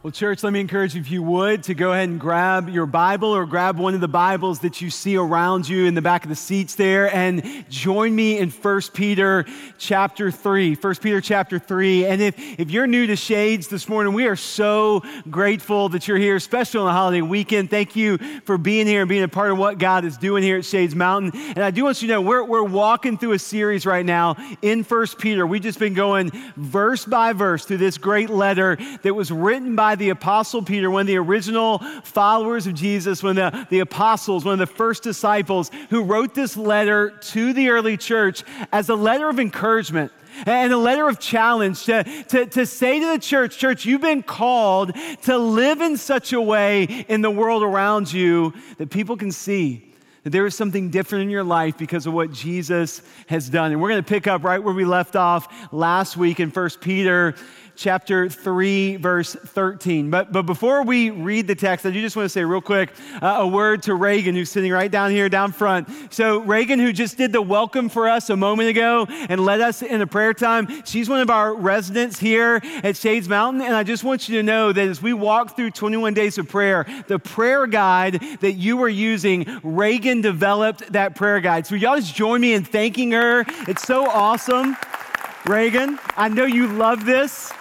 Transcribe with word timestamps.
Well, 0.00 0.12
church, 0.12 0.44
let 0.44 0.52
me 0.52 0.60
encourage 0.60 0.94
you, 0.94 1.00
if 1.00 1.10
you 1.10 1.24
would, 1.24 1.64
to 1.64 1.74
go 1.74 1.92
ahead 1.92 2.08
and 2.08 2.20
grab 2.20 2.68
your 2.68 2.86
Bible 2.86 3.30
or 3.30 3.44
grab 3.46 3.80
one 3.80 3.94
of 3.94 4.00
the 4.00 4.06
Bibles 4.06 4.60
that 4.60 4.80
you 4.80 4.90
see 4.90 5.16
around 5.16 5.68
you 5.68 5.86
in 5.86 5.94
the 5.94 6.00
back 6.00 6.22
of 6.22 6.28
the 6.28 6.36
seats 6.36 6.76
there 6.76 7.12
and 7.12 7.42
join 7.68 8.14
me 8.14 8.38
in 8.38 8.48
1 8.48 8.80
Peter 8.94 9.44
chapter 9.76 10.30
3. 10.30 10.76
1 10.76 10.94
Peter 11.02 11.20
chapter 11.20 11.58
3. 11.58 12.06
And 12.06 12.22
if, 12.22 12.38
if 12.60 12.70
you're 12.70 12.86
new 12.86 13.08
to 13.08 13.16
Shades 13.16 13.66
this 13.66 13.88
morning, 13.88 14.12
we 14.12 14.28
are 14.28 14.36
so 14.36 15.02
grateful 15.28 15.88
that 15.88 16.06
you're 16.06 16.16
here, 16.16 16.36
especially 16.36 16.78
on 16.78 16.86
the 16.86 16.92
holiday 16.92 17.20
weekend. 17.20 17.68
Thank 17.68 17.96
you 17.96 18.18
for 18.44 18.56
being 18.56 18.86
here 18.86 19.00
and 19.00 19.08
being 19.08 19.24
a 19.24 19.28
part 19.28 19.50
of 19.50 19.58
what 19.58 19.78
God 19.78 20.04
is 20.04 20.16
doing 20.16 20.44
here 20.44 20.58
at 20.58 20.64
Shades 20.64 20.94
Mountain. 20.94 21.32
And 21.34 21.64
I 21.64 21.72
do 21.72 21.82
want 21.82 22.02
you 22.02 22.06
to 22.06 22.14
know 22.14 22.20
we're, 22.20 22.44
we're 22.44 22.62
walking 22.62 23.18
through 23.18 23.32
a 23.32 23.38
series 23.40 23.84
right 23.84 24.06
now 24.06 24.36
in 24.62 24.84
1 24.84 25.06
Peter. 25.18 25.44
We've 25.44 25.60
just 25.60 25.80
been 25.80 25.94
going 25.94 26.30
verse 26.56 27.04
by 27.04 27.32
verse 27.32 27.64
through 27.64 27.78
this 27.78 27.98
great 27.98 28.30
letter 28.30 28.78
that 29.02 29.14
was 29.14 29.32
written 29.32 29.74
by 29.74 29.87
by 29.88 29.94
the 29.94 30.10
Apostle 30.10 30.62
Peter, 30.62 30.90
one 30.90 31.00
of 31.00 31.06
the 31.06 31.16
original 31.16 31.78
followers 32.04 32.66
of 32.66 32.74
Jesus, 32.74 33.22
one 33.22 33.38
of 33.38 33.52
the, 33.52 33.66
the 33.70 33.78
apostles, 33.78 34.44
one 34.44 34.52
of 34.52 34.58
the 34.58 34.66
first 34.66 35.02
disciples, 35.02 35.70
who 35.88 36.02
wrote 36.02 36.34
this 36.34 36.58
letter 36.58 37.08
to 37.08 37.54
the 37.54 37.70
early 37.70 37.96
church 37.96 38.44
as 38.70 38.90
a 38.90 38.94
letter 38.94 39.30
of 39.30 39.40
encouragement 39.40 40.12
and 40.44 40.74
a 40.74 40.76
letter 40.76 41.08
of 41.08 41.18
challenge 41.18 41.86
to, 41.86 42.04
to, 42.24 42.44
to 42.44 42.66
say 42.66 43.00
to 43.00 43.06
the 43.12 43.18
church, 43.18 43.56
church, 43.56 43.86
you've 43.86 44.02
been 44.02 44.22
called 44.22 44.92
to 45.22 45.38
live 45.38 45.80
in 45.80 45.96
such 45.96 46.34
a 46.34 46.40
way 46.40 46.82
in 47.08 47.22
the 47.22 47.30
world 47.30 47.62
around 47.62 48.12
you 48.12 48.52
that 48.76 48.90
people 48.90 49.16
can 49.16 49.32
see 49.32 49.88
that 50.24 50.30
there 50.30 50.44
is 50.44 50.54
something 50.54 50.90
different 50.90 51.22
in 51.22 51.30
your 51.30 51.44
life 51.44 51.78
because 51.78 52.06
of 52.06 52.12
what 52.12 52.30
Jesus 52.30 53.00
has 53.28 53.48
done. 53.48 53.72
And 53.72 53.80
we're 53.80 53.88
going 53.88 54.04
to 54.04 54.08
pick 54.08 54.26
up 54.26 54.44
right 54.44 54.62
where 54.62 54.74
we 54.74 54.84
left 54.84 55.16
off 55.16 55.72
last 55.72 56.18
week 56.18 56.40
in 56.40 56.50
1 56.50 56.70
Peter 56.82 57.34
chapter 57.78 58.28
3, 58.28 58.96
verse 58.96 59.34
13. 59.34 60.10
But, 60.10 60.32
but 60.32 60.42
before 60.42 60.82
we 60.82 61.10
read 61.10 61.46
the 61.46 61.54
text, 61.54 61.86
I 61.86 61.90
do 61.90 62.00
just 62.00 62.16
want 62.16 62.24
to 62.24 62.28
say 62.28 62.44
real 62.44 62.60
quick 62.60 62.92
uh, 63.22 63.36
a 63.38 63.46
word 63.46 63.84
to 63.84 63.94
Reagan, 63.94 64.34
who's 64.34 64.50
sitting 64.50 64.72
right 64.72 64.90
down 64.90 65.12
here, 65.12 65.28
down 65.28 65.52
front. 65.52 65.88
So, 66.12 66.40
Reagan, 66.40 66.80
who 66.80 66.92
just 66.92 67.16
did 67.16 67.30
the 67.32 67.40
welcome 67.40 67.88
for 67.88 68.08
us 68.08 68.30
a 68.30 68.36
moment 68.36 68.68
ago 68.68 69.06
and 69.08 69.44
led 69.44 69.60
us 69.60 69.82
in 69.82 70.02
a 70.02 70.08
prayer 70.08 70.34
time, 70.34 70.82
she's 70.84 71.08
one 71.08 71.20
of 71.20 71.30
our 71.30 71.54
residents 71.54 72.18
here 72.18 72.60
at 72.82 72.96
Shades 72.96 73.28
Mountain. 73.28 73.62
And 73.62 73.74
I 73.74 73.84
just 73.84 74.02
want 74.02 74.28
you 74.28 74.36
to 74.38 74.42
know 74.42 74.72
that 74.72 74.88
as 74.88 75.00
we 75.00 75.12
walk 75.12 75.54
through 75.54 75.70
21 75.70 76.14
days 76.14 76.36
of 76.36 76.48
prayer, 76.48 76.84
the 77.06 77.20
prayer 77.20 77.68
guide 77.68 78.20
that 78.40 78.54
you 78.54 78.76
were 78.76 78.88
using, 78.88 79.46
Reagan 79.62 80.20
developed 80.20 80.92
that 80.92 81.14
prayer 81.14 81.40
guide. 81.40 81.64
So, 81.64 81.76
y'all 81.76 81.96
just 81.96 82.16
join 82.16 82.40
me 82.40 82.54
in 82.54 82.64
thanking 82.64 83.12
her. 83.12 83.44
It's 83.68 83.84
so 83.84 84.10
awesome. 84.10 84.76
Reagan, 85.46 86.00
I 86.16 86.28
know 86.28 86.44
you 86.44 86.66
love 86.66 87.04
this. 87.04 87.52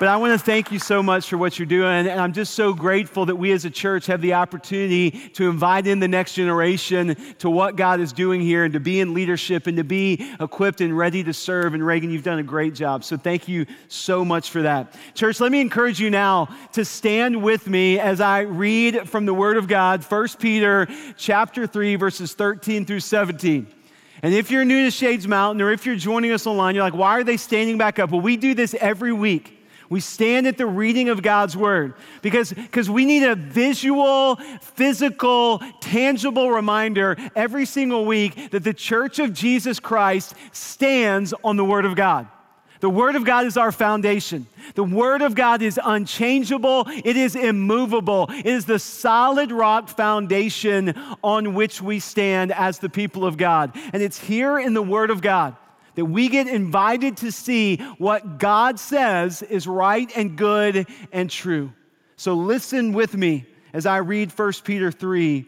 But 0.00 0.08
I 0.08 0.16
want 0.16 0.32
to 0.32 0.42
thank 0.42 0.72
you 0.72 0.78
so 0.78 1.02
much 1.02 1.28
for 1.28 1.36
what 1.36 1.58
you're 1.58 1.66
doing. 1.66 2.08
And 2.08 2.18
I'm 2.18 2.32
just 2.32 2.54
so 2.54 2.72
grateful 2.72 3.26
that 3.26 3.36
we 3.36 3.52
as 3.52 3.66
a 3.66 3.70
church 3.70 4.06
have 4.06 4.22
the 4.22 4.32
opportunity 4.32 5.10
to 5.10 5.50
invite 5.50 5.86
in 5.86 6.00
the 6.00 6.08
next 6.08 6.32
generation 6.32 7.14
to 7.40 7.50
what 7.50 7.76
God 7.76 8.00
is 8.00 8.10
doing 8.10 8.40
here 8.40 8.64
and 8.64 8.72
to 8.72 8.80
be 8.80 9.00
in 9.00 9.12
leadership 9.12 9.66
and 9.66 9.76
to 9.76 9.84
be 9.84 10.32
equipped 10.40 10.80
and 10.80 10.96
ready 10.96 11.22
to 11.24 11.34
serve. 11.34 11.74
And 11.74 11.84
Reagan, 11.84 12.10
you've 12.10 12.22
done 12.22 12.38
a 12.38 12.42
great 12.42 12.74
job. 12.74 13.04
So 13.04 13.18
thank 13.18 13.46
you 13.46 13.66
so 13.88 14.24
much 14.24 14.48
for 14.48 14.62
that. 14.62 14.96
Church, 15.12 15.38
let 15.38 15.52
me 15.52 15.60
encourage 15.60 16.00
you 16.00 16.08
now 16.08 16.48
to 16.72 16.82
stand 16.82 17.42
with 17.42 17.68
me 17.68 17.98
as 17.98 18.22
I 18.22 18.40
read 18.40 19.06
from 19.06 19.26
the 19.26 19.34
Word 19.34 19.58
of 19.58 19.68
God, 19.68 20.02
1 20.02 20.28
Peter 20.38 20.88
chapter 21.18 21.66
3, 21.66 21.96
verses 21.96 22.32
13 22.32 22.86
through 22.86 23.00
17. 23.00 23.66
And 24.22 24.32
if 24.32 24.50
you're 24.50 24.64
new 24.64 24.86
to 24.86 24.90
Shades 24.90 25.28
Mountain 25.28 25.60
or 25.60 25.70
if 25.70 25.84
you're 25.84 25.94
joining 25.94 26.32
us 26.32 26.46
online, 26.46 26.74
you're 26.74 26.84
like, 26.84 26.94
why 26.94 27.18
are 27.18 27.24
they 27.24 27.36
standing 27.36 27.76
back 27.76 27.98
up? 27.98 28.12
Well, 28.12 28.22
we 28.22 28.38
do 28.38 28.54
this 28.54 28.72
every 28.80 29.12
week. 29.12 29.58
We 29.90 29.98
stand 29.98 30.46
at 30.46 30.56
the 30.56 30.66
reading 30.66 31.08
of 31.08 31.20
God's 31.20 31.56
word 31.56 31.94
because, 32.22 32.54
we 32.88 33.04
need 33.04 33.24
a 33.24 33.34
visual, 33.34 34.36
physical, 34.60 35.60
tangible 35.80 36.50
reminder 36.50 37.16
every 37.34 37.66
single 37.66 38.06
week 38.06 38.52
that 38.52 38.62
the 38.62 38.72
church 38.72 39.18
of 39.18 39.32
Jesus 39.32 39.80
Christ 39.80 40.34
stands 40.52 41.34
on 41.42 41.56
the 41.56 41.64
word 41.64 41.84
of 41.84 41.96
God. 41.96 42.28
The 42.78 42.88
Word 42.88 43.14
of 43.14 43.26
God 43.26 43.44
is 43.44 43.58
our 43.58 43.72
foundation. 43.72 44.46
The 44.74 44.84
Word 44.84 45.20
of 45.20 45.34
God 45.34 45.60
is 45.60 45.78
unchangeable, 45.84 46.86
it 46.88 47.14
is 47.14 47.36
immovable, 47.36 48.30
it 48.30 48.46
is 48.46 48.64
the 48.64 48.78
solid 48.78 49.52
rock 49.52 49.90
foundation 49.90 50.94
on 51.22 51.52
which 51.52 51.82
we 51.82 52.00
stand 52.00 52.52
as 52.52 52.78
the 52.78 52.88
people 52.88 53.26
of 53.26 53.36
God. 53.36 53.76
And 53.92 54.02
it's 54.02 54.18
here 54.18 54.58
in 54.58 54.72
the 54.72 54.82
Word 54.82 55.10
of 55.10 55.20
God 55.20 55.56
that 55.94 56.04
we 56.04 56.28
get 56.28 56.46
invited 56.46 57.16
to 57.18 57.32
see 57.32 57.76
what 57.98 58.38
God 58.38 58.78
says 58.78 59.42
is 59.42 59.66
right 59.66 60.10
and 60.16 60.36
good 60.36 60.86
and 61.12 61.30
true. 61.30 61.72
So 62.16 62.34
listen 62.34 62.92
with 62.92 63.14
me 63.14 63.46
as 63.72 63.86
I 63.86 63.98
read 63.98 64.30
1 64.30 64.52
Peter 64.64 64.90
3, 64.92 65.46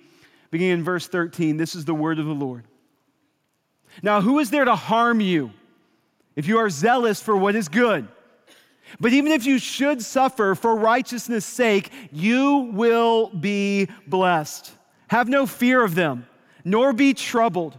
beginning 0.50 0.78
in 0.78 0.84
verse 0.84 1.06
13. 1.06 1.56
This 1.56 1.74
is 1.74 1.84
the 1.84 1.94
word 1.94 2.18
of 2.18 2.26
the 2.26 2.32
Lord. 2.32 2.64
Now, 4.02 4.20
who 4.20 4.38
is 4.38 4.50
there 4.50 4.64
to 4.64 4.74
harm 4.74 5.20
you 5.20 5.50
if 6.34 6.46
you 6.46 6.58
are 6.58 6.70
zealous 6.70 7.20
for 7.20 7.36
what 7.36 7.54
is 7.54 7.68
good? 7.68 8.08
But 9.00 9.12
even 9.12 9.32
if 9.32 9.46
you 9.46 9.58
should 9.58 10.02
suffer 10.02 10.54
for 10.54 10.74
righteousness' 10.76 11.44
sake, 11.44 11.90
you 12.10 12.70
will 12.72 13.28
be 13.28 13.88
blessed. 14.06 14.72
Have 15.08 15.28
no 15.28 15.46
fear 15.46 15.82
of 15.84 15.94
them, 15.94 16.26
nor 16.64 16.92
be 16.92 17.14
troubled. 17.14 17.78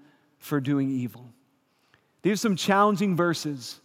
for 0.41 0.59
doing 0.59 0.89
evil. 0.89 1.31
These 2.23 2.33
are 2.33 2.37
some 2.37 2.55
challenging 2.55 3.15
verses 3.15 3.79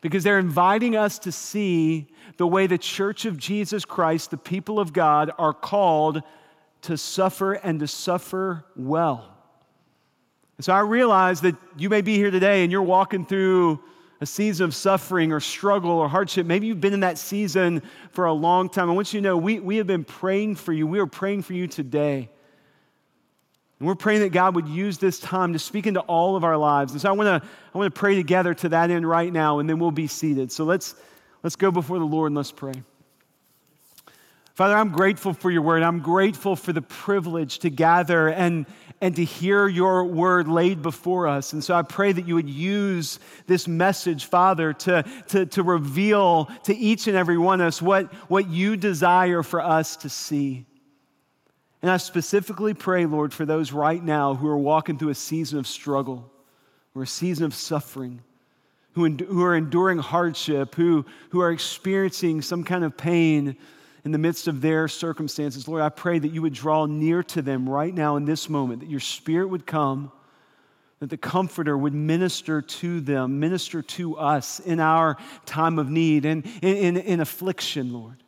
because 0.00 0.22
they're 0.22 0.38
inviting 0.38 0.96
us 0.96 1.18
to 1.20 1.32
see 1.32 2.06
the 2.36 2.46
way 2.46 2.66
the 2.66 2.78
church 2.78 3.24
of 3.24 3.38
Jesus 3.38 3.84
Christ, 3.84 4.30
the 4.30 4.36
people 4.36 4.78
of 4.78 4.92
God, 4.92 5.30
are 5.38 5.54
called 5.54 6.22
to 6.82 6.98
suffer 6.98 7.54
and 7.54 7.80
to 7.80 7.88
suffer 7.88 8.64
well. 8.76 9.34
And 10.58 10.64
so 10.64 10.72
I 10.72 10.80
realize 10.80 11.40
that 11.40 11.56
you 11.76 11.88
may 11.88 12.02
be 12.02 12.16
here 12.16 12.30
today 12.30 12.62
and 12.62 12.70
you're 12.70 12.82
walking 12.82 13.24
through 13.24 13.80
a 14.20 14.26
season 14.26 14.64
of 14.64 14.74
suffering 14.74 15.32
or 15.32 15.40
struggle 15.40 15.90
or 15.90 16.08
hardship. 16.08 16.46
Maybe 16.46 16.66
you've 16.66 16.80
been 16.80 16.92
in 16.92 17.00
that 17.00 17.18
season 17.18 17.82
for 18.10 18.26
a 18.26 18.32
long 18.32 18.68
time. 18.68 18.90
I 18.90 18.92
want 18.92 19.12
you 19.12 19.20
to 19.20 19.24
know 19.24 19.36
we, 19.36 19.58
we 19.58 19.76
have 19.76 19.86
been 19.86 20.04
praying 20.04 20.56
for 20.56 20.72
you. 20.72 20.86
We 20.86 20.98
are 20.98 21.06
praying 21.06 21.42
for 21.42 21.54
you 21.54 21.66
today. 21.66 22.28
And 23.84 23.88
we're 23.90 23.96
praying 23.96 24.20
that 24.20 24.32
God 24.32 24.54
would 24.54 24.66
use 24.66 24.96
this 24.96 25.20
time 25.20 25.52
to 25.52 25.58
speak 25.58 25.86
into 25.86 26.00
all 26.00 26.36
of 26.36 26.42
our 26.42 26.56
lives. 26.56 26.92
And 26.92 27.02
so 27.02 27.10
I 27.10 27.12
want 27.12 27.26
to 27.26 27.46
I 27.74 27.76
want 27.76 27.94
to 27.94 28.00
pray 28.00 28.14
together 28.14 28.54
to 28.54 28.70
that 28.70 28.90
end 28.90 29.06
right 29.06 29.30
now, 29.30 29.58
and 29.58 29.68
then 29.68 29.78
we'll 29.78 29.90
be 29.90 30.06
seated. 30.06 30.50
So 30.50 30.64
let's 30.64 30.94
let's 31.42 31.54
go 31.54 31.70
before 31.70 31.98
the 31.98 32.06
Lord 32.06 32.30
and 32.30 32.36
let's 32.36 32.50
pray. 32.50 32.72
Father, 34.54 34.74
I'm 34.74 34.88
grateful 34.88 35.34
for 35.34 35.50
your 35.50 35.60
word. 35.60 35.82
I'm 35.82 36.00
grateful 36.00 36.56
for 36.56 36.72
the 36.72 36.80
privilege 36.80 37.58
to 37.58 37.68
gather 37.68 38.28
and, 38.28 38.64
and 39.02 39.14
to 39.16 39.24
hear 39.24 39.68
your 39.68 40.06
word 40.06 40.48
laid 40.48 40.80
before 40.80 41.26
us. 41.26 41.52
And 41.52 41.62
so 41.62 41.74
I 41.74 41.82
pray 41.82 42.10
that 42.12 42.26
you 42.26 42.36
would 42.36 42.48
use 42.48 43.18
this 43.46 43.68
message, 43.68 44.24
Father, 44.24 44.72
to, 44.72 45.04
to, 45.28 45.44
to 45.44 45.62
reveal 45.62 46.46
to 46.62 46.74
each 46.74 47.06
and 47.06 47.18
every 47.18 47.36
one 47.36 47.60
of 47.60 47.66
us 47.66 47.82
what, 47.82 48.10
what 48.30 48.48
you 48.48 48.78
desire 48.78 49.42
for 49.42 49.60
us 49.60 49.96
to 49.96 50.08
see. 50.08 50.64
And 51.84 51.90
I 51.90 51.98
specifically 51.98 52.72
pray, 52.72 53.04
Lord, 53.04 53.34
for 53.34 53.44
those 53.44 53.70
right 53.70 54.02
now 54.02 54.34
who 54.34 54.48
are 54.48 54.56
walking 54.56 54.96
through 54.96 55.10
a 55.10 55.14
season 55.14 55.58
of 55.58 55.66
struggle 55.66 56.32
or 56.94 57.02
a 57.02 57.06
season 57.06 57.44
of 57.44 57.52
suffering, 57.54 58.22
who, 58.94 59.06
who 59.10 59.42
are 59.42 59.54
enduring 59.54 59.98
hardship, 59.98 60.76
who, 60.76 61.04
who 61.28 61.42
are 61.42 61.50
experiencing 61.50 62.40
some 62.40 62.64
kind 62.64 62.84
of 62.84 62.96
pain 62.96 63.58
in 64.02 64.12
the 64.12 64.16
midst 64.16 64.48
of 64.48 64.62
their 64.62 64.88
circumstances. 64.88 65.68
Lord, 65.68 65.82
I 65.82 65.90
pray 65.90 66.18
that 66.18 66.28
you 66.28 66.40
would 66.40 66.54
draw 66.54 66.86
near 66.86 67.22
to 67.24 67.42
them 67.42 67.68
right 67.68 67.92
now 67.92 68.16
in 68.16 68.24
this 68.24 68.48
moment, 68.48 68.80
that 68.80 68.88
your 68.88 68.98
spirit 68.98 69.48
would 69.48 69.66
come, 69.66 70.10
that 71.00 71.10
the 71.10 71.18
Comforter 71.18 71.76
would 71.76 71.92
minister 71.92 72.62
to 72.62 73.00
them, 73.02 73.40
minister 73.40 73.82
to 73.82 74.16
us 74.16 74.58
in 74.58 74.80
our 74.80 75.18
time 75.44 75.78
of 75.78 75.90
need 75.90 76.24
and 76.24 76.46
in, 76.62 76.76
in, 76.76 76.96
in 76.96 77.20
affliction, 77.20 77.92
Lord. 77.92 78.23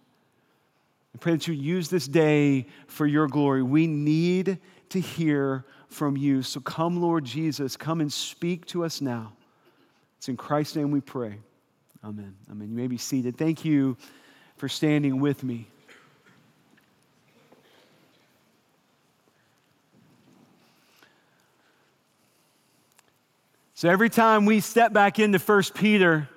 I 1.16 1.18
pray 1.18 1.32
that 1.32 1.48
you 1.48 1.54
use 1.54 1.88
this 1.88 2.06
day 2.06 2.66
for 2.88 3.06
your 3.06 3.26
glory. 3.26 3.62
We 3.62 3.86
need 3.86 4.58
to 4.90 5.00
hear 5.00 5.64
from 5.88 6.14
you. 6.14 6.42
So 6.42 6.60
come, 6.60 7.00
Lord 7.00 7.24
Jesus, 7.24 7.74
come 7.74 8.02
and 8.02 8.12
speak 8.12 8.66
to 8.66 8.84
us 8.84 9.00
now. 9.00 9.32
It's 10.18 10.28
in 10.28 10.36
Christ's 10.36 10.76
name 10.76 10.90
we 10.90 11.00
pray. 11.00 11.38
Amen. 12.04 12.34
Amen. 12.50 12.68
You 12.68 12.76
may 12.76 12.86
be 12.86 12.98
seated. 12.98 13.38
Thank 13.38 13.64
you 13.64 13.96
for 14.58 14.68
standing 14.68 15.18
with 15.18 15.42
me. 15.42 15.66
So 23.72 23.88
every 23.88 24.10
time 24.10 24.44
we 24.44 24.60
step 24.60 24.92
back 24.92 25.18
into 25.18 25.38
1 25.38 25.62
Peter, 25.74 26.28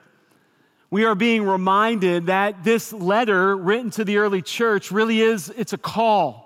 we 0.91 1.05
are 1.05 1.15
being 1.15 1.43
reminded 1.43 2.27
that 2.27 2.63
this 2.63 2.91
letter 2.91 3.55
written 3.55 3.91
to 3.91 4.03
the 4.03 4.17
early 4.17 4.41
church 4.41 4.91
really 4.91 5.21
is 5.21 5.49
it's 5.55 5.73
a 5.73 5.77
call. 5.77 6.45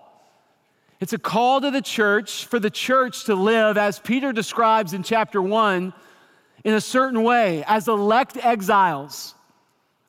It's 1.00 1.14
a 1.14 1.18
call 1.18 1.62
to 1.62 1.72
the 1.72 1.82
church 1.82 2.46
for 2.46 2.60
the 2.60 2.70
church 2.70 3.26
to 3.26 3.36
live 3.36 3.78
as 3.78 4.00
Peter 4.00 4.32
describes 4.32 4.94
in 4.94 5.04
chapter 5.04 5.42
1 5.42 5.94
in 6.64 6.74
a 6.74 6.82
certain 6.82 7.24
way 7.24 7.64
as 7.68 7.88
elect 7.88 8.38
exiles. 8.38 9.36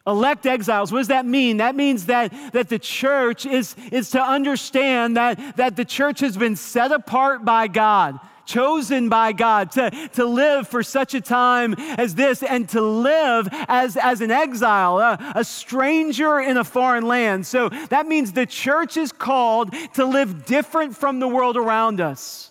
Elect 0.07 0.45
exiles, 0.47 0.93
what 0.93 0.99
does 0.99 1.09
that 1.09 1.25
mean? 1.25 1.57
That 1.57 1.75
means 1.75 2.07
that, 2.07 2.33
that 2.53 2.69
the 2.69 2.79
church 2.79 3.47
is, 3.47 3.75
is 3.91 4.11
to 4.11 4.23
understand 4.23 5.17
that, 5.17 5.57
that 5.57 5.77
the 5.77 5.85
church 5.85 6.21
has 6.21 6.37
been 6.37 6.57
set 6.57 6.93
apart 6.93 7.45
by 7.45 7.69
God 7.69 8.21
chosen 8.47 9.09
by 9.09 9.33
God 9.33 9.73
to, 9.73 9.91
to 10.15 10.25
live 10.25 10.69
for 10.69 10.83
such 10.83 11.15
a 11.15 11.21
time 11.21 11.75
as 11.75 12.15
this 12.15 12.43
and 12.43 12.69
to 12.71 12.81
live 12.81 13.49
as, 13.69 13.97
as 13.97 14.21
an 14.21 14.31
exile, 14.31 14.99
a, 14.99 15.33
a 15.35 15.45
stranger 15.45 16.39
in 16.41 16.57
a 16.57 16.65
foreign 16.65 17.07
land. 17.07 17.47
So 17.47 17.69
that 17.89 18.07
means 18.07 18.33
the 18.33 18.47
church 18.47 18.97
is 18.97 19.13
called 19.13 19.75
to 19.95 20.05
live 20.05 20.47
different 20.47 20.97
from 20.97 21.21
the 21.21 21.29
world 21.29 21.57
around 21.57 22.01
us, 22.01 22.51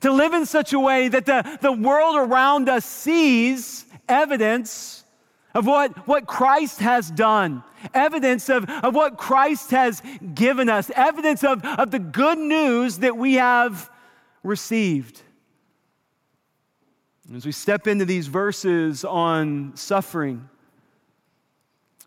to 0.00 0.12
live 0.12 0.34
in 0.34 0.46
such 0.46 0.72
a 0.72 0.80
way 0.80 1.08
that 1.08 1.26
the, 1.26 1.58
the 1.60 1.72
world 1.72 2.16
around 2.16 2.68
us 2.68 2.84
sees 2.84 3.84
evidence 4.08 5.04
of 5.54 5.66
what, 5.66 6.06
what 6.06 6.26
Christ 6.26 6.80
has 6.80 7.10
done, 7.10 7.62
evidence 7.94 8.50
of, 8.50 8.68
of 8.68 8.94
what 8.94 9.16
Christ 9.16 9.70
has 9.70 10.02
given 10.34 10.68
us, 10.68 10.90
evidence 10.94 11.42
of, 11.42 11.64
of 11.64 11.90
the 11.90 11.98
good 11.98 12.38
news 12.38 12.98
that 12.98 13.16
we 13.16 13.34
have 13.34 13.90
received. 14.46 15.22
As 17.34 17.44
we 17.44 17.52
step 17.52 17.86
into 17.86 18.04
these 18.04 18.28
verses 18.28 19.04
on 19.04 19.72
suffering, 19.74 20.48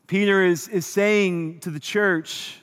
Peter 0.07 0.44
is, 0.44 0.68
is 0.69 0.86
saying 0.86 1.59
to 1.59 1.69
the 1.69 1.80
church, 1.80 2.62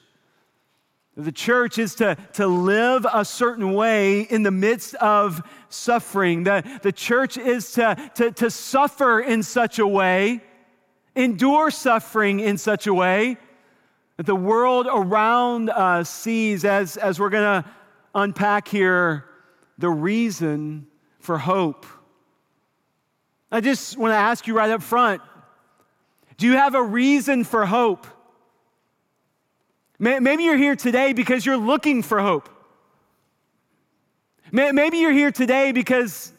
the 1.17 1.32
church 1.32 1.78
is 1.78 1.94
to, 1.96 2.17
to 2.34 2.46
live 2.46 3.06
a 3.12 3.25
certain 3.25 3.73
way 3.73 4.23
in 4.23 4.43
the 4.43 4.50
midst 4.50 4.94
of 4.96 5.43
suffering. 5.69 6.44
The, 6.44 6.62
the 6.82 6.93
church 6.93 7.38
is 7.38 7.72
to, 7.72 8.11
to, 8.17 8.32
to 8.32 8.50
suffer 8.50 9.20
in 9.20 9.43
such 9.43 9.79
a 9.79 9.87
way, 9.87 10.43
endure 11.14 11.70
suffering 11.70 12.40
in 12.40 12.58
such 12.58 12.87
a 12.87 12.93
way 12.93 13.38
that 14.17 14.26
the 14.26 14.34
world 14.34 14.87
around 14.90 15.70
us 15.70 16.11
sees, 16.11 16.64
as, 16.64 16.96
as 16.96 17.20
we're 17.20 17.31
going 17.31 17.62
to 17.62 17.70
unpack 18.14 18.69
here 18.69 19.26
the 19.78 19.90
reason 19.90 20.87
for 21.19 21.38
hope. 21.38 21.87
I 23.50 23.61
just 23.61 23.96
want 23.96 24.12
to 24.12 24.17
ask 24.17 24.46
you 24.46 24.55
right 24.55 24.70
up 24.70 24.82
front 24.82 25.23
do 26.37 26.46
you 26.46 26.52
have 26.52 26.75
a 26.75 26.82
reason 26.82 27.44
for 27.44 27.64
hope? 27.64 28.06
Maybe 29.99 30.44
you're 30.44 30.58
here 30.58 30.76
today 30.76 31.14
because 31.14 31.46
you're 31.46 31.56
looking 31.56 32.02
for 32.02 32.20
hope. 32.20 32.50
Maybe 34.52 34.99
you're 34.99 35.12
here 35.12 35.32
today 35.32 35.73
because 35.73 36.32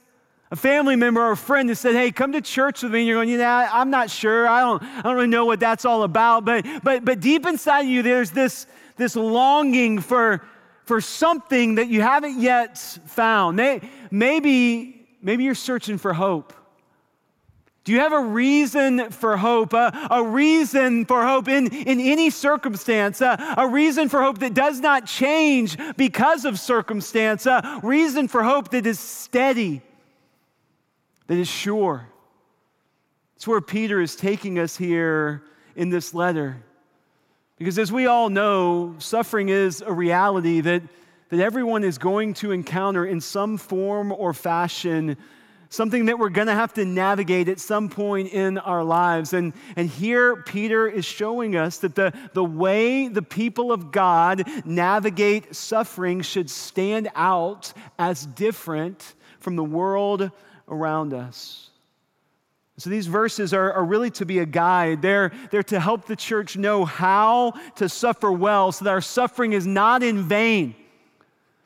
a 0.52 0.56
family 0.56 0.96
member 0.96 1.22
or 1.22 1.32
a 1.32 1.38
friend 1.38 1.68
has 1.70 1.80
said, 1.80 1.96
Hey, 1.96 2.12
come 2.12 2.32
to 2.34 2.42
church 2.42 2.84
with 2.84 2.92
me. 2.92 3.00
And 3.00 3.08
you're 3.08 3.18
going, 3.18 3.30
Yeah, 3.30 3.70
I'm 3.72 3.90
not 3.90 4.10
sure. 4.10 4.48
I 4.48 4.62
don't, 4.62 4.84
I 4.84 5.02
don't 5.02 5.16
really 5.16 5.28
know 5.28 5.46
what 5.46 5.60
that's 5.60 5.86
all 5.86 6.04
about. 6.04 6.46
But, 6.46 6.66
but, 6.84 7.04
but 7.04 7.20
deep 7.20 7.46
inside 7.46 7.82
you, 7.82 8.04
there's 8.04 8.32
this, 8.32 8.68
this 8.96 9.16
longing 9.16 10.00
for, 10.00 10.44
for 10.88 11.02
something 11.02 11.76
that 11.76 11.90
you 11.90 12.02
haven't 12.02 12.40
yet 12.40 12.78
found. 12.78 13.58
Maybe, 14.10 15.06
maybe 15.22 15.44
you're 15.44 15.54
searching 15.54 15.98
for 15.98 16.14
hope. 16.14 16.54
Do 17.84 17.94
you 17.94 18.00
have 18.00 18.12
a 18.12 18.22
reason 18.22 19.12
for 19.12 19.38
hope? 19.38 19.74
A, 19.74 20.08
a 20.12 20.24
reason 20.24 21.06
for 21.06 21.26
hope 21.26 21.48
in, 21.48 21.68
in 21.68 22.00
any 22.02 22.30
circumstance? 22.30 23.22
A, 23.22 23.56
a, 23.58 23.68
reason 23.68 24.10
for 24.10 24.22
hope 24.22 24.40
that 24.40 24.54
does 24.54 24.82
not 24.82 25.06
change 25.06 25.78
because 25.96 26.44
of 26.44 26.60
circumstance? 26.60 27.46
A 27.46 27.80
reason 27.84 28.28
for 28.28 28.44
hope 28.44 28.72
that 28.72 28.86
is 28.86 29.00
steady, 29.00 29.82
that 31.28 31.38
is 31.38 31.48
sure? 31.48 32.08
It's 33.38 33.48
where 33.48 33.62
Peter 33.62 34.02
is 34.02 34.18
taking 34.18 34.60
us 34.60 34.76
here 34.76 35.44
in 35.76 35.90
this 35.90 36.14
letter. 36.14 36.64
Because 37.58 37.80
as 37.80 37.92
we 37.92 38.06
all 38.06 38.30
know, 38.30 38.96
suffering 39.00 39.50
is 39.50 39.82
a 39.82 39.92
reality 39.92 40.62
that, 40.62 40.84
that 41.30 41.40
everyone 41.40 41.84
is 41.84 41.98
going 41.98 42.36
to 42.36 42.52
encounter 42.52 43.04
in 43.04 43.20
some 43.20 43.58
form 43.58 44.12
or 44.12 44.32
fashion, 44.32 45.18
something 45.70 46.06
that 46.06 46.20
we're 46.20 46.30
going 46.30 46.48
to 46.48 46.54
have 46.54 46.74
to 46.76 46.86
navigate 46.86 47.50
at 47.50 47.60
some 47.60 47.90
point 47.90 48.32
in 48.32 48.60
our 48.60 48.84
lives. 48.84 49.34
And, 49.34 49.54
and 49.76 49.90
here, 49.90 50.36
Peter 50.44 50.88
is 50.88 51.04
showing 51.04 51.56
us 51.56 51.80
that 51.80 51.96
the, 51.96 52.14
the 52.34 52.44
way 52.44 53.08
the 53.08 53.24
people 53.24 53.72
of 53.72 53.92
God 53.92 54.44
navigate 54.64 55.56
suffering 55.56 56.22
should 56.22 56.52
stand 56.52 57.10
out 57.16 57.74
as 57.98 58.28
different 58.28 59.16
from 59.40 59.56
the 59.56 59.64
world 59.64 60.30
around 60.68 61.12
us. 61.12 61.67
So 62.80 62.92
these 62.92 63.08
verses 63.08 63.54
are, 63.54 63.74
are, 63.74 63.84
really 63.84 64.12
to 64.12 64.26
be 64.26 64.38
a 64.38 64.46
guide. 64.46 65.02
They're, 65.02 65.32
they're 65.50 65.64
to 65.64 65.80
help 65.80 66.06
the 66.06 66.16
church 66.16 66.56
know 66.58 66.86
how 66.86 67.54
to 67.78 67.90
suffer 67.90 68.32
well 68.32 68.72
so 68.72 68.86
that 68.86 68.92
our 68.92 69.02
suffering 69.02 69.54
is 69.54 69.66
not 69.66 70.04
in 70.04 70.22
vain. 70.22 70.76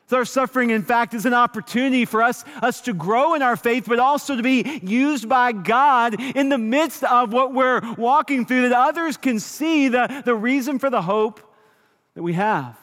So 0.08 0.18
our 0.18 0.26
suffering, 0.26 0.70
in 0.70 0.84
fact, 0.84 1.14
is 1.14 1.26
an 1.26 1.34
opportunity 1.34 2.06
for 2.06 2.22
us, 2.22 2.46
us 2.62 2.82
to 2.82 2.94
grow 2.94 3.34
in 3.34 3.42
our 3.42 3.58
faith, 3.58 3.86
but 3.88 4.00
also 4.00 4.38
to 4.38 4.44
be 4.44 4.80
used 4.84 5.28
by 5.28 5.52
God 5.52 6.20
in 6.20 6.48
the 6.48 6.58
midst 6.58 7.04
of 7.04 7.34
what 7.34 7.54
we're 7.54 7.82
walking 7.96 8.46
through, 8.46 8.70
that 8.70 8.78
others 8.78 9.18
can 9.18 9.40
see 9.40 9.90
the, 9.90 10.22
the 10.26 10.36
reason 10.36 10.80
for 10.80 10.90
the 10.90 11.02
hope 11.02 11.42
that 12.16 12.24
we 12.24 12.34
have. 12.34 12.78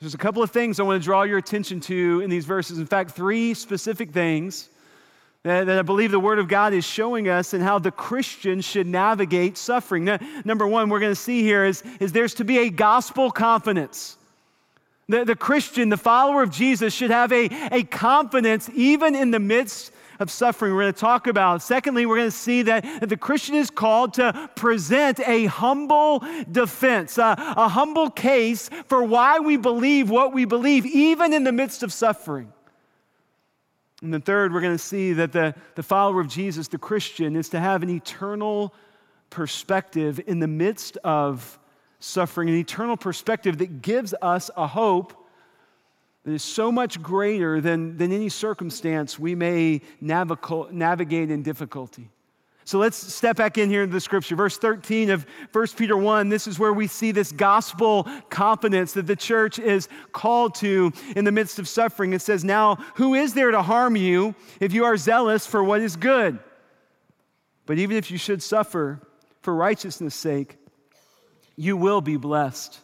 There's 0.00 0.14
a 0.14 0.18
couple 0.18 0.42
of 0.42 0.50
things 0.50 0.78
I 0.78 0.82
want 0.82 1.00
to 1.02 1.04
draw 1.04 1.22
your 1.22 1.38
attention 1.38 1.80
to 1.80 2.20
in 2.20 2.28
these 2.28 2.44
verses. 2.44 2.78
In 2.78 2.86
fact, 2.86 3.12
three 3.12 3.54
specific 3.54 4.10
things 4.10 4.68
that, 5.42 5.68
I 5.68 5.82
believe 5.82 6.10
the 6.10 6.18
Word 6.18 6.38
of 6.38 6.48
God 6.48 6.72
is 6.72 6.84
showing 6.84 7.28
us 7.28 7.54
and 7.54 7.62
how 7.62 7.78
the 7.78 7.92
Christian 7.92 8.60
should 8.60 8.86
navigate 8.86 9.56
suffering. 9.56 10.04
Now, 10.04 10.18
number 10.44 10.66
one, 10.66 10.88
we're 10.88 11.00
going 11.00 11.12
to 11.12 11.16
see 11.16 11.42
here 11.42 11.64
is, 11.64 11.84
is 12.00 12.12
there's 12.12 12.34
to 12.34 12.44
be 12.44 12.58
a 12.58 12.70
gospel 12.70 13.30
confidence. 13.30 14.16
The, 15.08 15.24
the 15.24 15.36
Christian, 15.36 15.88
the 15.88 15.96
follower 15.96 16.42
of 16.42 16.50
Jesus, 16.50 16.92
should 16.92 17.12
have 17.12 17.32
a, 17.32 17.48
a 17.70 17.84
confidence 17.84 18.68
even 18.74 19.14
in 19.14 19.30
the 19.30 19.38
midst 19.38 19.92
of 20.18 20.30
suffering. 20.30 20.72
We're 20.72 20.82
going 20.82 20.94
to 20.94 20.98
talk 20.98 21.26
about. 21.26 21.62
Secondly, 21.62 22.06
we're 22.06 22.16
going 22.16 22.30
to 22.30 22.36
see 22.36 22.62
that, 22.62 23.08
the 23.08 23.16
Christian 23.16 23.54
is 23.54 23.70
called 23.70 24.14
to 24.14 24.50
present 24.56 25.20
a 25.20 25.46
humble 25.46 26.24
defense, 26.50 27.18
a, 27.18 27.36
a 27.38 27.68
humble 27.68 28.10
case 28.10 28.68
for 28.86 29.04
why 29.04 29.38
we 29.38 29.56
believe 29.56 30.10
what 30.10 30.32
we 30.32 30.44
believe, 30.44 30.86
even 30.86 31.32
in 31.32 31.44
the 31.44 31.52
midst 31.52 31.82
of 31.82 31.92
suffering. 31.92 32.52
And 34.06 34.14
then, 34.14 34.20
third, 34.20 34.54
we're 34.54 34.60
going 34.60 34.72
to 34.72 34.78
see 34.78 35.14
that 35.14 35.32
the, 35.32 35.52
the 35.74 35.82
follower 35.82 36.20
of 36.20 36.28
Jesus, 36.28 36.68
the 36.68 36.78
Christian, 36.78 37.34
is 37.34 37.48
to 37.48 37.58
have 37.58 37.82
an 37.82 37.90
eternal 37.90 38.72
perspective 39.30 40.20
in 40.28 40.38
the 40.38 40.46
midst 40.46 40.96
of 40.98 41.58
suffering, 41.98 42.48
an 42.48 42.54
eternal 42.54 42.96
perspective 42.96 43.58
that 43.58 43.82
gives 43.82 44.14
us 44.22 44.48
a 44.56 44.68
hope 44.68 45.12
that 46.22 46.30
is 46.30 46.44
so 46.44 46.70
much 46.70 47.02
greater 47.02 47.60
than, 47.60 47.96
than 47.96 48.12
any 48.12 48.28
circumstance 48.28 49.18
we 49.18 49.34
may 49.34 49.80
navigate 50.00 51.28
in 51.32 51.42
difficulty. 51.42 52.08
So 52.66 52.80
let's 52.80 52.96
step 52.96 53.36
back 53.36 53.58
in 53.58 53.70
here 53.70 53.84
into 53.84 53.92
the 53.92 54.00
scripture. 54.00 54.34
Verse 54.34 54.58
13 54.58 55.10
of 55.10 55.24
1 55.52 55.66
Peter 55.76 55.96
1, 55.96 56.28
this 56.30 56.48
is 56.48 56.58
where 56.58 56.72
we 56.72 56.88
see 56.88 57.12
this 57.12 57.30
gospel 57.30 58.08
confidence 58.28 58.92
that 58.94 59.06
the 59.06 59.14
church 59.14 59.60
is 59.60 59.88
called 60.10 60.56
to 60.56 60.92
in 61.14 61.24
the 61.24 61.30
midst 61.30 61.60
of 61.60 61.68
suffering. 61.68 62.12
It 62.12 62.22
says, 62.22 62.42
Now, 62.42 62.74
who 62.96 63.14
is 63.14 63.34
there 63.34 63.52
to 63.52 63.62
harm 63.62 63.94
you 63.94 64.34
if 64.58 64.72
you 64.72 64.84
are 64.84 64.96
zealous 64.96 65.46
for 65.46 65.62
what 65.62 65.80
is 65.80 65.94
good? 65.94 66.40
But 67.66 67.78
even 67.78 67.96
if 67.96 68.10
you 68.10 68.18
should 68.18 68.42
suffer 68.42 69.00
for 69.42 69.54
righteousness' 69.54 70.16
sake, 70.16 70.56
you 71.54 71.76
will 71.76 72.00
be 72.00 72.16
blessed. 72.16 72.80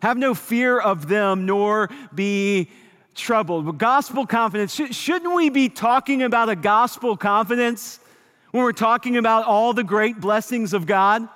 Have 0.00 0.18
no 0.18 0.34
fear 0.34 0.78
of 0.78 1.08
them, 1.08 1.46
nor 1.46 1.88
be 2.14 2.68
troubled. 3.14 3.64
But 3.64 3.78
gospel 3.78 4.26
confidence, 4.26 4.74
shouldn't 4.74 5.34
we 5.34 5.48
be 5.48 5.70
talking 5.70 6.22
about 6.22 6.50
a 6.50 6.56
gospel 6.56 7.16
confidence? 7.16 7.98
When 8.56 8.64
we're 8.64 8.72
talking 8.72 9.18
about 9.18 9.44
all 9.44 9.74
the 9.74 9.84
great 9.84 10.18
blessings 10.18 10.72
of 10.72 10.86
God? 10.86 11.28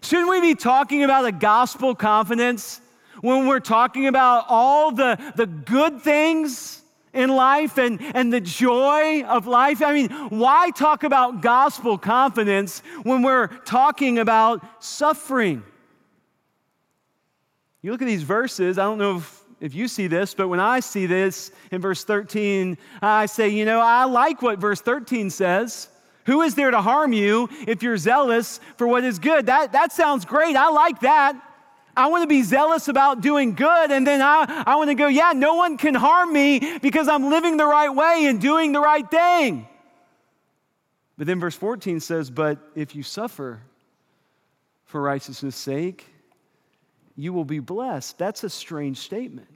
Shouldn't 0.00 0.30
we 0.30 0.40
be 0.40 0.54
talking 0.54 1.02
about 1.02 1.24
a 1.24 1.32
gospel 1.32 1.92
confidence 1.92 2.80
when 3.20 3.48
we're 3.48 3.58
talking 3.58 4.06
about 4.06 4.44
all 4.48 4.92
the, 4.92 5.18
the 5.34 5.46
good 5.46 6.02
things 6.02 6.82
in 7.12 7.30
life 7.30 7.78
and, 7.78 8.00
and 8.14 8.32
the 8.32 8.40
joy 8.40 9.24
of 9.24 9.48
life. 9.48 9.82
I 9.82 9.92
mean, 9.92 10.10
why 10.28 10.70
talk 10.70 11.02
about 11.02 11.40
gospel 11.40 11.98
confidence 11.98 12.80
when 13.02 13.22
we're 13.22 13.48
talking 13.48 14.20
about 14.20 14.84
suffering? 14.84 15.64
You 17.82 17.90
look 17.90 18.02
at 18.02 18.06
these 18.06 18.22
verses, 18.22 18.78
I 18.78 18.84
don't 18.84 18.98
know 18.98 19.16
if, 19.16 19.35
if 19.60 19.74
you 19.74 19.88
see 19.88 20.06
this, 20.06 20.34
but 20.34 20.48
when 20.48 20.60
I 20.60 20.80
see 20.80 21.06
this 21.06 21.50
in 21.70 21.80
verse 21.80 22.04
13, 22.04 22.76
I 23.00 23.26
say, 23.26 23.48
you 23.48 23.64
know, 23.64 23.80
I 23.80 24.04
like 24.04 24.42
what 24.42 24.58
verse 24.58 24.80
13 24.80 25.30
says. 25.30 25.88
Who 26.26 26.42
is 26.42 26.54
there 26.54 26.70
to 26.70 26.82
harm 26.82 27.12
you 27.12 27.48
if 27.66 27.82
you're 27.82 27.96
zealous 27.96 28.60
for 28.76 28.86
what 28.86 29.04
is 29.04 29.18
good? 29.18 29.46
That, 29.46 29.72
that 29.72 29.92
sounds 29.92 30.24
great. 30.24 30.56
I 30.56 30.68
like 30.70 31.00
that. 31.00 31.40
I 31.96 32.08
want 32.08 32.24
to 32.24 32.26
be 32.26 32.42
zealous 32.42 32.88
about 32.88 33.22
doing 33.22 33.54
good. 33.54 33.90
And 33.90 34.06
then 34.06 34.20
I, 34.20 34.64
I 34.66 34.76
want 34.76 34.90
to 34.90 34.94
go, 34.94 35.06
yeah, 35.06 35.32
no 35.34 35.54
one 35.54 35.78
can 35.78 35.94
harm 35.94 36.32
me 36.32 36.78
because 36.82 37.08
I'm 37.08 37.30
living 37.30 37.56
the 37.56 37.64
right 37.64 37.88
way 37.88 38.26
and 38.26 38.40
doing 38.40 38.72
the 38.72 38.80
right 38.80 39.08
thing. 39.08 39.66
But 41.16 41.26
then 41.26 41.40
verse 41.40 41.56
14 41.56 42.00
says, 42.00 42.28
But 42.28 42.58
if 42.74 42.94
you 42.94 43.02
suffer 43.02 43.62
for 44.84 45.00
righteousness' 45.00 45.56
sake, 45.56 46.04
you 47.16 47.32
will 47.32 47.44
be 47.44 47.58
blessed. 47.58 48.18
That's 48.18 48.44
a 48.44 48.50
strange 48.50 48.98
statement. 48.98 49.48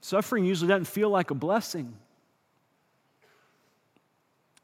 Suffering 0.00 0.44
usually 0.44 0.68
doesn't 0.68 0.84
feel 0.84 1.10
like 1.10 1.30
a 1.30 1.34
blessing. 1.34 1.94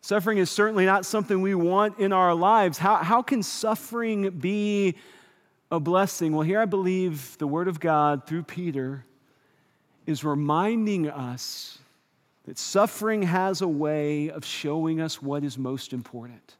Suffering 0.01 0.39
is 0.39 0.51
certainly 0.51 0.85
not 0.85 1.07
something 1.07 1.41
we 1.41 1.55
want 1.55 1.99
in 1.99 2.13
our 2.13 2.35
lives. 2.35 2.77
How, 2.77 2.97
how 2.97 3.23
can 3.23 3.43
suffering 3.43 4.31
be 4.31 4.97
a 5.71 5.81
blessing? 5.81 6.33
Well, 6.33 6.43
here 6.43 6.61
I 6.61 6.67
believe 6.67 7.39
the 7.39 7.47
Word 7.47 7.69
of 7.69 7.81
God 7.81 8.27
through 8.27 8.43
Peter 8.43 9.07
is 10.07 10.23
reminding 10.23 11.09
us 11.09 11.79
that 12.45 12.59
suffering 12.59 13.23
has 13.23 13.63
a 13.63 13.69
way 13.69 14.29
of 14.29 14.45
showing 14.45 15.01
us 15.01 15.23
what 15.23 15.43
is 15.43 15.57
most 15.57 15.95
important. 15.95 16.57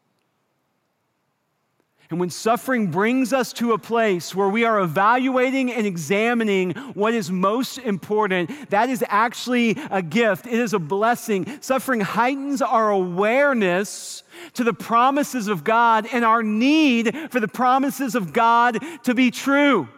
And 2.11 2.21
when 2.21 2.31
suffering 2.31 2.91
brings 2.91 3.33
us 3.33 3.53
to 3.55 3.73
a 3.73 3.79
place 3.79 4.35
where 4.35 4.49
we 4.49 4.65
are 4.65 4.81
evaluating 4.81 5.73
and 5.73 5.87
examining 5.87 6.73
what 6.95 7.15
is 7.15 7.31
most 7.31 7.79
important, 7.79 8.71
that 8.71 8.91
is 8.91 9.03
actually 9.09 9.79
a 9.91 10.03
gift. 10.03 10.47
It 10.47 10.59
is 10.59 10.75
a 10.75 10.79
blessing. 10.79 11.61
Suffering 11.61 12.01
heightens 12.01 12.61
our 12.61 12.91
awareness 12.91 14.23
to 14.55 14.65
the 14.65 14.75
promises 14.75 15.49
of 15.49 15.65
God 15.65 16.07
and 16.13 16.25
our 16.25 16.43
need 16.43 17.17
for 17.31 17.41
the 17.41 17.49
promises 17.49 18.15
of 18.15 18.33
God 18.33 18.83
to 19.05 19.15
be 19.15 19.31
true. 19.31 19.89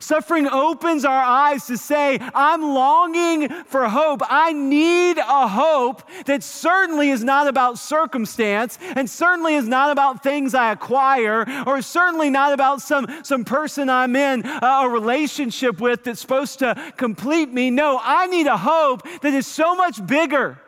Suffering 0.00 0.46
opens 0.48 1.04
our 1.04 1.22
eyes 1.22 1.66
to 1.66 1.76
say, 1.76 2.18
I'm 2.34 2.62
longing 2.62 3.48
for 3.64 3.88
hope. 3.88 4.22
I 4.28 4.52
need 4.52 5.18
a 5.18 5.48
hope 5.48 6.02
that 6.26 6.42
certainly 6.42 7.10
is 7.10 7.24
not 7.24 7.48
about 7.48 7.78
circumstance 7.78 8.78
and 8.80 9.08
certainly 9.08 9.54
is 9.54 9.66
not 9.66 9.90
about 9.90 10.22
things 10.22 10.54
I 10.54 10.72
acquire 10.72 11.46
or 11.66 11.82
certainly 11.82 12.30
not 12.30 12.52
about 12.52 12.80
some, 12.80 13.06
some 13.22 13.44
person 13.44 13.90
I'm 13.90 14.14
in 14.16 14.46
a 14.46 14.88
relationship 14.88 15.80
with 15.80 16.04
that's 16.04 16.20
supposed 16.20 16.60
to 16.60 16.92
complete 16.96 17.52
me. 17.52 17.70
No, 17.70 18.00
I 18.02 18.26
need 18.26 18.46
a 18.46 18.56
hope 18.56 19.02
that 19.22 19.34
is 19.34 19.46
so 19.46 19.74
much 19.74 20.04
bigger. 20.06 20.58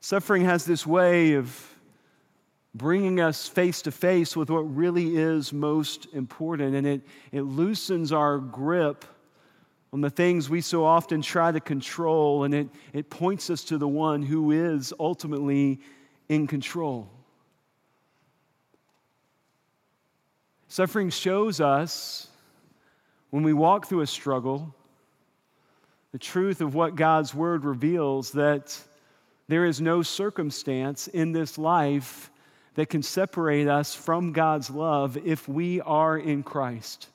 Suffering 0.00 0.44
has 0.44 0.64
this 0.64 0.86
way 0.86 1.34
of 1.34 1.67
bringing 2.74 3.20
us 3.20 3.48
face 3.48 3.82
to 3.82 3.90
face 3.90 4.36
with 4.36 4.50
what 4.50 4.60
really 4.60 5.16
is 5.16 5.52
most 5.52 6.06
important. 6.12 6.74
And 6.74 6.86
it, 6.86 7.02
it 7.32 7.42
loosens 7.42 8.12
our 8.12 8.38
grip 8.38 9.04
on 9.92 10.00
the 10.00 10.10
things 10.10 10.50
we 10.50 10.60
so 10.60 10.84
often 10.84 11.22
try 11.22 11.50
to 11.50 11.60
control, 11.60 12.44
and 12.44 12.54
it, 12.54 12.68
it 12.92 13.08
points 13.08 13.48
us 13.48 13.64
to 13.64 13.78
the 13.78 13.88
one 13.88 14.22
who 14.22 14.52
is 14.52 14.92
ultimately 15.00 15.80
in 16.28 16.46
control. 16.46 17.08
Suffering 20.68 21.08
shows 21.08 21.60
us 21.60 22.28
when 23.30 23.42
we 23.42 23.54
walk 23.54 23.86
through 23.86 24.02
a 24.02 24.06
struggle 24.06 24.74
the 26.12 26.18
truth 26.18 26.60
of 26.60 26.74
what 26.74 26.96
God's 26.96 27.34
word 27.34 27.64
reveals 27.64 28.32
that 28.32 28.76
there 29.46 29.66
is 29.66 29.80
no 29.80 30.02
circumstance 30.02 31.06
in 31.08 31.32
this 31.32 31.58
life 31.58 32.30
that 32.78 32.88
can 32.88 33.02
separate 33.02 33.66
us 33.66 33.92
from 33.92 34.32
God's 34.32 34.70
love 34.70 35.16
if 35.24 35.48
we 35.48 35.80
are 35.80 36.16
in 36.16 36.44
Christ. 36.44 37.08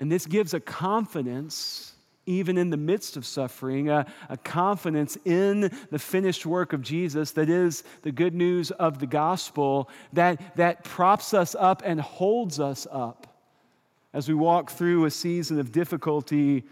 And 0.00 0.10
this 0.10 0.26
gives 0.26 0.54
a 0.54 0.58
confidence, 0.58 1.92
even 2.26 2.58
in 2.58 2.70
the 2.70 2.76
midst 2.76 3.16
of 3.16 3.24
suffering, 3.24 3.90
a, 3.90 4.12
a, 4.28 4.36
confidence 4.36 5.16
in 5.24 5.70
the 5.92 6.00
finished 6.00 6.44
work 6.44 6.72
of 6.72 6.82
Jesus 6.82 7.30
that 7.30 7.48
is 7.48 7.84
the 8.02 8.10
good 8.10 8.34
news 8.34 8.72
of 8.72 8.98
the 8.98 9.06
gospel 9.06 9.88
that, 10.14 10.56
that 10.56 10.82
props 10.82 11.32
us 11.32 11.54
up 11.54 11.80
and 11.84 12.00
holds 12.00 12.58
us 12.58 12.88
up 12.90 13.38
as 14.12 14.28
we 14.28 14.34
walk 14.34 14.72
through 14.72 15.04
a 15.04 15.12
season 15.12 15.60
of 15.60 15.70
difficulty 15.70 16.64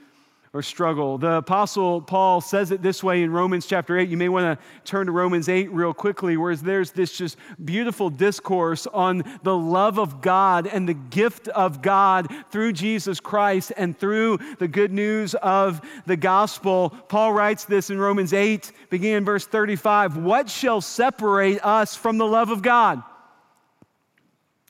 or 0.54 0.62
struggle. 0.62 1.16
The 1.16 1.36
Apostle 1.36 2.02
Paul 2.02 2.42
says 2.42 2.72
it 2.72 2.82
this 2.82 3.02
way 3.02 3.22
in 3.22 3.30
Romans 3.30 3.66
chapter 3.66 3.98
8. 3.98 4.10
You 4.10 4.18
may 4.18 4.28
want 4.28 4.58
to 4.58 4.64
turn 4.84 5.06
to 5.06 5.12
Romans 5.12 5.48
8 5.48 5.72
real 5.72 5.94
quickly, 5.94 6.36
where 6.36 6.54
there's 6.54 6.90
this 6.90 7.16
just 7.16 7.38
beautiful 7.64 8.10
discourse 8.10 8.86
on 8.86 9.24
the 9.42 9.56
love 9.56 9.98
of 9.98 10.20
God 10.20 10.66
and 10.66 10.86
the 10.86 10.94
gift 10.94 11.48
of 11.48 11.80
God 11.80 12.28
through 12.50 12.74
Jesus 12.74 13.18
Christ 13.18 13.72
and 13.78 13.98
through 13.98 14.38
the 14.58 14.68
good 14.68 14.92
news 14.92 15.34
of 15.36 15.80
the 16.04 16.18
gospel. 16.18 16.90
Paul 16.90 17.32
writes 17.32 17.64
this 17.64 17.88
in 17.88 17.98
Romans 17.98 18.34
8, 18.34 18.72
beginning 18.90 19.16
in 19.16 19.24
verse 19.24 19.46
35 19.46 20.18
What 20.18 20.50
shall 20.50 20.82
separate 20.82 21.64
us 21.64 21.96
from 21.96 22.18
the 22.18 22.26
love 22.26 22.50
of 22.50 22.60
God? 22.60 23.02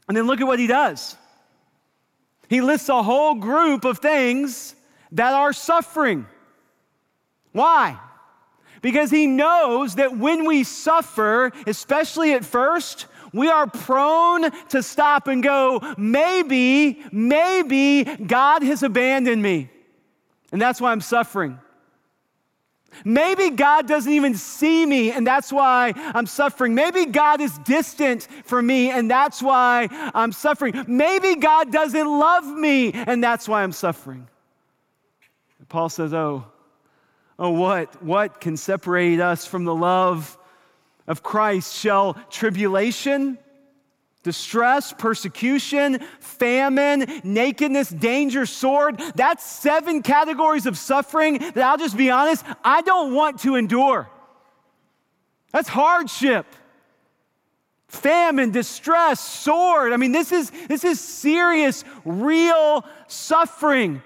And 0.06 0.16
then 0.16 0.28
look 0.28 0.40
at 0.40 0.46
what 0.46 0.60
he 0.60 0.68
does. 0.68 1.16
He 2.48 2.60
lists 2.60 2.88
a 2.88 3.02
whole 3.02 3.34
group 3.34 3.84
of 3.84 3.98
things 3.98 4.76
that 5.12 5.32
are 5.32 5.52
suffering. 5.52 6.26
Why? 7.52 7.98
Because 8.80 9.10
he 9.10 9.26
knows 9.26 9.94
that 9.94 10.16
when 10.18 10.44
we 10.44 10.64
suffer, 10.64 11.52
especially 11.66 12.32
at 12.32 12.44
first, 12.44 13.06
we 13.32 13.48
are 13.48 13.66
prone 13.66 14.50
to 14.68 14.82
stop 14.82 15.28
and 15.28 15.42
go, 15.42 15.80
maybe, 15.96 17.02
maybe 17.12 18.04
God 18.04 18.62
has 18.62 18.82
abandoned 18.82 19.42
me. 19.42 19.70
And 20.50 20.60
that's 20.60 20.80
why 20.80 20.92
I'm 20.92 21.00
suffering. 21.00 21.58
Maybe 23.04 23.50
God 23.50 23.88
doesn't 23.88 24.12
even 24.12 24.34
see 24.34 24.84
me, 24.84 25.12
and 25.12 25.26
that's 25.26 25.50
why 25.50 25.94
I'm 25.96 26.26
suffering. 26.26 26.74
Maybe 26.74 27.06
God 27.06 27.40
is 27.40 27.56
distant 27.60 28.28
from 28.44 28.66
me, 28.66 28.90
and 28.90 29.10
that's 29.10 29.42
why 29.42 29.88
I'm 30.12 30.32
suffering. 30.32 30.84
Maybe 30.86 31.36
God 31.36 31.72
doesn't 31.72 32.06
love 32.06 32.46
me, 32.46 32.92
and 32.92 33.24
that's 33.24 33.48
why 33.48 33.62
I'm 33.62 33.72
suffering. 33.72 34.28
Paul 35.72 35.88
says, 35.88 36.12
Oh, 36.12 36.44
oh, 37.38 37.50
what? 37.50 38.02
What 38.02 38.42
can 38.42 38.58
separate 38.58 39.20
us 39.20 39.46
from 39.46 39.64
the 39.64 39.74
love 39.74 40.36
of 41.06 41.22
Christ? 41.22 41.74
Shall 41.74 42.12
tribulation, 42.28 43.38
distress, 44.22 44.92
persecution, 44.92 46.00
famine, 46.20 47.22
nakedness, 47.24 47.88
danger, 47.88 48.44
sword? 48.44 49.00
That's 49.14 49.42
seven 49.44 50.02
categories 50.02 50.66
of 50.66 50.76
suffering 50.76 51.38
that 51.38 51.58
I'll 51.58 51.78
just 51.78 51.96
be 51.96 52.10
honest, 52.10 52.44
I 52.62 52.82
don't 52.82 53.14
want 53.14 53.40
to 53.40 53.56
endure. 53.56 54.10
That's 55.52 55.70
hardship 55.70 56.44
famine, 57.88 58.50
distress, 58.50 59.20
sword. 59.20 59.92
I 59.92 59.98
mean, 59.98 60.12
this 60.12 60.32
is, 60.32 60.50
this 60.66 60.82
is 60.82 60.98
serious, 60.98 61.84
real 62.06 62.86
suffering. 63.06 64.02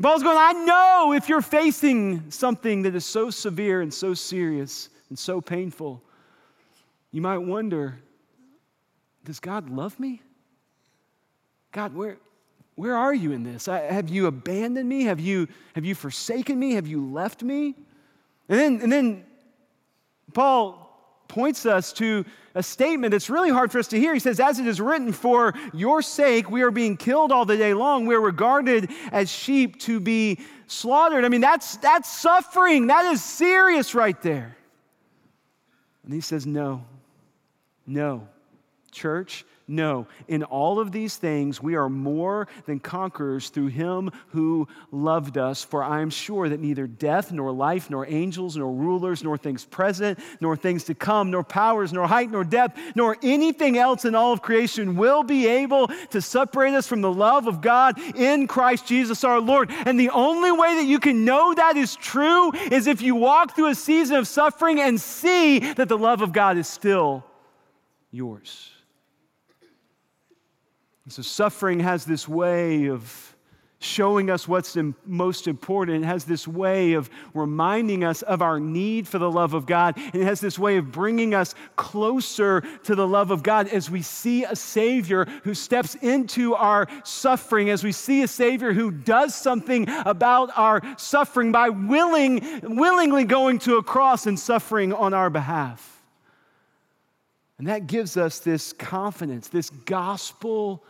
Paul's 0.00 0.22
going, 0.22 0.36
I 0.38 0.52
know 0.52 1.14
if 1.14 1.28
you're 1.28 1.40
facing 1.40 2.30
something 2.30 2.82
that 2.82 2.94
is 2.94 3.06
so 3.06 3.30
severe 3.30 3.80
and 3.80 3.92
so 3.92 4.12
serious 4.12 4.90
and 5.08 5.18
so 5.18 5.40
painful, 5.40 6.02
you 7.12 7.22
might 7.22 7.38
wonder, 7.38 7.98
does 9.24 9.40
God 9.40 9.70
love 9.70 9.98
me? 9.98 10.20
God, 11.72 11.94
where, 11.94 12.18
where 12.74 12.94
are 12.94 13.14
you 13.14 13.32
in 13.32 13.42
this? 13.42 13.68
I, 13.68 13.80
have 13.80 14.10
you 14.10 14.26
abandoned 14.26 14.88
me? 14.88 15.04
Have 15.04 15.18
you, 15.18 15.48
have 15.74 15.86
you 15.86 15.94
forsaken 15.94 16.58
me? 16.58 16.74
Have 16.74 16.86
you 16.86 17.04
left 17.06 17.42
me? 17.42 17.74
And 18.50 18.58
then, 18.58 18.80
and 18.82 18.92
then 18.92 19.24
Paul 20.34 20.82
points 21.26 21.64
us 21.64 21.92
to 21.94 22.24
a 22.56 22.62
statement 22.62 23.12
that's 23.12 23.28
really 23.28 23.50
hard 23.50 23.70
for 23.70 23.78
us 23.78 23.86
to 23.88 23.98
hear. 23.98 24.14
He 24.14 24.18
says, 24.18 24.40
As 24.40 24.58
it 24.58 24.66
is 24.66 24.80
written, 24.80 25.12
for 25.12 25.54
your 25.72 26.00
sake 26.02 26.50
we 26.50 26.62
are 26.62 26.70
being 26.70 26.96
killed 26.96 27.30
all 27.30 27.44
the 27.44 27.56
day 27.56 27.74
long. 27.74 28.06
We 28.06 28.14
are 28.14 28.20
regarded 28.20 28.90
as 29.12 29.30
sheep 29.30 29.78
to 29.82 30.00
be 30.00 30.40
slaughtered. 30.66 31.24
I 31.24 31.28
mean, 31.28 31.42
that's, 31.42 31.76
that's 31.76 32.10
suffering. 32.10 32.88
That 32.88 33.04
is 33.12 33.22
serious 33.22 33.94
right 33.94 34.20
there. 34.22 34.56
And 36.02 36.14
he 36.14 36.22
says, 36.22 36.46
No, 36.46 36.82
no. 37.86 38.26
church? 38.90 39.44
No, 39.68 40.06
in 40.28 40.44
all 40.44 40.78
of 40.78 40.92
these 40.92 41.16
things, 41.16 41.60
we 41.60 41.74
are 41.74 41.88
more 41.88 42.46
than 42.66 42.78
conquerors 42.78 43.48
through 43.48 43.66
him 43.66 44.12
who 44.28 44.68
loved 44.92 45.38
us. 45.38 45.64
For 45.64 45.82
I 45.82 46.02
am 46.02 46.10
sure 46.10 46.48
that 46.48 46.60
neither 46.60 46.86
death, 46.86 47.32
nor 47.32 47.50
life, 47.50 47.90
nor 47.90 48.06
angels, 48.06 48.56
nor 48.56 48.72
rulers, 48.72 49.24
nor 49.24 49.36
things 49.36 49.64
present, 49.64 50.20
nor 50.40 50.56
things 50.56 50.84
to 50.84 50.94
come, 50.94 51.32
nor 51.32 51.42
powers, 51.42 51.92
nor 51.92 52.06
height, 52.06 52.30
nor 52.30 52.44
depth, 52.44 52.78
nor 52.94 53.16
anything 53.24 53.76
else 53.76 54.04
in 54.04 54.14
all 54.14 54.32
of 54.32 54.40
creation 54.40 54.94
will 54.94 55.24
be 55.24 55.48
able 55.48 55.88
to 56.10 56.22
separate 56.22 56.74
us 56.74 56.86
from 56.86 57.00
the 57.00 57.12
love 57.12 57.48
of 57.48 57.60
God 57.60 57.98
in 58.14 58.46
Christ 58.46 58.86
Jesus 58.86 59.24
our 59.24 59.40
Lord. 59.40 59.72
And 59.84 59.98
the 59.98 60.10
only 60.10 60.52
way 60.52 60.76
that 60.76 60.86
you 60.86 61.00
can 61.00 61.24
know 61.24 61.52
that 61.54 61.76
is 61.76 61.96
true 61.96 62.52
is 62.70 62.86
if 62.86 63.02
you 63.02 63.16
walk 63.16 63.56
through 63.56 63.70
a 63.70 63.74
season 63.74 64.14
of 64.14 64.28
suffering 64.28 64.80
and 64.80 65.00
see 65.00 65.58
that 65.72 65.88
the 65.88 65.98
love 65.98 66.22
of 66.22 66.32
God 66.32 66.56
is 66.56 66.68
still 66.68 67.24
yours. 68.12 68.70
And 71.06 71.12
so, 71.12 71.22
suffering 71.22 71.78
has 71.80 72.04
this 72.04 72.28
way 72.28 72.90
of 72.90 73.36
showing 73.78 74.28
us 74.28 74.48
what's 74.48 74.76
most 75.04 75.46
important. 75.46 76.02
It 76.02 76.06
has 76.06 76.24
this 76.24 76.48
way 76.48 76.94
of 76.94 77.08
reminding 77.32 78.02
us 78.02 78.22
of 78.22 78.42
our 78.42 78.58
need 78.58 79.06
for 79.06 79.18
the 79.18 79.30
love 79.30 79.54
of 79.54 79.66
God. 79.66 79.96
And 79.96 80.16
it 80.16 80.24
has 80.24 80.40
this 80.40 80.58
way 80.58 80.78
of 80.78 80.90
bringing 80.90 81.32
us 81.32 81.54
closer 81.76 82.62
to 82.82 82.96
the 82.96 83.06
love 83.06 83.30
of 83.30 83.44
God 83.44 83.68
as 83.68 83.88
we 83.88 84.02
see 84.02 84.42
a 84.42 84.56
Savior 84.56 85.26
who 85.44 85.54
steps 85.54 85.94
into 85.94 86.56
our 86.56 86.88
suffering, 87.04 87.70
as 87.70 87.84
we 87.84 87.92
see 87.92 88.22
a 88.22 88.28
Savior 88.28 88.72
who 88.72 88.90
does 88.90 89.32
something 89.32 89.88
about 89.88 90.50
our 90.56 90.82
suffering 90.98 91.52
by 91.52 91.68
willing, 91.68 92.42
willingly 92.62 93.24
going 93.24 93.60
to 93.60 93.76
a 93.76 93.82
cross 93.82 94.26
and 94.26 94.40
suffering 94.40 94.92
on 94.92 95.14
our 95.14 95.30
behalf. 95.30 95.92
And 97.58 97.68
that 97.68 97.86
gives 97.86 98.16
us 98.16 98.40
this 98.40 98.72
confidence, 98.72 99.48
this 99.48 99.70
gospel 99.70 100.84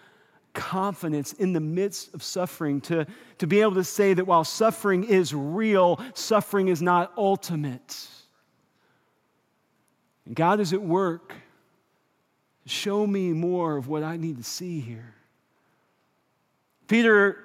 confidence 0.56 1.34
in 1.34 1.52
the 1.52 1.60
midst 1.60 2.12
of 2.14 2.22
suffering, 2.22 2.80
to, 2.80 3.06
to 3.38 3.46
be 3.46 3.60
able 3.60 3.74
to 3.74 3.84
say 3.84 4.14
that 4.14 4.26
while 4.26 4.42
suffering 4.42 5.04
is 5.04 5.32
real, 5.32 6.00
suffering 6.14 6.66
is 6.66 6.82
not 6.82 7.12
ultimate. 7.16 8.08
And 10.24 10.34
God 10.34 10.58
is 10.58 10.72
at 10.72 10.82
work. 10.82 11.34
Show 12.64 13.06
me 13.06 13.32
more 13.32 13.76
of 13.76 13.86
what 13.86 14.02
I 14.02 14.16
need 14.16 14.38
to 14.38 14.42
see 14.42 14.80
here. 14.80 15.14
Peter 16.88 17.44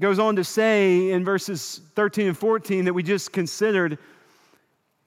goes 0.00 0.18
on 0.18 0.36
to 0.36 0.44
say 0.44 1.10
in 1.10 1.24
verses 1.24 1.80
13 1.94 2.28
and 2.28 2.38
14 2.38 2.86
that 2.86 2.94
we 2.94 3.02
just 3.02 3.32
considered 3.32 3.98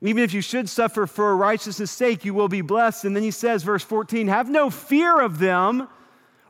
even 0.01 0.23
if 0.23 0.33
you 0.33 0.41
should 0.41 0.69
suffer 0.69 1.07
for 1.07 1.35
righteousness' 1.35 1.89
sake, 1.89 2.23
you 2.23 2.33
will 2.33 2.47
be 2.47 2.61
blessed. 2.61 3.05
And 3.05 3.15
then 3.15 3.23
he 3.23 3.31
says, 3.31 3.63
verse 3.63 3.83
14, 3.83 4.27
have 4.27 4.47
no 4.49 4.69
fear 4.69 5.19
of 5.19 5.39
them 5.39 5.87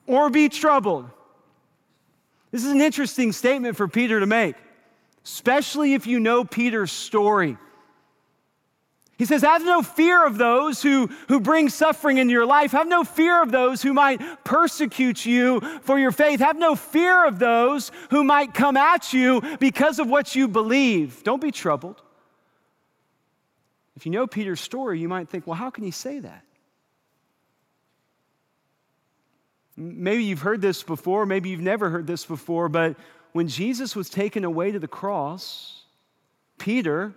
or 0.07 0.29
be 0.29 0.49
troubled. 0.49 1.09
This 2.51 2.63
is 2.63 2.71
an 2.71 2.81
interesting 2.81 3.33
statement 3.33 3.75
for 3.75 3.87
Peter 3.87 4.19
to 4.19 4.25
make, 4.25 4.55
especially 5.23 5.93
if 5.93 6.07
you 6.07 6.19
know 6.19 6.43
Peter's 6.43 6.91
story. 6.91 7.57
He 9.17 9.25
says, 9.25 9.41
Have 9.41 9.65
no 9.65 9.81
fear 9.81 10.25
of 10.25 10.37
those 10.37 10.81
who, 10.81 11.07
who 11.27 11.39
bring 11.39 11.69
suffering 11.69 12.17
into 12.17 12.31
your 12.31 12.45
life. 12.45 12.71
Have 12.71 12.87
no 12.87 13.03
fear 13.03 13.41
of 13.41 13.51
those 13.51 13.81
who 13.81 13.93
might 13.93 14.21
persecute 14.43 15.25
you 15.25 15.59
for 15.81 15.97
your 15.99 16.11
faith. 16.11 16.39
Have 16.39 16.57
no 16.57 16.75
fear 16.75 17.25
of 17.25 17.39
those 17.39 17.91
who 18.11 18.23
might 18.23 18.53
come 18.53 18.77
at 18.77 19.13
you 19.13 19.41
because 19.59 19.99
of 19.99 20.07
what 20.07 20.35
you 20.35 20.47
believe. 20.47 21.23
Don't 21.23 21.41
be 21.41 21.51
troubled. 21.51 22.01
If 23.95 24.05
you 24.05 24.11
know 24.11 24.27
Peter's 24.27 24.61
story, 24.61 24.99
you 24.99 25.09
might 25.09 25.27
think, 25.27 25.47
well, 25.47 25.55
how 25.55 25.71
can 25.71 25.83
he 25.83 25.91
say 25.91 26.19
that? 26.19 26.43
Maybe 29.77 30.23
you've 30.23 30.41
heard 30.41 30.59
this 30.59 30.81
before, 30.81 31.27
maybe 31.27 31.49
you've 31.49 31.61
never 31.61 31.91
heard 31.91 32.07
this 32.07 32.25
before, 32.25 32.67
but 32.67 32.97
when 33.33 33.47
Jesus 33.47 33.95
was 33.95 34.09
taken 34.09 34.43
away 34.43 34.71
to 34.71 34.79
the 34.79 34.87
cross, 34.87 35.83
Peter, 36.57 37.13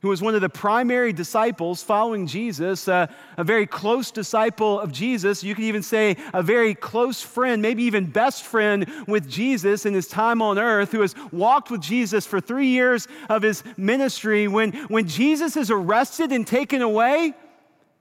who 0.00 0.08
was 0.08 0.22
one 0.22 0.34
of 0.34 0.40
the 0.40 0.48
primary 0.48 1.12
disciples 1.12 1.82
following 1.82 2.26
Jesus, 2.26 2.88
uh, 2.88 3.06
a 3.36 3.44
very 3.44 3.66
close 3.66 4.10
disciple 4.10 4.80
of 4.80 4.90
Jesus, 4.90 5.44
you 5.44 5.54
could 5.54 5.64
even 5.64 5.82
say 5.82 6.16
a 6.32 6.42
very 6.42 6.74
close 6.74 7.20
friend, 7.20 7.60
maybe 7.60 7.82
even 7.82 8.06
best 8.06 8.44
friend 8.44 8.86
with 9.06 9.28
Jesus 9.28 9.84
in 9.84 9.92
his 9.92 10.08
time 10.08 10.40
on 10.40 10.58
earth, 10.58 10.92
who 10.92 11.02
has 11.02 11.14
walked 11.30 11.70
with 11.70 11.82
Jesus 11.82 12.24
for 12.24 12.40
three 12.40 12.68
years 12.68 13.06
of 13.28 13.42
his 13.42 13.62
ministry. 13.76 14.48
When, 14.48 14.72
when 14.88 15.06
Jesus 15.08 15.56
is 15.58 15.70
arrested 15.70 16.32
and 16.32 16.46
taken 16.46 16.80
away, 16.80 17.34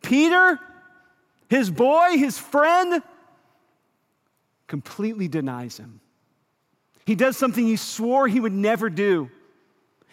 Peter, 0.02 0.60
his 1.50 1.70
boy, 1.70 2.12
his 2.12 2.38
friend, 2.38 3.02
completely 4.68 5.28
denies 5.28 5.78
him. 5.78 6.00
He 7.06 7.16
does 7.16 7.38
something 7.38 7.66
he 7.66 7.76
swore 7.76 8.28
he 8.28 8.40
would 8.40 8.54
never 8.54 8.90
do. 8.90 9.30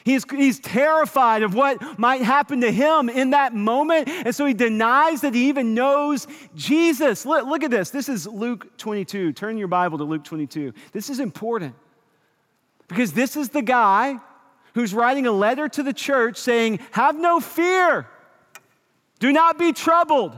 He's, 0.05 0.29
he's 0.29 0.59
terrified 0.59 1.43
of 1.43 1.55
what 1.55 1.99
might 1.99 2.23
happen 2.23 2.63
to 2.63 2.73
him 2.73 3.09
in 3.09 3.31
that 3.31 3.55
moment. 3.55 4.09
And 4.09 4.35
so 4.35 4.45
he 4.45 4.53
denies 4.53 5.21
that 5.21 5.33
he 5.33 5.49
even 5.49 5.75
knows 5.75 6.27
Jesus. 6.57 7.25
Look, 7.25 7.47
look 7.47 7.63
at 7.63 7.71
this. 7.71 7.91
This 7.91 8.09
is 8.09 8.27
Luke 8.27 8.77
22. 8.79 9.33
Turn 9.33 9.57
your 9.57 9.69
Bible 9.69 9.99
to 9.99 10.05
Luke 10.05 10.25
22. 10.25 10.75
This 10.93 11.09
is 11.09 11.21
important 11.21 11.77
because 12.89 13.13
this 13.13 13.37
is 13.37 13.51
the 13.51 13.63
guy 13.63 14.19
who's 14.75 14.93
writing 14.93 15.27
a 15.27 15.33
letter 15.33 15.69
to 15.69 15.83
the 15.83 15.93
church 15.93 16.37
saying, 16.37 16.81
Have 16.91 17.17
no 17.17 17.39
fear, 17.39 18.09
do 19.21 19.33
not 19.33 19.57
be 19.57 19.73
troubled. 19.73 20.37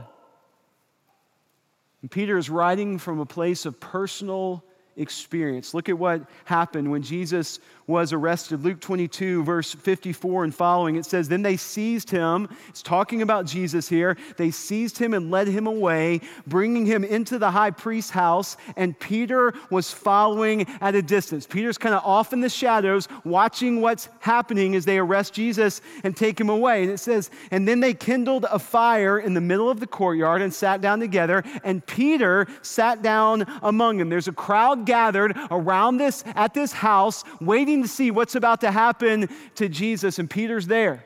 And 2.05 2.11
Peter 2.11 2.37
is 2.37 2.51
writing 2.51 2.99
from 2.99 3.19
a 3.19 3.25
place 3.25 3.65
of 3.65 3.79
personal 3.79 4.63
experience. 4.97 5.73
Look 5.73 5.89
at 5.89 5.97
what 5.97 6.21
happened 6.45 6.89
when 6.89 7.01
Jesus 7.01 7.59
was 7.87 8.13
arrested. 8.13 8.63
Luke 8.63 8.79
22, 8.79 9.43
verse 9.43 9.73
54 9.73 10.45
and 10.45 10.55
following, 10.55 10.95
it 10.95 11.05
says, 11.05 11.27
Then 11.27 11.43
they 11.43 11.57
seized 11.57 12.09
him. 12.09 12.49
It's 12.69 12.81
talking 12.81 13.21
about 13.21 13.45
Jesus 13.45 13.87
here. 13.87 14.17
They 14.37 14.49
seized 14.51 14.97
him 14.97 15.13
and 15.13 15.29
led 15.29 15.47
him 15.47 15.67
away, 15.67 16.21
bringing 16.47 16.85
him 16.85 17.03
into 17.03 17.37
the 17.37 17.51
high 17.51 17.71
priest's 17.71 18.11
house, 18.11 18.57
and 18.75 18.99
Peter 18.99 19.53
was 19.69 19.91
following 19.91 20.65
at 20.81 20.95
a 20.95 21.01
distance. 21.01 21.45
Peter's 21.45 21.77
kind 21.77 21.93
of 21.93 22.03
off 22.03 22.33
in 22.33 22.41
the 22.41 22.49
shadows, 22.49 23.07
watching 23.23 23.81
what's 23.81 24.09
happening 24.19 24.75
as 24.75 24.85
they 24.85 24.97
arrest 24.97 25.33
Jesus 25.33 25.81
and 26.03 26.17
take 26.17 26.39
him 26.39 26.49
away. 26.49 26.83
And 26.83 26.91
it 26.91 26.99
says, 26.99 27.29
And 27.51 27.67
then 27.67 27.81
they 27.81 27.93
kindled 27.93 28.45
a 28.49 28.57
fire 28.57 29.19
in 29.19 29.35
the 29.35 29.41
middle 29.41 29.69
of 29.69 29.79
the 29.79 29.87
courtyard 29.87 30.41
and 30.41 30.53
sat 30.53 30.81
down 30.81 30.99
together, 30.99 31.43
and 31.63 31.85
Peter 31.85 32.47
sat 32.63 33.03
down 33.03 33.45
among 33.61 33.97
them. 33.97 34.09
There's 34.09 34.27
a 34.27 34.33
crowd 34.33 34.84
gathered 34.85 35.37
around 35.51 35.97
this 35.97 36.23
at 36.35 36.53
this 36.53 36.71
house, 36.71 37.23
waiting 37.41 37.81
to 37.81 37.87
see 37.87 38.11
what's 38.11 38.35
about 38.35 38.61
to 38.61 38.71
happen 38.71 39.29
to 39.55 39.67
Jesus, 39.67 40.19
and 40.19 40.29
Peter's 40.29 40.67
there. 40.67 41.05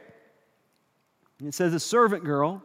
And 1.39 1.47
it 1.47 1.53
says 1.53 1.73
a 1.73 1.79
servant 1.79 2.23
girl, 2.23 2.61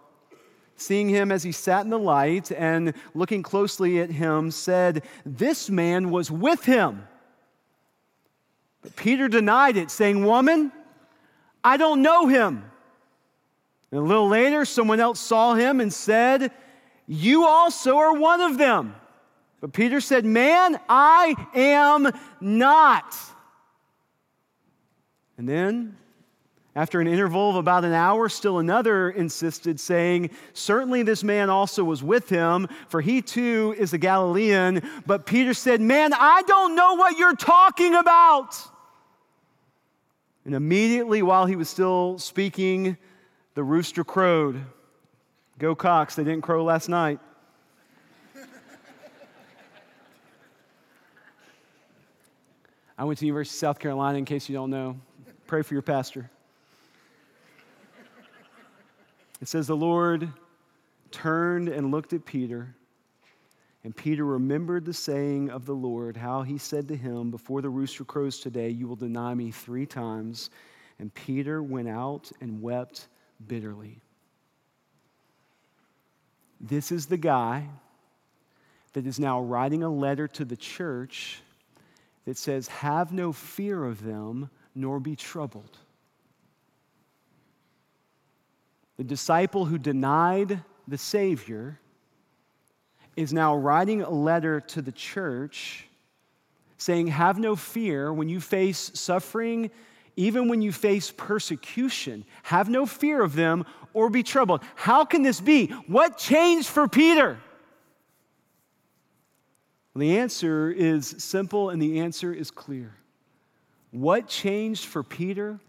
seeing 0.77 1.09
him 1.09 1.31
as 1.31 1.43
he 1.43 1.53
sat 1.53 1.85
in 1.85 1.91
the 1.91 1.99
light 1.99 2.51
and 2.51 2.95
looking 3.15 3.43
closely 3.43 4.01
at 4.01 4.11
him, 4.11 4.51
said, 4.51 5.05
This 5.25 5.71
man 5.71 6.11
was 6.11 6.31
with 6.31 6.65
him. 6.65 7.07
But 8.83 8.97
Peter 8.97 9.29
denied 9.29 9.77
it, 9.77 9.91
saying, 9.91 10.25
Woman, 10.25 10.73
I 11.63 11.77
don't 11.77 12.03
know 12.03 12.27
him. 12.27 12.65
And 13.91 14.01
a 14.01 14.03
little 14.03 14.29
later, 14.29 14.65
someone 14.65 15.01
else 15.01 15.21
saw 15.21 15.55
him 15.55 15.81
and 15.81 15.93
said, 15.93 16.51
You 17.07 17.47
also 17.47 17.97
are 17.97 18.13
one 18.13 18.41
of 18.41 18.59
them. 18.59 18.97
But 19.65 19.73
Peter 19.73 19.99
said, 20.03 20.27
Man, 20.27 20.79
I 20.91 21.35
am 21.55 22.13
not. 22.39 23.17
And 25.39 25.49
then, 25.49 25.97
after 26.77 27.01
an 27.01 27.07
interval 27.07 27.49
of 27.49 27.57
about 27.57 27.87
an 27.87 27.95
hour, 27.95 28.29
still 28.29 28.59
another 28.59 29.09
insisted, 29.09 29.81
saying, 29.81 30.33
Certainly 30.53 31.05
this 31.05 31.25
man 31.25 31.49
also 31.49 31.83
was 31.83 32.03
with 32.03 32.29
him, 32.29 32.69
for 32.89 33.01
he 33.01 33.23
too 33.23 33.75
is 33.79 33.95
a 33.95 33.97
Galilean. 33.97 34.83
But 35.07 35.25
Peter 35.25 35.55
said, 35.55 35.81
Man, 35.81 36.13
I 36.13 36.43
don't 36.43 36.77
know 36.77 36.97
what 36.97 37.17
you're 37.17 37.35
talking 37.35 37.95
about. 37.95 38.55
And 40.45 40.55
immediately, 40.55 41.23
while 41.23 41.47
he 41.47 41.57
was 41.57 41.71
still 41.71 42.19
speaking, 42.19 42.99
the 43.55 43.65
rooster 43.65 44.05
crowed. 44.05 44.63
Go 45.59 45.75
Cocks, 45.75 46.17
they 46.17 46.25
didn't 46.25 46.43
crow 46.43 46.65
last 46.65 46.91
night. 46.91 47.19
I 52.97 53.05
went 53.05 53.19
to 53.19 53.23
the 53.23 53.27
University 53.27 53.57
of 53.57 53.59
South 53.59 53.79
Carolina, 53.81 54.19
in 54.19 54.25
case 54.25 54.49
you 54.49 54.55
don't 54.55 54.71
know. 54.71 54.97
Pray 55.49 55.63
for 55.63 55.75
your 55.75 55.83
pastor. 55.83 56.31
It 59.41 59.49
says, 59.49 59.67
The 59.67 59.77
Lord 59.77 60.29
turned 61.11 61.69
and 61.69 61.91
looked 61.91 62.13
at 62.13 62.25
Peter, 62.25 62.73
and 63.83 63.97
Peter 63.97 64.25
remembered 64.25 64.85
the 64.85 64.95
saying 64.95 65.51
of 65.51 65.67
the 65.67 65.75
Lord, 65.75 66.17
how 66.17 66.43
he 66.43 66.57
said 66.57 66.87
to 66.89 66.97
him, 66.97 67.33
Before 67.33 67.61
the 67.61 67.69
rooster 67.69 68.05
crows 68.05 68.39
today, 68.39 68.71
you 68.71 68.87
will 68.87 68.97
deny 68.97 69.35
me 69.35 69.51
three 69.51 69.87
times. 69.87 70.51
And 71.01 71.13
Peter 71.13 71.65
went 71.65 71.89
out 71.89 72.31
and 72.41 72.63
wept 72.63 73.09
bitterly. 73.49 74.01
This 76.61 76.93
is 76.93 77.07
the 77.07 77.17
guy 77.17 77.67
that 78.93 79.05
is 79.05 79.19
now 79.19 79.41
writing 79.41 79.83
a 79.83 79.91
letter 79.91 80.29
to 80.29 80.45
the 80.45 80.57
church 80.57 81.43
that 82.25 82.37
says, 82.37 82.69
Have 82.69 83.13
no 83.13 83.33
fear 83.33 83.85
of 83.85 84.03
them, 84.03 84.51
nor 84.75 85.01
be 85.01 85.17
troubled. 85.17 85.79
The 88.97 89.05
disciple 89.05 89.65
who 89.65 89.79
denied 89.79 90.63
the 90.87 90.99
Savior 90.99 91.79
is 93.17 93.33
now 93.33 93.57
writing 93.57 94.03
a 94.03 94.11
letter 94.11 94.61
to 94.61 94.83
the 94.83 94.93
church 94.93 95.87
saying, 96.79 97.09
Have 97.09 97.39
no 97.39 97.57
fear 97.57 98.13
when 98.13 98.29
you 98.29 98.41
face 98.41 98.91
suffering, 98.95 99.71
even 100.17 100.49
when 100.49 100.63
you 100.63 100.73
face 100.73 101.11
persecution. 101.11 102.25
Have 102.45 102.69
no 102.69 102.87
fear 102.87 103.23
of 103.23 103.35
them 103.35 103.65
or 103.93 104.11
be 104.11 104.23
troubled. 104.23 104.63
How 104.75 105.05
can 105.05 105.23
this 105.23 105.41
be? 105.41 105.69
What 105.87 106.19
changed 106.19 106.69
for 106.69 106.87
Peter? 106.89 107.39
Well, 109.95 110.01
the 110.01 110.19
answer 110.19 110.71
is 110.71 111.15
simple 111.19 111.71
and 111.71 111.81
the 111.81 112.01
answer 112.01 112.33
is 112.33 112.51
clear. 112.51 112.95
What 113.93 114.27
changed 114.27 114.87
for 114.87 115.05
Peter 115.05 115.61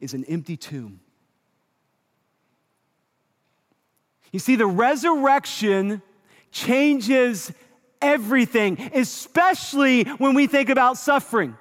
is 0.00 0.14
an 0.14 0.24
empty 0.24 0.56
tomb. 0.56 1.00
You 4.32 4.38
see, 4.38 4.56
the 4.56 4.66
resurrection 4.66 6.00
changes 6.50 7.52
everything, 8.00 8.90
especially 8.94 10.04
when 10.04 10.34
we 10.34 10.46
think 10.46 10.70
about 10.70 10.96
suffering. 10.96 11.56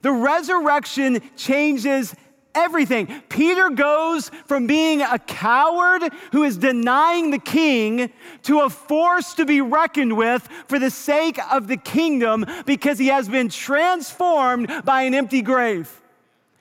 The 0.00 0.12
resurrection 0.12 1.20
changes 1.36 2.14
everything. 2.54 3.22
Peter 3.28 3.70
goes 3.70 4.30
from 4.46 4.66
being 4.66 5.02
a 5.02 5.18
coward 5.18 6.12
who 6.32 6.44
is 6.44 6.56
denying 6.56 7.30
the 7.30 7.38
king 7.38 8.10
to 8.42 8.60
a 8.60 8.70
force 8.70 9.34
to 9.34 9.44
be 9.44 9.60
reckoned 9.60 10.16
with 10.16 10.48
for 10.68 10.78
the 10.78 10.90
sake 10.90 11.38
of 11.52 11.66
the 11.66 11.76
kingdom 11.76 12.44
because 12.66 12.98
he 12.98 13.08
has 13.08 13.28
been 13.28 13.48
transformed 13.48 14.70
by 14.84 15.02
an 15.02 15.14
empty 15.14 15.42
grave. 15.42 16.00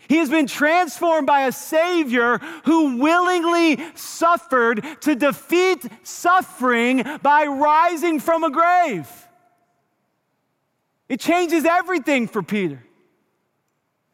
He 0.07 0.17
has 0.17 0.29
been 0.29 0.47
transformed 0.47 1.27
by 1.27 1.47
a 1.47 1.51
Savior 1.51 2.37
who 2.65 2.97
willingly 2.97 3.79
suffered 3.95 4.85
to 5.01 5.15
defeat 5.15 5.85
suffering 6.03 7.03
by 7.21 7.45
rising 7.45 8.19
from 8.19 8.43
a 8.43 8.51
grave. 8.51 9.09
It 11.07 11.19
changes 11.19 11.65
everything 11.65 12.27
for 12.27 12.43
Peter. 12.43 12.83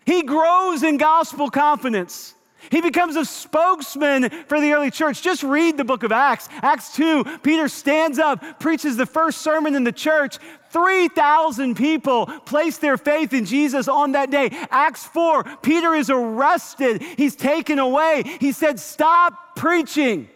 He 0.10 0.24
grows 0.24 0.82
in 0.82 0.98
gospel 0.98 1.52
confidence. 1.52 2.34
He 2.72 2.82
becomes 2.82 3.16
a 3.16 3.24
spokesman 3.24 4.32
for 4.48 4.60
the 4.60 4.72
early 4.72 4.90
church. 4.90 5.22
Just 5.22 5.44
read 5.44 5.78
the 5.78 5.84
book 5.84 6.02
of 6.02 6.12
Acts. 6.12 6.50
Acts 6.64 6.96
2, 6.96 7.38
Peter 7.44 7.68
stands 7.68 8.18
up, 8.18 8.60
preaches 8.60 8.98
the 8.98 9.06
first 9.06 9.44
sermon 9.44 9.76
in 9.76 9.84
the 9.84 9.92
church. 9.92 10.40
3,000 10.72 11.76
people 11.76 12.26
place 12.26 12.80
their 12.80 12.98
faith 12.98 13.34
in 13.34 13.46
Jesus 13.46 13.88
on 13.88 14.14
that 14.14 14.32
day. 14.32 14.50
Acts 14.72 15.06
4, 15.06 15.44
Peter 15.62 15.94
is 15.94 16.10
arrested. 16.10 17.04
He's 17.04 17.36
taken 17.36 17.78
away. 17.78 18.24
He 18.40 18.52
said, 18.52 18.80
Stop 18.80 19.56
preaching. 19.56 20.28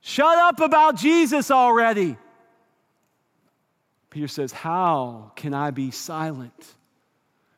Shut 0.00 0.38
up 0.38 0.58
about 0.58 0.96
Jesus 0.96 1.52
already. 1.52 2.16
Peter 4.10 4.26
says, 4.26 4.50
How 4.50 5.30
can 5.36 5.54
I 5.54 5.70
be 5.70 5.92
silent 5.92 6.74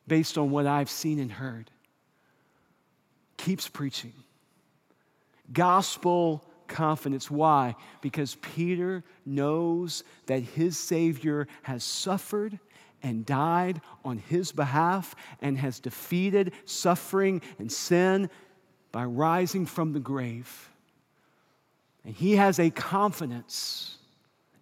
based 0.09 0.38
on 0.38 0.51
what 0.51 0.66
I've 0.66 0.90
seen 0.90 1.18
and 1.18 1.31
heard? 1.31 1.71
keeps 3.38 3.66
preaching. 3.66 4.12
Gospel 5.51 6.44
confidence. 6.66 7.31
Why? 7.31 7.77
Because 8.03 8.35
Peter 8.35 9.03
knows 9.25 10.05
that 10.27 10.42
his 10.42 10.77
Savior 10.77 11.49
has 11.62 11.83
suffered 11.83 12.59
and 13.03 13.25
died 13.25 13.81
on 14.05 14.18
his 14.18 14.53
behalf 14.53 15.14
and 15.40 15.57
has 15.57 15.81
defeated 15.81 16.53
suffering 16.66 17.40
and 17.59 17.73
sin 17.73 18.29
by 18.92 19.05
rising 19.05 19.64
from 19.64 19.94
the 19.94 20.01
grave. 20.01 20.68
And 22.05 22.14
he 22.14 22.37
has 22.37 22.59
a 22.59 22.68
confidence 22.68 23.97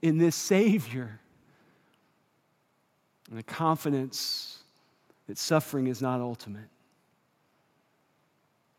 in 0.03 0.19
this 0.19 0.37
Savior 0.37 1.19
and 3.31 3.41
a 3.41 3.43
confidence 3.43 4.56
that 5.27 5.39
suffering 5.39 5.87
is 5.87 6.01
not 6.01 6.21
ultimate. 6.21 6.69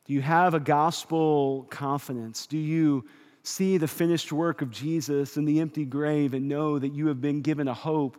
Do 0.05 0.13
you 0.13 0.21
have 0.21 0.53
a 0.53 0.59
gospel 0.59 1.67
confidence? 1.69 2.47
Do 2.47 2.57
you 2.57 3.05
see 3.43 3.77
the 3.77 3.87
finished 3.87 4.31
work 4.31 4.61
of 4.61 4.71
Jesus 4.71 5.37
in 5.37 5.45
the 5.45 5.59
empty 5.59 5.85
grave 5.85 6.33
and 6.33 6.47
know 6.47 6.79
that 6.79 6.93
you 6.93 7.07
have 7.07 7.21
been 7.21 7.41
given 7.41 7.67
a 7.67 7.73
hope 7.73 8.17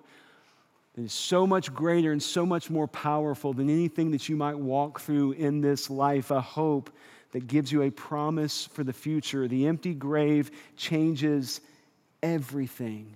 that 0.94 1.02
is 1.02 1.12
so 1.12 1.46
much 1.46 1.72
greater 1.72 2.12
and 2.12 2.22
so 2.22 2.44
much 2.44 2.70
more 2.70 2.88
powerful 2.88 3.52
than 3.52 3.70
anything 3.70 4.10
that 4.10 4.28
you 4.28 4.36
might 4.36 4.58
walk 4.58 5.00
through 5.00 5.32
in 5.32 5.60
this 5.60 5.88
life? 5.88 6.30
A 6.30 6.40
hope 6.40 6.90
that 7.32 7.46
gives 7.46 7.70
you 7.70 7.82
a 7.82 7.90
promise 7.90 8.66
for 8.66 8.84
the 8.84 8.92
future. 8.92 9.48
The 9.48 9.66
empty 9.66 9.94
grave 9.94 10.50
changes 10.76 11.60
everything 12.22 13.14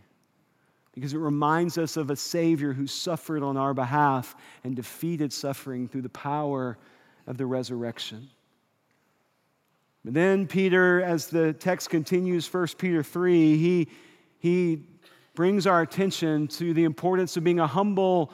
because 0.93 1.15
it 1.15 1.19
reminds 1.19 1.79
us 1.79 1.97
of 1.97 2.11
a 2.11 2.17
Savior 2.17 2.73
who 2.73 2.87
suffered 2.87 3.43
on 3.43 3.57
our 3.57 3.75
behalf 3.75 4.37
and 4.63 4.77
defeated 4.77 5.33
suffering 5.33 5.89
through 5.89 6.03
the 6.03 6.09
power 6.09 6.77
of 7.27 7.39
the 7.39 7.47
resurrection. 7.47 8.29
But 10.05 10.15
then 10.15 10.47
Peter, 10.47 11.01
as 11.03 11.29
the 11.29 11.53
text 11.53 11.89
continues, 11.89 12.53
1 12.53 12.69
Peter 12.79 13.03
3, 13.03 13.57
he, 13.57 13.89
he 14.39 14.85
brings 15.35 15.67
our 15.67 15.81
attention 15.81 16.49
to 16.49 16.75
the 16.75 16.85
importance 16.85 17.37
of 17.37 17.45
being 17.45 17.61
a 17.61 17.67
humble, 17.67 18.33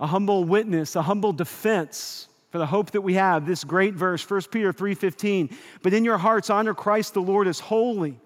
a 0.00 0.06
humble 0.06 0.44
witness, 0.44 0.96
a 0.96 1.02
humble 1.02 1.32
defense 1.32 2.28
for 2.50 2.58
the 2.58 2.66
hope 2.66 2.92
that 2.92 3.00
we 3.00 3.14
have. 3.14 3.46
This 3.46 3.64
great 3.64 3.94
verse, 3.94 4.28
1 4.28 4.42
Peter 4.50 4.72
3:15. 4.72 5.54
But 5.82 5.92
in 5.92 6.04
your 6.04 6.18
hearts 6.18 6.50
honor 6.50 6.74
Christ 6.74 7.14
the 7.14 7.22
Lord 7.22 7.48
as 7.48 7.58
holy 7.58 8.20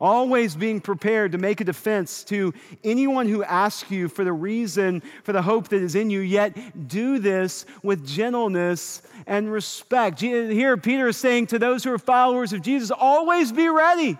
always 0.00 0.56
being 0.56 0.80
prepared 0.80 1.32
to 1.32 1.38
make 1.38 1.60
a 1.60 1.64
defense 1.64 2.24
to 2.24 2.54
anyone 2.82 3.28
who 3.28 3.44
asks 3.44 3.90
you 3.90 4.08
for 4.08 4.24
the 4.24 4.32
reason 4.32 5.02
for 5.24 5.32
the 5.32 5.42
hope 5.42 5.68
that 5.68 5.82
is 5.82 5.94
in 5.94 6.08
you, 6.10 6.20
yet 6.20 6.88
do 6.88 7.18
this 7.18 7.66
with 7.82 8.06
gentleness 8.06 9.02
and 9.26 9.52
respect. 9.52 10.20
Here, 10.20 10.76
Peter 10.76 11.08
is 11.08 11.16
saying 11.16 11.48
to 11.48 11.58
those 11.58 11.84
who 11.84 11.92
are 11.92 11.98
followers 11.98 12.52
of 12.52 12.62
Jesus, 12.62 12.90
always 12.90 13.52
be 13.52 13.68
ready. 13.68 14.16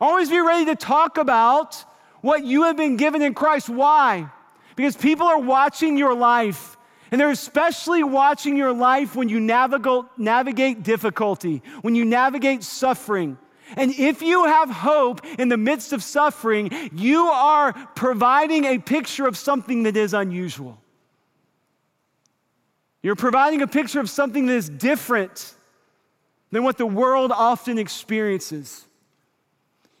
Always 0.00 0.30
be 0.30 0.40
ready 0.40 0.64
to 0.66 0.76
talk 0.76 1.18
about 1.18 1.84
what 2.20 2.44
you 2.44 2.62
have 2.64 2.76
been 2.76 2.96
given 2.96 3.22
in 3.22 3.34
Christ. 3.34 3.68
Why? 3.68 4.30
Because 4.76 4.96
people 4.96 5.26
are 5.26 5.38
watching 5.38 5.98
your 5.98 6.14
life. 6.14 6.76
And 7.10 7.20
they're 7.20 7.30
especially 7.30 8.02
watching 8.02 8.56
your 8.56 8.72
life 8.72 9.14
when 9.14 9.28
you 9.28 9.38
navigate, 9.38 10.82
difficulty, 10.82 11.62
when 11.82 11.94
you 11.94 12.04
navigate 12.04 12.64
suffering. 12.64 13.38
And 13.76 13.90
if 13.92 14.22
you 14.22 14.44
have 14.44 14.70
hope 14.70 15.24
in 15.38 15.48
the 15.48 15.56
midst 15.56 15.92
of 15.92 16.02
suffering, 16.02 16.90
you 16.92 17.26
are 17.26 17.72
providing 17.94 18.64
a 18.64 18.78
picture 18.78 19.26
of 19.26 19.36
something 19.36 19.84
that 19.84 19.96
is 19.96 20.14
unusual. 20.14 20.80
You're 23.02 23.16
providing 23.16 23.62
a 23.62 23.66
picture 23.66 24.00
of 24.00 24.08
something 24.08 24.46
that 24.46 24.54
is 24.54 24.68
different 24.68 25.54
than 26.50 26.64
what 26.64 26.78
the 26.78 26.86
world 26.86 27.32
often 27.32 27.78
experiences. 27.78 28.84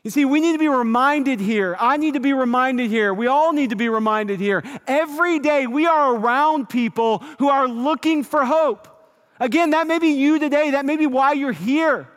You 0.04 0.10
see, 0.10 0.24
we 0.26 0.40
need 0.40 0.52
to 0.52 0.58
be 0.58 0.68
reminded 0.68 1.40
here. 1.40 1.76
I 1.80 1.96
need 1.96 2.14
to 2.14 2.20
be 2.20 2.34
reminded 2.34 2.90
here. 2.90 3.12
We 3.12 3.26
all 3.26 3.52
need 3.52 3.70
to 3.70 3.76
be 3.76 3.88
reminded 3.88 4.38
here. 4.38 4.62
Every 4.86 5.38
day 5.38 5.66
we 5.66 5.86
are 5.86 6.14
around 6.14 6.68
people 6.68 7.18
who 7.38 7.48
are 7.48 7.66
looking 7.66 8.22
for 8.22 8.44
hope. 8.44 8.86
Again, 9.40 9.70
that 9.70 9.86
may 9.86 9.98
be 9.98 10.08
you 10.08 10.38
today. 10.38 10.72
That 10.72 10.84
may 10.84 10.96
be 10.96 11.06
why 11.06 11.32
you're 11.32 11.52
here. 11.52 12.08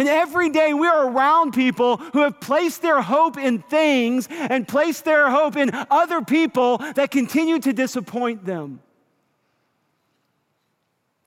And 0.00 0.08
every 0.08 0.48
day 0.48 0.72
we 0.72 0.86
are 0.86 1.10
around 1.10 1.52
people 1.52 1.98
who 1.98 2.20
have 2.20 2.40
placed 2.40 2.80
their 2.80 3.02
hope 3.02 3.36
in 3.36 3.58
things 3.58 4.28
and 4.30 4.66
placed 4.66 5.04
their 5.04 5.28
hope 5.28 5.58
in 5.58 5.70
other 5.90 6.22
people 6.22 6.78
that 6.78 7.10
continue 7.10 7.58
to 7.58 7.74
disappoint 7.74 8.46
them. 8.46 8.80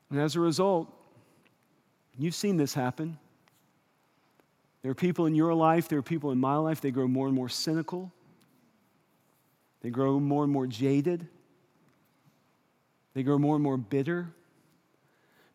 And 0.09 0.19
as 0.19 0.35
a 0.35 0.39
result, 0.39 0.91
you've 2.17 2.33
seen 2.33 2.57
this 2.57 2.73
happen. 2.73 3.19
There 4.81 4.89
are 4.89 4.95
people 4.95 5.27
in 5.27 5.35
your 5.35 5.53
life, 5.53 5.87
there 5.87 5.99
are 5.99 6.01
people 6.01 6.31
in 6.31 6.39
my 6.39 6.55
life, 6.55 6.81
they 6.81 6.89
grow 6.89 7.07
more 7.07 7.27
and 7.27 7.35
more 7.35 7.49
cynical, 7.49 8.11
they 9.83 9.91
grow 9.91 10.19
more 10.19 10.43
and 10.43 10.51
more 10.51 10.65
jaded, 10.65 11.27
they 13.13 13.21
grow 13.21 13.37
more 13.37 13.53
and 13.53 13.63
more 13.63 13.77
bitter 13.77 14.33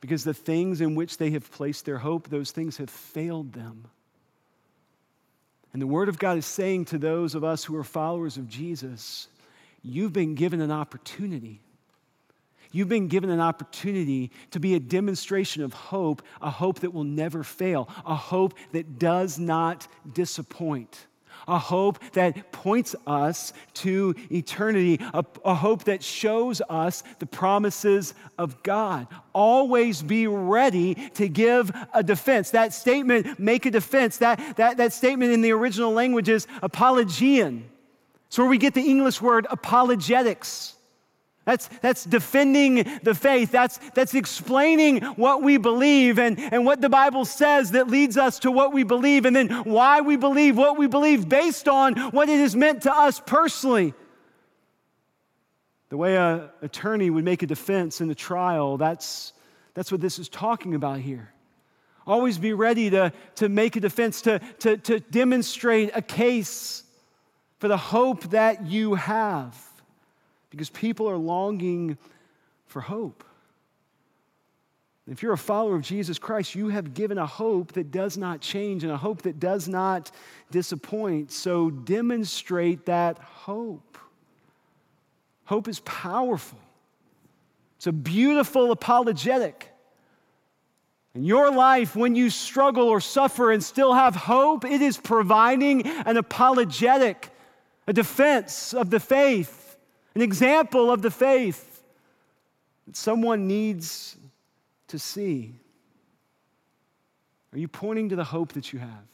because 0.01 0.25
the 0.25 0.35
things 0.35 0.81
in 0.81 0.95
which 0.95 1.19
they 1.19 1.31
have 1.31 1.51
placed 1.51 1.85
their 1.85 1.99
hope, 1.99 2.29
those 2.29 2.51
things 2.51 2.77
have 2.77 2.91
failed 2.91 3.53
them. 3.53 3.87
And 5.73 5.83
the 5.83 5.87
Word 5.87 6.09
of 6.09 6.19
God 6.19 6.39
is 6.39 6.47
saying 6.47 6.87
to 6.87 6.99
those 6.99 7.35
of 7.35 7.45
us 7.45 7.65
who 7.65 7.77
are 7.77 7.85
followers 7.85 8.37
of 8.37 8.49
Jesus, 8.49 9.29
you've 9.83 10.13
been 10.13 10.35
given 10.35 10.61
an 10.61 10.71
opportunity. 10.71 11.61
You've 12.71 12.89
been 12.89 13.09
given 13.09 13.31
an 13.31 13.41
opportunity 13.41 14.31
to 14.51 14.61
be 14.61 14.75
a 14.75 14.81
demonstration 14.81 15.63
of 15.63 15.73
hope, 15.73 16.23
a 16.41 16.51
hope 16.51 16.81
that 16.81 16.93
will 16.93 17.05
never 17.05 17.43
fail, 17.43 17.89
a 18.05 18.15
hope 18.15 18.55
that 18.73 18.99
does 18.99 19.39
not 19.39 19.89
disappoint, 20.13 21.07
a 21.47 21.59
hope 21.59 21.99
that 22.13 22.53
points 22.53 22.97
us 23.07 23.53
to 23.75 24.15
eternity, 24.31 24.99
a, 25.15 25.25
a, 25.45 25.55
hope 25.55 25.85
that 25.85 26.03
shows 26.03 26.61
us 26.69 27.03
the 27.19 27.27
promises 27.27 28.15
of 28.39 28.63
God. 28.63 29.07
Always 29.33 30.03
be 30.03 30.27
ready 30.27 30.95
to 31.15 31.29
give 31.29 31.71
a 31.95 32.03
defense. 32.03 32.51
That 32.51 32.73
statement, 32.73 33.39
make 33.39 33.67
a 33.67 33.71
defense, 33.71 34.19
that, 34.19 34.57
that, 34.57 34.79
that 34.79 34.93
statement 34.93 35.33
in 35.33 35.43
the 35.43 35.53
original 35.53 35.93
language 35.93 36.29
is 36.29 36.47
apologian. 36.63 37.69
It's 38.29 38.39
where 38.39 38.49
we 38.49 38.59
get 38.59 38.75
the 38.75 38.83
English 38.83 39.21
word 39.21 39.47
apologetics. 39.51 40.75
That's, 41.49 41.71
that's 41.81 42.05
defending 42.05 43.01
the 43.03 43.15
faith. 43.15 43.51
That's, 43.51 43.79
that's 43.95 44.13
explaining 44.13 45.01
what 45.01 45.43
we 45.43 45.57
believe 45.57 46.19
and, 46.19 46.39
and 46.39 46.67
what 46.67 46.83
the 46.83 46.91
Bible 46.91 47.25
says 47.25 47.71
that 47.71 47.89
leads 47.89 48.19
us 48.19 48.41
to 48.41 48.51
what 48.51 48.75
we 48.75 48.83
believe, 48.83 49.25
and 49.25 49.35
then 49.35 49.49
why 49.65 50.03
we 50.03 50.17
believe 50.17 50.59
what 50.59 50.77
we 50.77 50.89
believe 50.89 51.27
based 51.27 51.67
on 51.67 51.97
what 52.11 52.29
it 52.29 52.39
has 52.39 52.55
meant 52.55 52.83
to 52.83 52.93
us 52.93 53.23
personally. 53.25 53.95
The 55.89 55.97
way 55.97 56.19
an 56.19 56.51
attorney 56.61 57.09
would 57.09 57.25
make 57.25 57.43
a 57.43 57.47
defense 57.47 58.03
in 58.03 58.11
a 58.11 58.15
trial, 58.15 58.77
that's, 58.77 59.33
that's 59.73 59.91
what 59.91 60.03
this 60.03 60.19
is 60.19 60.29
talking 60.29 60.75
about 60.75 60.99
here. 60.99 61.33
Always 62.07 62.37
be 62.37 62.53
ready 62.53 62.91
to, 62.91 63.11
to 63.37 63.49
make 63.49 63.75
a 63.75 63.81
defense, 63.81 64.21
to, 64.21 64.39
to, 64.59 64.77
to 64.77 65.01
demonstrate 65.01 65.93
a 65.95 66.03
case 66.03 66.83
for 67.59 67.69
the 67.69 67.79
hope 67.79 68.25
that 68.33 68.67
you 68.67 68.97
have 68.97 69.68
because 70.51 70.71
people 70.71 71.09
are 71.09 71.17
longing 71.17 71.99
for 72.67 72.81
hope. 72.81 73.25
If 75.11 75.23
you're 75.23 75.33
a 75.33 75.39
follower 75.39 75.75
of 75.75 75.83
Jesus 75.83 76.19
Christ, 76.19 76.55
you 76.55 76.69
have 76.69 76.93
given 76.93 77.17
a 77.17 77.27
hope 77.27 77.73
that 77.73 77.91
does 77.91 78.19
not 78.19 78.41
change 78.41 78.85
and 78.85 78.93
a 78.93 78.97
hope 78.97 79.23
that 79.23 79.41
does 79.41 79.67
not 79.67 80.11
disappoint. 80.51 81.33
So 81.33 81.71
demonstrate 81.71 82.85
that 82.87 83.19
hope. 83.19 83.97
Hope 85.47 85.67
is 85.67 85.81
powerful, 85.81 86.59
it's 87.77 87.87
a 87.87 87.93
beautiful 87.93 88.71
apologetic. 88.71 89.71
In 91.15 91.25
your 91.25 91.51
life, 91.51 91.97
when 91.97 92.15
you 92.15 92.29
struggle 92.29 92.87
or 92.87 93.01
suffer 93.01 93.51
and 93.51 93.65
still 93.65 93.95
have 93.95 94.15
hope, 94.15 94.65
it 94.65 94.83
is 94.83 94.99
providing 94.99 95.85
an 95.87 96.17
apologetic, 96.17 97.31
a 97.89 97.93
defense 97.93 98.75
of 98.75 98.91
the 98.91 99.01
faith 99.01 99.68
an 100.19 100.23
example 100.23 100.91
of 100.91 101.01
the 101.01 101.13
faith 101.13 101.81
that 102.87 102.97
someone 102.97 103.47
needs 103.47 104.17
to 104.89 104.99
see? 104.99 105.55
Are 107.53 107.59
you 107.59 107.69
pointing 107.69 108.09
to 108.09 108.17
the 108.17 108.25
hope 108.25 108.53
that 108.55 108.73
you 108.73 108.81
have? 108.81 109.07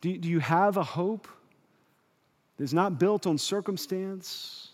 Do, 0.00 0.16
do 0.16 0.28
you 0.28 0.38
have 0.38 0.76
a 0.76 0.84
hope 0.84 1.26
that 2.56 2.62
is 2.62 2.72
not 2.72 3.00
built 3.00 3.26
on 3.26 3.38
circumstance, 3.38 4.68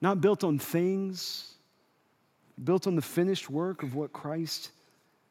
not 0.00 0.20
built 0.20 0.42
on 0.42 0.58
things, 0.58 1.54
built 2.64 2.88
on 2.88 2.96
the 2.96 3.02
finished 3.02 3.48
work 3.48 3.84
of 3.84 3.94
what 3.94 4.12
Christ 4.12 4.72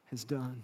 has 0.06 0.24
done? 0.24 0.64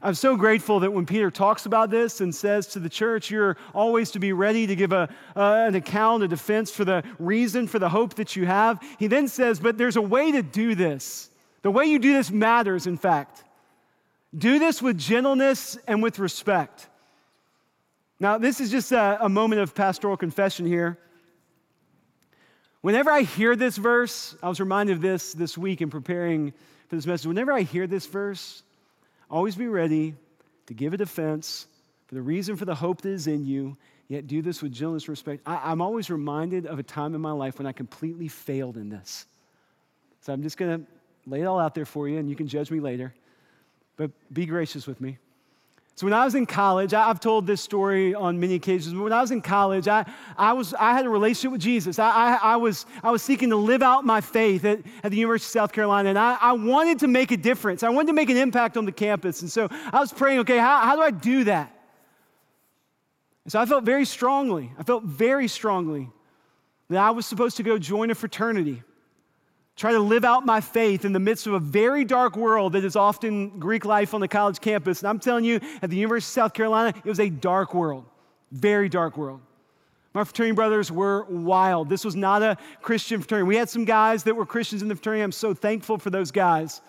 I'm 0.00 0.14
so 0.14 0.36
grateful 0.36 0.78
that 0.80 0.92
when 0.92 1.06
Peter 1.06 1.28
talks 1.28 1.66
about 1.66 1.90
this 1.90 2.20
and 2.20 2.32
says 2.32 2.68
to 2.68 2.78
the 2.78 2.88
church, 2.88 3.32
you're 3.32 3.56
always 3.74 4.12
to 4.12 4.20
be 4.20 4.32
ready 4.32 4.64
to 4.66 4.76
give 4.76 4.92
a, 4.92 5.08
uh, 5.34 5.64
an 5.66 5.74
account, 5.74 6.22
a 6.22 6.28
defense 6.28 6.70
for 6.70 6.84
the 6.84 7.02
reason, 7.18 7.66
for 7.66 7.80
the 7.80 7.88
hope 7.88 8.14
that 8.14 8.36
you 8.36 8.46
have. 8.46 8.80
He 8.98 9.08
then 9.08 9.26
says, 9.26 9.58
but 9.58 9.76
there's 9.76 9.96
a 9.96 10.02
way 10.02 10.30
to 10.30 10.42
do 10.42 10.76
this. 10.76 11.30
The 11.62 11.70
way 11.72 11.86
you 11.86 11.98
do 11.98 12.12
this 12.12 12.30
matters, 12.30 12.86
in 12.86 12.96
fact. 12.96 13.42
Do 14.36 14.60
this 14.60 14.80
with 14.80 14.96
gentleness 14.98 15.76
and 15.88 16.00
with 16.00 16.20
respect. 16.20 16.88
Now, 18.20 18.38
this 18.38 18.60
is 18.60 18.70
just 18.70 18.92
a, 18.92 19.18
a 19.24 19.28
moment 19.28 19.62
of 19.62 19.74
pastoral 19.74 20.16
confession 20.16 20.64
here. 20.64 20.96
Whenever 22.82 23.10
I 23.10 23.22
hear 23.22 23.56
this 23.56 23.76
verse, 23.76 24.36
I 24.40 24.48
was 24.48 24.60
reminded 24.60 24.96
of 24.96 25.02
this 25.02 25.32
this 25.32 25.58
week 25.58 25.80
in 25.80 25.90
preparing 25.90 26.52
for 26.86 26.94
this 26.94 27.06
message. 27.06 27.26
Whenever 27.26 27.52
I 27.52 27.62
hear 27.62 27.88
this 27.88 28.06
verse, 28.06 28.62
Always 29.30 29.56
be 29.56 29.68
ready 29.68 30.14
to 30.66 30.74
give 30.74 30.94
a 30.94 30.96
defense 30.96 31.66
for 32.06 32.14
the 32.14 32.22
reason 32.22 32.56
for 32.56 32.64
the 32.64 32.74
hope 32.74 33.02
that 33.02 33.10
is 33.10 33.26
in 33.26 33.44
you, 33.44 33.76
yet 34.08 34.26
do 34.26 34.40
this 34.40 34.62
with 34.62 34.72
gentleness 34.72 35.04
and 35.04 35.10
respect. 35.10 35.42
I, 35.46 35.70
am 35.70 35.82
always 35.82 36.08
reminded 36.08 36.66
of 36.66 36.78
a 36.78 36.82
time 36.82 37.14
in 37.14 37.20
my 37.20 37.32
life 37.32 37.58
when 37.58 37.66
I 37.66 37.72
completely 37.72 38.28
failed 38.28 38.78
in 38.78 38.88
this. 38.88 39.26
So 40.22 40.32
I'm 40.32 40.42
just 40.42 40.56
going 40.56 40.80
to 40.80 40.86
lay 41.26 41.42
it 41.42 41.44
all 41.44 41.58
out 41.58 41.74
there 41.74 41.84
for 41.84 42.08
you, 42.08 42.18
and 42.18 42.28
you 42.30 42.36
can 42.36 42.48
judge 42.48 42.70
me 42.70 42.80
later. 42.80 43.14
But 43.96 44.10
be 44.32 44.46
gracious 44.46 44.86
with 44.86 45.00
me. 45.00 45.18
So 45.98 46.06
when 46.06 46.14
I 46.14 46.24
was 46.24 46.36
in 46.36 46.46
college, 46.46 46.94
I, 46.94 47.08
have 47.08 47.18
told 47.18 47.44
this 47.44 47.60
story 47.60 48.14
on 48.14 48.38
many 48.38 48.54
occasions, 48.54 48.94
but 48.94 49.02
when 49.02 49.12
I 49.12 49.20
was 49.20 49.32
in 49.32 49.42
college, 49.42 49.88
I, 49.88 50.04
I, 50.36 50.52
was, 50.52 50.72
I 50.74 50.92
had 50.92 51.04
a 51.04 51.08
relationship 51.08 51.50
with 51.50 51.60
Jesus. 51.60 51.98
I, 51.98 52.08
I, 52.08 52.38
I, 52.52 52.56
was, 52.56 52.86
I 53.02 53.10
was 53.10 53.20
seeking 53.20 53.50
to 53.50 53.56
live 53.56 53.82
out 53.82 54.06
my 54.06 54.20
faith 54.20 54.64
at, 54.64 54.78
at 55.02 55.10
the 55.10 55.16
University 55.16 55.48
of 55.48 55.62
South 55.62 55.72
Carolina, 55.72 56.10
and 56.10 56.16
I, 56.16 56.38
I 56.40 56.52
wanted 56.52 57.00
to 57.00 57.08
make 57.08 57.32
a 57.32 57.36
difference. 57.36 57.82
I 57.82 57.88
wanted 57.88 58.06
to 58.06 58.12
make 58.12 58.30
an 58.30 58.36
impact 58.36 58.76
on 58.76 58.84
the 58.84 58.92
campus. 58.92 59.42
And 59.42 59.50
so 59.50 59.66
I 59.92 59.98
was 59.98 60.12
praying, 60.12 60.38
okay, 60.38 60.58
how, 60.58 60.82
how 60.82 60.94
do 60.94 61.02
I 61.02 61.10
do 61.10 61.42
that? 61.42 61.76
And 63.42 63.50
so 63.50 63.60
I 63.60 63.66
felt 63.66 63.82
very 63.82 64.04
strongly, 64.04 64.70
I 64.78 64.84
felt 64.84 65.02
very 65.02 65.48
strongly 65.48 66.10
that 66.90 67.00
I 67.00 67.10
was 67.10 67.26
supposed 67.26 67.56
to 67.56 67.64
go 67.64 67.76
join 67.76 68.12
a 68.12 68.14
fraternity 68.14 68.84
try 69.78 69.92
to 69.92 70.00
live 70.00 70.24
out 70.24 70.44
my 70.44 70.60
faith 70.60 71.04
in 71.04 71.12
the 71.12 71.20
midst 71.20 71.46
of 71.46 71.52
a 71.52 71.60
very 71.60 72.04
dark 72.04 72.36
world 72.36 72.72
that 72.72 72.84
is 72.84 72.96
often 72.96 73.60
Greek 73.60 73.84
life 73.84 74.12
on 74.12 74.20
the 74.20 74.26
college 74.26 74.60
campus. 74.60 75.00
And 75.00 75.08
I'm 75.08 75.20
telling 75.20 75.44
you, 75.44 75.60
at 75.80 75.88
the 75.88 75.96
University 75.96 76.30
of 76.30 76.34
South 76.34 76.52
Carolina, 76.52 76.92
it 76.96 77.08
was 77.08 77.20
a 77.20 77.30
dark 77.30 77.74
world, 77.74 78.04
very 78.50 78.88
dark 78.88 79.16
world. 79.16 79.40
My 80.14 80.24
fraternity 80.24 80.56
brothers 80.56 80.90
were 80.90 81.24
wild. 81.26 81.88
This 81.88 82.04
was 82.04 82.16
not 82.16 82.42
a 82.42 82.56
Christian 82.82 83.20
fraternity. 83.20 83.46
We 83.46 83.56
had 83.56 83.68
some 83.68 83.84
guys 83.84 84.24
that 84.24 84.34
were 84.34 84.44
Christians 84.44 84.82
in 84.82 84.88
the 84.88 84.96
fraternity. 84.96 85.22
I'm 85.22 85.30
so 85.30 85.54
thankful 85.54 85.98
for 85.98 86.10
those 86.10 86.32
guys. 86.32 86.80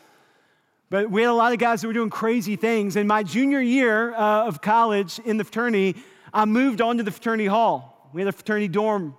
But 0.89 1.12
we 1.12 1.21
had 1.21 1.30
a 1.30 1.34
lot 1.34 1.54
of 1.54 1.60
guys 1.60 1.82
that 1.82 1.88
were 1.88 1.93
doing 1.93 2.10
crazy 2.10 2.56
things. 2.56 2.95
In 2.95 3.06
my 3.06 3.21
junior 3.21 3.62
year 3.62 4.15
uh, 4.15 4.47
of 4.47 4.62
college 4.62 5.19
in 5.19 5.38
the 5.38 5.43
fraternity, 5.43 5.95
I 6.34 6.45
moved 6.45 6.82
on 6.82 6.97
to 6.97 7.04
the 7.04 7.12
fraternity 7.12 7.45
hall. 7.45 8.10
We 8.13 8.21
had 8.21 8.30
a 8.30 8.32
fraternity 8.32 8.67
dorm 8.67 9.15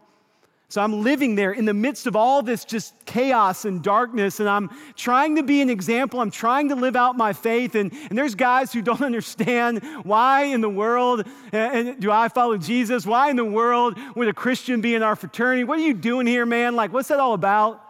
so 0.70 0.80
I'm 0.80 1.02
living 1.02 1.35
there 1.35 1.50
in 1.50 1.64
the 1.64 1.74
midst 1.74 2.06
of 2.06 2.14
all 2.14 2.42
this 2.42 2.64
just 2.64 2.94
chaos 3.04 3.64
and 3.64 3.83
darkness, 3.83 4.38
and 4.38 4.48
I'm 4.48 4.70
trying 4.94 5.35
to 5.35 5.42
be 5.42 5.61
an 5.62 5.68
example. 5.68 6.20
I'm 6.20 6.30
trying 6.30 6.68
to 6.68 6.76
live 6.76 6.94
out 6.94 7.16
my 7.16 7.33
faith. 7.33 7.74
And, 7.74 7.92
and 8.09 8.16
there's 8.16 8.37
guys 8.37 8.72
who 8.72 8.80
don't 8.90 9.02
understand 9.02 9.83
why 10.04 10.44
in 10.44 10.61
the 10.61 10.68
world 10.68 11.26
do 11.50 12.11
I 12.12 12.28
follow 12.28 12.56
Jesus? 12.56 13.04
Why 13.04 13.30
in 13.30 13.37
the 13.37 13.44
world 13.44 13.98
would 14.14 14.28
a 14.28 14.33
Christian 14.33 14.80
be 14.80 14.94
in 14.94 15.02
our 15.02 15.16
fraternity? 15.16 15.64
What 15.64 15.80
are 15.80 15.83
you 15.83 15.92
doing 15.92 16.28
here, 16.28 16.46
man? 16.46 16.76
Like, 16.76 16.92
what's 16.92 17.09
that 17.09 17.18
all 17.18 17.35
about? 17.35 17.85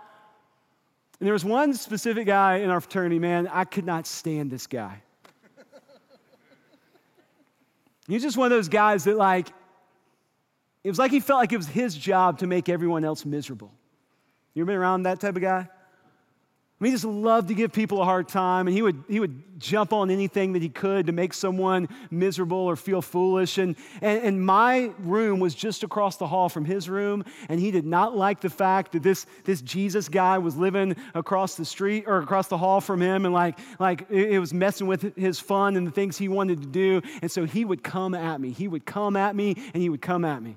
And 1.21 1.27
there 1.27 1.35
was 1.35 1.45
one 1.45 1.75
specific 1.75 2.27
guy 2.27 2.57
in 2.57 2.71
our 2.71 2.81
fraternity, 2.81 3.19
man, 3.19 3.47
I 3.47 3.65
could 3.67 3.85
not 3.85 4.07
stand 4.07 4.51
this 4.51 4.67
guy. 4.67 5.03
He's 8.09 8.23
just 8.23 8.39
one 8.39 8.47
of 8.47 8.57
those 8.57 8.71
guys 8.71 9.05
that, 9.05 9.19
like, 9.19 9.49
it 10.83 10.89
was 10.89 10.99
like 10.99 11.11
he 11.11 11.21
felt 11.21 11.41
like 11.41 11.53
it 11.53 11.59
was 11.59 11.69
his 11.69 11.95
job 11.95 12.39
to 12.39 12.47
make 12.47 12.69
everyone 12.69 13.05
else 13.05 13.25
miserable. 13.25 13.73
You 14.55 14.63
ever 14.63 14.73
been 14.73 14.77
around 14.77 15.03
that 15.05 15.21
type 15.21 15.37
of 15.37 15.43
guy? 15.43 15.69
I 16.81 16.85
mean, 16.85 16.93
he 16.93 16.95
just 16.95 17.05
loved 17.05 17.49
to 17.49 17.55
give 17.55 17.75
people 17.75 18.01
a 18.01 18.07
hard 18.07 18.27
time, 18.27 18.67
and 18.67 18.75
he 18.75 18.81
would, 18.81 19.05
he 19.07 19.21
would 19.21 19.61
jump 19.61 19.93
on 19.93 20.11
anything 20.11 20.55
that 20.55 20.63
he 20.63 20.71
could 20.71 21.09
to 21.09 21.13
make 21.13 21.35
someone 21.35 21.91
miserable 22.11 22.57
or 22.57 22.75
feel 22.75 23.03
foolish. 23.03 23.59
And, 23.59 23.77
and, 24.01 24.23
and 24.23 24.43
my 24.43 24.91
room 25.01 25.41
was 25.41 25.55
just 25.55 25.83
across 25.83 26.17
the 26.17 26.27
hall 26.27 26.49
from 26.49 26.65
his 26.65 26.89
room, 26.89 27.27
and 27.51 27.61
he 27.61 27.71
did 27.71 27.85
not 27.85 28.17
like 28.17 28.41
the 28.41 28.49
fact 28.49 28.93
that 28.93 29.03
this, 29.03 29.27
this 29.45 29.61
Jesus 29.61 30.09
guy 30.09 30.39
was 30.39 30.57
living 30.57 30.97
across 31.13 31.55
the 31.55 31.67
street 31.67 32.05
or 32.07 32.21
across 32.21 32.49
the 32.49 32.57
hall 32.57 32.81
from 32.81 33.03
him, 33.03 33.27
and 33.27 33.35
like, 33.35 33.59
like 33.79 34.07
it, 34.09 34.31
it 34.31 34.39
was 34.39 34.55
messing 34.55 34.87
with 34.87 35.15
his 35.17 35.39
fun 35.39 35.77
and 35.77 35.87
the 35.87 35.91
things 35.91 36.17
he 36.17 36.29
wanted 36.29 36.63
to 36.63 36.67
do. 36.67 37.03
And 37.21 37.31
so 37.31 37.45
he 37.45 37.67
would 37.67 37.83
come 37.85 38.15
at 38.15 38.41
me. 38.41 38.53
He 38.53 38.69
would 38.69 38.87
come 38.87 39.17
at 39.17 39.37
me, 39.37 39.55
and 39.75 39.83
he 39.83 39.91
would 39.91 40.01
come 40.01 40.25
at 40.25 40.43
me. 40.43 40.57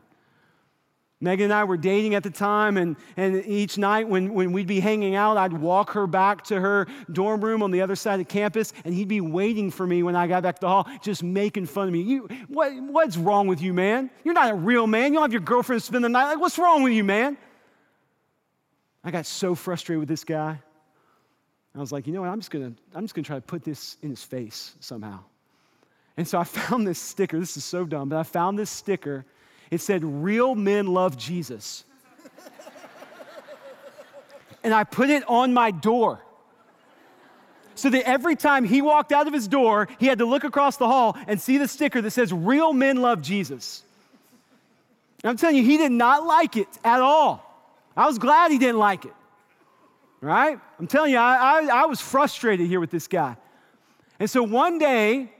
Megan 1.23 1.45
and 1.45 1.53
I 1.53 1.63
were 1.63 1.77
dating 1.77 2.15
at 2.15 2.23
the 2.23 2.29
time, 2.29 2.75
and, 2.75 2.97
and 3.15 3.45
each 3.45 3.77
night 3.77 4.09
when, 4.09 4.33
when 4.33 4.51
we'd 4.51 4.67
be 4.67 4.81
hanging 4.81 5.15
out, 5.15 5.37
I'd 5.37 5.53
walk 5.53 5.91
her 5.91 6.05
back 6.05 6.43
to 6.45 6.59
her 6.59 6.85
dorm 7.09 7.39
room 7.39 7.63
on 7.63 7.71
the 7.71 7.81
other 7.81 7.95
side 7.95 8.19
of 8.19 8.27
campus, 8.27 8.73
and 8.83 8.93
he'd 8.93 9.07
be 9.07 9.21
waiting 9.21 9.71
for 9.71 9.87
me 9.87 10.03
when 10.03 10.17
I 10.17 10.27
got 10.27 10.43
back 10.43 10.55
to 10.55 10.61
the 10.61 10.67
hall, 10.67 10.85
just 11.01 11.23
making 11.23 11.67
fun 11.67 11.87
of 11.87 11.93
me. 11.93 12.01
You, 12.01 12.27
what, 12.49 12.73
what's 12.73 13.15
wrong 13.15 13.47
with 13.47 13.61
you, 13.61 13.73
man? 13.73 14.09
You're 14.25 14.33
not 14.33 14.51
a 14.51 14.53
real 14.53 14.85
man. 14.85 15.13
You 15.13 15.19
don't 15.19 15.21
have 15.21 15.31
your 15.31 15.41
girlfriend 15.41 15.81
spend 15.81 16.03
the 16.03 16.09
night. 16.09 16.25
Like, 16.25 16.41
what's 16.41 16.59
wrong 16.59 16.83
with 16.83 16.91
you, 16.91 17.05
man? 17.05 17.37
I 19.01 19.09
got 19.09 19.25
so 19.25 19.55
frustrated 19.55 20.01
with 20.01 20.09
this 20.09 20.25
guy. 20.25 20.59
I 21.73 21.79
was 21.79 21.93
like, 21.93 22.05
you 22.05 22.11
know 22.11 22.21
what? 22.21 22.29
I'm 22.29 22.39
just 22.39 22.51
gonna, 22.51 22.73
I'm 22.93 23.05
just 23.05 23.15
gonna 23.15 23.23
try 23.23 23.37
to 23.37 23.41
put 23.41 23.63
this 23.63 23.95
in 24.01 24.09
his 24.09 24.23
face 24.23 24.75
somehow. 24.81 25.19
And 26.17 26.27
so 26.27 26.37
I 26.37 26.43
found 26.43 26.85
this 26.85 26.99
sticker. 26.99 27.39
This 27.39 27.55
is 27.55 27.63
so 27.63 27.85
dumb, 27.85 28.09
but 28.09 28.17
I 28.17 28.23
found 28.23 28.59
this 28.59 28.69
sticker 28.69 29.25
it 29.73 29.81
said, 29.81 30.03
Real 30.03 30.53
men 30.53 30.85
love 30.85 31.17
Jesus. 31.17 31.83
and 34.63 34.71
I 34.71 34.83
put 34.83 35.09
it 35.09 35.27
on 35.27 35.51
my 35.51 35.71
door. 35.71 36.21
So 37.73 37.89
that 37.89 38.07
every 38.07 38.35
time 38.35 38.65
he 38.65 38.83
walked 38.83 39.11
out 39.11 39.25
of 39.25 39.33
his 39.33 39.47
door, 39.47 39.87
he 39.99 40.05
had 40.05 40.19
to 40.19 40.25
look 40.25 40.43
across 40.43 40.77
the 40.77 40.85
hall 40.85 41.17
and 41.27 41.41
see 41.41 41.57
the 41.57 41.67
sticker 41.67 42.01
that 42.01 42.11
says, 42.11 42.31
Real 42.31 42.71
men 42.71 42.97
love 42.97 43.23
Jesus. 43.23 43.81
And 45.23 45.31
I'm 45.31 45.37
telling 45.37 45.55
you, 45.55 45.63
he 45.63 45.77
did 45.77 45.91
not 45.91 46.23
like 46.23 46.55
it 46.55 46.67
at 46.83 47.01
all. 47.01 47.43
I 47.97 48.05
was 48.05 48.19
glad 48.19 48.51
he 48.51 48.59
didn't 48.59 48.77
like 48.77 49.05
it. 49.05 49.13
Right? 50.21 50.59
I'm 50.79 50.85
telling 50.85 51.13
you, 51.13 51.17
I, 51.17 51.61
I, 51.61 51.81
I 51.81 51.85
was 51.85 51.99
frustrated 51.99 52.67
here 52.67 52.79
with 52.79 52.91
this 52.91 53.07
guy. 53.07 53.37
And 54.19 54.29
so 54.29 54.43
one 54.43 54.77
day, 54.77 55.31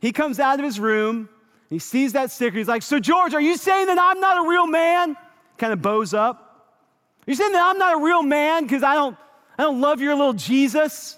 he 0.00 0.12
comes 0.12 0.38
out 0.38 0.60
of 0.60 0.64
his 0.64 0.78
room, 0.78 1.28
he 1.70 1.78
sees 1.78 2.14
that 2.14 2.32
sticker, 2.32 2.58
he's 2.58 2.68
like, 2.68 2.82
So, 2.82 2.98
George, 2.98 3.32
are 3.32 3.40
you 3.40 3.56
saying 3.56 3.86
that 3.86 3.98
I'm 3.98 4.20
not 4.20 4.44
a 4.44 4.48
real 4.48 4.66
man? 4.66 5.16
Kind 5.56 5.72
of 5.72 5.80
bows 5.80 6.12
up. 6.12 6.76
Are 7.26 7.30
you 7.30 7.36
saying 7.36 7.52
that 7.52 7.62
I'm 7.64 7.78
not 7.78 7.94
a 7.94 8.04
real 8.04 8.22
man 8.22 8.64
because 8.64 8.82
I 8.82 8.94
don't, 8.94 9.16
I 9.56 9.62
don't 9.62 9.80
love 9.80 10.00
your 10.00 10.14
little 10.16 10.32
Jesus? 10.32 11.16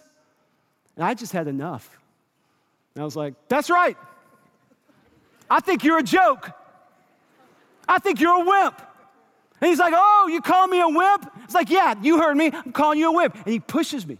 And 0.94 1.04
I 1.04 1.14
just 1.14 1.32
had 1.32 1.48
enough. 1.48 1.98
And 2.94 3.02
I 3.02 3.04
was 3.04 3.16
like, 3.16 3.34
That's 3.48 3.70
right. 3.70 3.96
I 5.50 5.60
think 5.60 5.84
you're 5.84 5.98
a 5.98 6.02
joke. 6.02 6.50
I 7.88 7.98
think 7.98 8.20
you're 8.20 8.42
a 8.42 8.44
wimp. 8.44 8.80
And 9.60 9.70
he's 9.70 9.78
like, 9.78 9.94
Oh, 9.96 10.28
you 10.30 10.42
call 10.42 10.66
me 10.66 10.80
a 10.80 10.88
wimp? 10.88 11.32
It's 11.44 11.54
like, 11.54 11.70
Yeah, 11.70 11.94
you 12.02 12.18
heard 12.18 12.36
me. 12.36 12.50
I'm 12.52 12.72
calling 12.72 12.98
you 12.98 13.08
a 13.08 13.12
wimp. 13.12 13.36
And 13.36 13.46
he 13.46 13.58
pushes 13.58 14.06
me. 14.06 14.18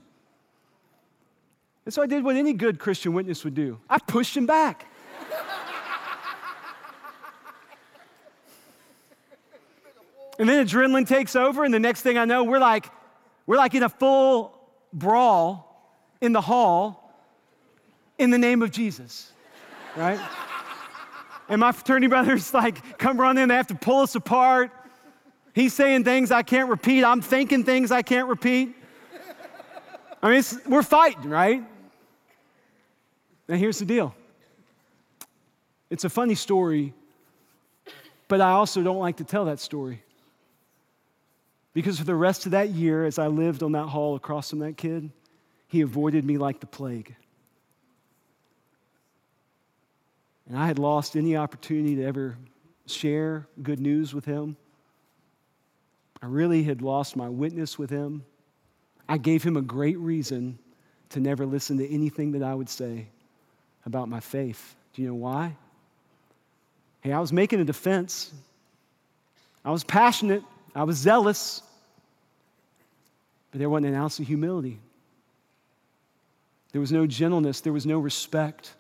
And 1.85 1.93
so 1.93 2.01
I 2.01 2.07
did 2.07 2.25
what 2.25 2.37
any 2.37 2.53
good 2.53 2.79
Christian 2.79 3.13
witness 3.13 3.45
would 3.45 3.55
do 3.55 3.79
I 3.91 3.99
pushed 3.99 4.35
him 4.35 4.47
back. 4.47 4.87
And 10.43 10.49
then 10.49 10.67
adrenaline 10.67 11.07
takes 11.07 11.37
over, 11.37 11.63
and 11.63 11.73
the 11.73 11.79
next 11.79 12.03
thing 12.03 12.19
I 12.19 12.25
know, 12.25 12.43
we're 12.43 12.59
like, 12.59 12.91
we're 13.47 13.59
like 13.59 13.77
in 13.77 13.85
a 13.85 13.89
full 13.89 14.59
brawl 14.93 15.95
in 16.21 16.33
the 16.33 16.41
hall 16.41 17.15
in 18.19 18.31
the 18.31 18.39
name 18.39 18.61
of 18.61 18.73
Jesus, 18.73 19.31
right? 19.95 20.19
and 21.49 21.61
my 21.61 21.71
fraternity 21.71 22.09
brothers 22.09 22.53
like 22.53 22.99
come 22.99 23.21
run 23.21 23.39
in, 23.39 23.51
they 23.51 23.55
have 23.55 23.69
to 23.69 23.77
pull 23.77 24.01
us 24.01 24.17
apart. 24.17 24.73
He's 25.55 25.75
saying 25.75 26.03
things 26.03 26.33
I 26.33 26.43
can't 26.43 26.69
repeat. 26.69 27.05
I'm 27.05 27.21
thinking 27.23 27.63
things 27.63 27.93
I 27.93 28.03
can't 28.03 28.29
repeat. 28.29 28.75
I 30.21 30.29
mean, 30.29 30.43
we're 30.67 30.83
fighting, 30.83 31.31
right? 31.31 31.63
Now, 33.47 33.55
here's 33.55 33.79
the 33.79 33.85
deal 33.85 34.13
it's 35.89 36.03
a 36.03 36.11
funny 36.11 36.35
story, 36.35 36.95
but 38.27 38.41
I 38.41 38.51
also 38.51 38.83
don't 38.83 38.99
like 38.99 39.19
to 39.19 39.25
tell 39.25 39.45
that 39.45 39.61
story. 39.61 40.03
Because 41.75 41.99
for 41.99 42.05
the 42.05 42.15
rest 42.15 42.47
of 42.47 42.53
that 42.53 42.71
year, 42.71 43.05
as 43.05 43.19
I 43.19 43.29
lived 43.29 43.63
on 43.63 43.73
that 43.73 43.87
hall 43.87 44.15
across 44.15 44.51
from 44.51 44.59
that 44.61 44.77
kid, 44.77 45.11
he 45.69 45.81
avoided 45.81 46.25
me 46.25 46.37
like 46.37 46.61
the 46.61 46.67
plague. 46.67 47.15
And 50.49 50.59
I 50.59 50.67
had 50.67 50.79
lost 50.79 51.17
any 51.17 51.37
opportunity 51.37 51.97
to 51.97 52.05
ever 52.05 52.37
share 52.87 53.47
good 53.63 53.81
news 53.81 54.13
with 54.13 54.25
him. 54.25 54.57
I 56.21 56.27
really 56.27 56.63
had 56.63 56.83
lost 56.83 57.17
my 57.17 57.29
witness 57.29 57.79
with 57.79 57.91
him. 57.91 58.25
I 59.09 59.17
gave 59.17 59.43
him 59.43 59.57
a 59.57 59.63
great 59.63 59.99
reason 59.99 60.59
to 61.11 61.21
never 61.21 61.47
listen 61.47 61.79
to 61.79 61.91
anything 61.91 62.33
that 62.33 62.43
I 62.43 62.55
would 62.55 62.69
say 62.69 63.07
about 63.87 64.09
my 64.09 64.21
faith. 64.21 64.77
Do 64.93 65.03
you 65.03 65.09
know 65.09 65.15
why? 65.15 65.57
Hey, 67.01 67.13
I 67.13 67.19
was 67.19 67.33
making 67.33 67.61
a 67.61 67.65
defense. 67.65 68.33
I 69.65 69.71
was 69.71 69.85
passionate. 69.85 70.45
I 70.75 70.85
was 70.85 70.97
zealous. 70.97 71.63
But 73.51 73.59
there 73.59 73.69
wasn't 73.69 73.89
an 73.89 73.95
ounce 73.95 74.19
of 74.19 74.27
humility. 74.27 74.79
There 76.73 76.81
was 76.81 76.91
no 76.91 77.07
gentleness. 77.07 77.61
There 77.61 77.73
was 77.73 77.87
no 77.87 77.99
respect. 77.99 78.75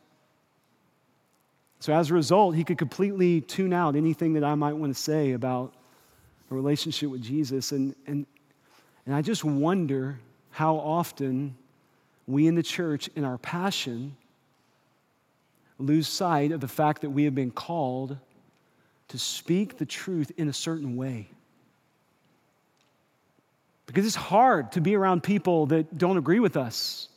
So, 1.80 1.92
as 1.92 2.10
a 2.10 2.14
result, 2.14 2.54
he 2.54 2.64
could 2.64 2.78
completely 2.78 3.42
tune 3.42 3.72
out 3.72 3.96
anything 3.96 4.32
that 4.34 4.44
I 4.44 4.54
might 4.54 4.72
want 4.72 4.94
to 4.94 5.00
say 5.00 5.32
about 5.32 5.74
a 6.50 6.54
relationship 6.54 7.10
with 7.10 7.22
Jesus. 7.22 7.72
And, 7.72 7.94
and, 8.06 8.24
and 9.04 9.14
I 9.14 9.20
just 9.20 9.44
wonder 9.44 10.18
how 10.50 10.76
often 10.76 11.54
we 12.26 12.46
in 12.46 12.54
the 12.54 12.62
church, 12.62 13.10
in 13.14 13.24
our 13.24 13.36
passion, 13.36 14.16
lose 15.78 16.08
sight 16.08 16.52
of 16.52 16.60
the 16.60 16.68
fact 16.68 17.02
that 17.02 17.10
we 17.10 17.24
have 17.24 17.34
been 17.34 17.50
called 17.50 18.16
to 19.08 19.18
speak 19.18 19.76
the 19.76 19.84
truth 19.84 20.32
in 20.38 20.48
a 20.48 20.52
certain 20.52 20.96
way. 20.96 21.28
Because 23.92 24.06
it's 24.06 24.16
hard 24.16 24.72
to 24.72 24.80
be 24.80 24.94
around 24.94 25.22
people 25.22 25.66
that 25.66 25.98
don't 25.98 26.16
agree 26.16 26.40
with 26.40 26.56
us. 26.56 27.10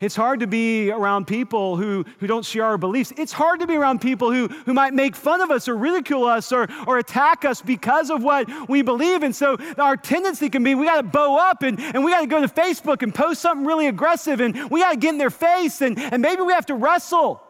It's 0.00 0.16
hard 0.16 0.40
to 0.40 0.48
be 0.48 0.90
around 0.90 1.28
people 1.28 1.76
who, 1.76 2.04
who 2.18 2.26
don't 2.26 2.44
share 2.44 2.64
our 2.64 2.76
beliefs. 2.76 3.12
It's 3.16 3.30
hard 3.32 3.60
to 3.60 3.68
be 3.68 3.76
around 3.76 4.00
people 4.00 4.32
who, 4.32 4.48
who 4.48 4.74
might 4.74 4.94
make 4.94 5.14
fun 5.14 5.40
of 5.40 5.52
us 5.52 5.68
or 5.68 5.76
ridicule 5.76 6.24
us 6.24 6.50
or, 6.50 6.66
or 6.88 6.98
attack 6.98 7.44
us 7.44 7.62
because 7.62 8.10
of 8.10 8.24
what 8.24 8.48
we 8.68 8.82
believe. 8.82 9.22
And 9.22 9.32
so 9.34 9.58
our 9.78 9.96
tendency 9.96 10.50
can 10.50 10.64
be 10.64 10.74
we 10.74 10.86
got 10.86 10.96
to 10.96 11.04
bow 11.04 11.36
up 11.38 11.62
and, 11.62 11.78
and 11.78 12.04
we 12.04 12.10
got 12.10 12.22
to 12.22 12.26
go 12.26 12.40
to 12.40 12.48
Facebook 12.48 13.02
and 13.02 13.14
post 13.14 13.42
something 13.42 13.64
really 13.64 13.86
aggressive 13.86 14.40
and 14.40 14.72
we 14.72 14.80
got 14.80 14.90
to 14.90 14.96
get 14.96 15.10
in 15.10 15.18
their 15.18 15.30
face 15.30 15.80
and, 15.82 15.96
and 16.00 16.20
maybe 16.20 16.42
we 16.42 16.52
have 16.52 16.66
to 16.66 16.74
wrestle. 16.74 17.40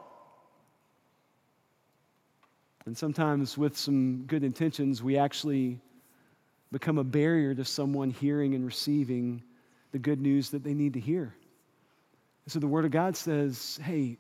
And 2.85 2.98
sometimes, 2.98 3.56
with 3.56 3.78
some 3.78 4.24
good 4.26 4.44
intentions, 4.44 5.02
we 5.02 5.16
actually 5.16 5.80
become 6.72 6.98
a 6.98 7.04
barrier 7.04 7.54
to 7.54 7.64
someone 7.64 8.11
hearing 8.11 8.54
and 8.54 8.64
receiving 8.64 9.42
the 9.92 9.98
good 9.98 10.20
news 10.20 10.50
that 10.50 10.64
they 10.64 10.74
need 10.74 10.94
to 10.94 11.00
hear. 11.00 11.35
So 12.48 12.58
the 12.58 12.66
Word 12.66 12.85
of 12.85 12.90
God 12.90 13.16
says, 13.16 13.78
hey, 13.85 14.16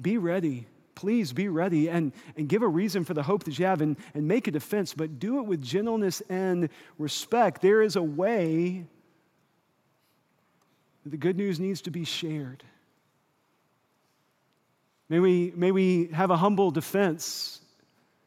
be 0.00 0.18
ready. 0.18 0.66
Please 0.94 1.32
be 1.32 1.48
ready 1.48 1.88
and, 1.88 2.12
and 2.36 2.48
give 2.48 2.62
a 2.62 2.68
reason 2.68 3.04
for 3.04 3.14
the 3.14 3.22
hope 3.22 3.44
that 3.44 3.58
you 3.58 3.64
have 3.64 3.80
and, 3.80 3.96
and 4.14 4.28
make 4.28 4.46
a 4.48 4.50
defense, 4.50 4.94
but 4.94 5.18
do 5.18 5.38
it 5.38 5.46
with 5.46 5.62
gentleness 5.62 6.22
and 6.28 6.68
respect. 6.98 7.62
There 7.62 7.82
is 7.82 7.96
a 7.96 8.02
way 8.02 8.84
that 11.04 11.10
the 11.10 11.16
good 11.16 11.36
news 11.36 11.58
needs 11.58 11.80
to 11.82 11.90
be 11.90 12.04
shared. 12.04 12.62
May 15.08 15.20
we, 15.20 15.52
may 15.56 15.72
we 15.72 16.08
have 16.12 16.30
a 16.30 16.36
humble 16.36 16.70
defense 16.70 17.60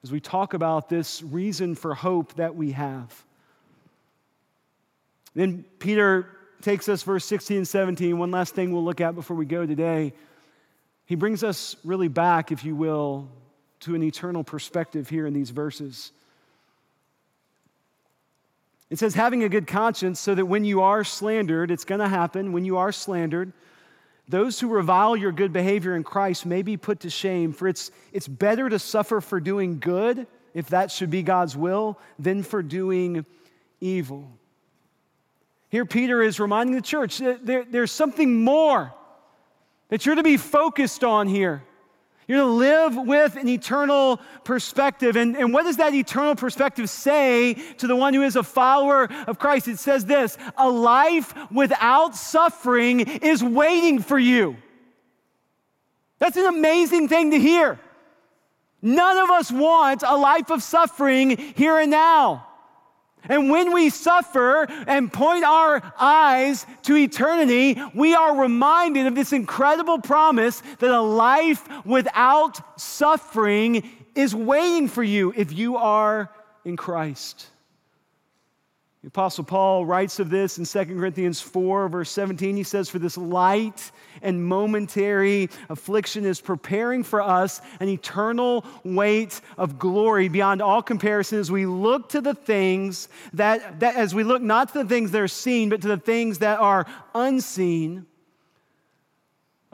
as 0.04 0.12
we 0.12 0.19
talk 0.19 0.54
about 0.54 0.89
this 0.89 1.21
reason 1.21 1.76
for 1.76 1.93
hope 1.93 2.34
that 2.36 2.56
we 2.56 2.71
have. 2.71 3.24
Then 5.34 5.65
Peter 5.80 6.28
takes 6.62 6.89
us, 6.89 7.04
verse 7.04 7.26
16 7.26 7.58
and 7.58 7.67
17, 7.67 8.17
one 8.17 8.32
last 8.32 8.54
thing 8.54 8.72
we'll 8.72 8.84
look 8.84 9.02
at 9.02 9.15
before 9.15 9.36
we 9.36 9.46
go 9.46 9.65
today. 9.65 10.13
He 11.06 11.15
brings 11.15 11.44
us 11.44 11.76
really 11.84 12.08
back, 12.08 12.52
if 12.52 12.63
you 12.63 12.76
will, 12.76 13.30
to 13.82 13.96
an 13.96 14.04
eternal 14.04 14.44
perspective 14.44 15.10
here 15.10 15.26
in 15.26 15.34
these 15.34 15.50
verses. 15.50 16.12
It 18.89 19.00
says, 19.00 19.13
having 19.13 19.44
a 19.44 19.50
good 19.50 19.67
conscience, 19.67 20.20
so 20.20 20.36
that 20.36 20.46
when 20.46 20.65
you 20.65 20.82
are 20.82 21.04
slandered, 21.04 21.72
it's 21.72 21.86
going 21.86 22.02
to 22.02 22.10
happen, 22.10 22.52
when 22.52 22.65
you 22.65 22.78
are 22.78 22.91
slandered, 22.91 23.54
those 24.28 24.60
who 24.60 24.67
revile 24.67 25.15
your 25.15 25.32
good 25.32 25.52
behavior 25.52 25.96
in 25.96 26.04
Christ 26.04 26.46
may 26.46 26.62
be 26.62 26.78
put 26.78 27.02
to 27.02 27.10
shame, 27.10 27.54
for 27.54 27.67
it's, 27.67 27.91
it's 28.13 28.28
better 28.28 28.70
to 28.70 28.80
suffer 28.80 29.22
for 29.22 29.39
doing 29.39 29.80
good, 29.80 30.28
if 30.54 30.67
that 30.70 30.91
should 30.91 31.10
be 31.10 31.24
God's 31.24 31.56
will, 31.56 31.98
than 32.20 32.44
for 32.44 32.62
doing 32.62 33.26
evil. 33.80 34.30
Here, 35.71 35.86
Peter 35.86 36.21
is 36.21 36.38
reminding 36.38 36.75
the 36.75 36.81
church 36.81 37.19
that 37.19 37.45
there, 37.45 37.63
there's 37.63 37.93
something 37.93 38.43
more 38.43 38.93
that 39.88 40.05
you're 40.05 40.15
to 40.15 40.23
be 40.23 40.36
focused 40.36 41.05
on 41.05 41.27
here. 41.27 41.63
You're 42.27 42.39
to 42.39 42.45
live 42.45 42.97
with 42.97 43.38
an 43.38 43.47
eternal 43.47 44.19
perspective. 44.43 45.15
And, 45.15 45.38
and 45.38 45.53
what 45.53 45.63
does 45.63 45.77
that 45.77 45.93
eternal 45.93 46.36
perspective 46.36 46.89
say 46.89 47.53
to 47.77 47.88
the 47.88 47.95
one 47.95 48.13
who 48.13 48.21
is 48.21 48.36
a 48.36 48.43
follower 48.43 49.10
of 49.27 49.39
Christ? 49.39 49.69
It 49.69 49.79
says 49.79 50.03
this 50.03 50.38
a 50.57 50.69
life 50.69 51.34
without 51.49 52.15
suffering 52.15 52.99
is 52.99 53.41
waiting 53.41 53.99
for 53.99 54.19
you. 54.19 54.57
That's 56.19 56.36
an 56.36 56.47
amazing 56.47 57.07
thing 57.07 57.31
to 57.31 57.39
hear. 57.39 57.79
None 58.81 59.17
of 59.17 59.29
us 59.29 59.53
want 59.53 60.03
a 60.05 60.17
life 60.17 60.51
of 60.51 60.61
suffering 60.61 61.38
here 61.38 61.78
and 61.78 61.91
now. 61.91 62.45
And 63.30 63.49
when 63.51 63.74
we 63.74 63.89
suffer 63.89 64.65
and 64.88 65.13
point 65.13 65.43
our 65.43 65.93
eyes 65.99 66.65
to 66.84 66.95
eternity, 66.95 67.80
we 67.93 68.15
are 68.15 68.41
reminded 68.41 69.05
of 69.05 69.15
this 69.15 69.32
incredible 69.32 69.99
promise 69.99 70.61
that 70.80 70.91
a 70.91 71.01
life 71.01 71.63
without 71.86 72.80
suffering 72.80 73.89
is 74.15 74.34
waiting 74.34 74.88
for 74.88 75.03
you 75.03 75.34
if 75.36 75.53
you 75.53 75.78
are 75.78 76.32
in 76.65 76.78
Christ. 76.78 77.51
The 79.02 79.08
Apostle 79.08 79.43
Paul 79.45 79.84
writes 79.84 80.20
of 80.20 80.30
this 80.30 80.60
in 80.60 80.66
2 80.66 80.95
Corinthians 80.95 81.41
4, 81.41 81.89
verse 81.89 82.12
17. 82.12 82.56
He 82.56 82.62
says, 82.62 82.88
For 82.88 82.99
this 82.99 83.18
light 83.18 83.91
and 84.22 84.45
momentary 84.45 85.49
affliction 85.70 86.24
is 86.24 86.39
preparing 86.39 87.04
for 87.04 87.20
us 87.20 87.62
an 87.80 87.89
eternal 87.89 88.64
weight 88.84 89.41
of 89.58 89.80
glory 89.80 90.28
beyond 90.28 90.62
all 90.62 90.84
comparison 90.84 91.39
as 91.39 91.49
we 91.49 91.66
look 91.66 92.10
to 92.10 92.22
the 92.22 92.36
things 92.36 93.10
that, 93.34 93.80
that, 93.80 93.95
as 93.95 94.14
we 94.14 94.24
look 94.24 94.43
not 94.43 94.72
to 94.74 94.84
the 94.84 94.89
things 94.89 95.10
that 95.12 95.22
are 95.22 95.28
seen, 95.28 95.70
but 95.70 95.82
to 95.82 95.88
the 95.88 95.97
things 95.97 96.38
that 96.38 96.60
are 96.60 96.86
unseen. 97.16 98.06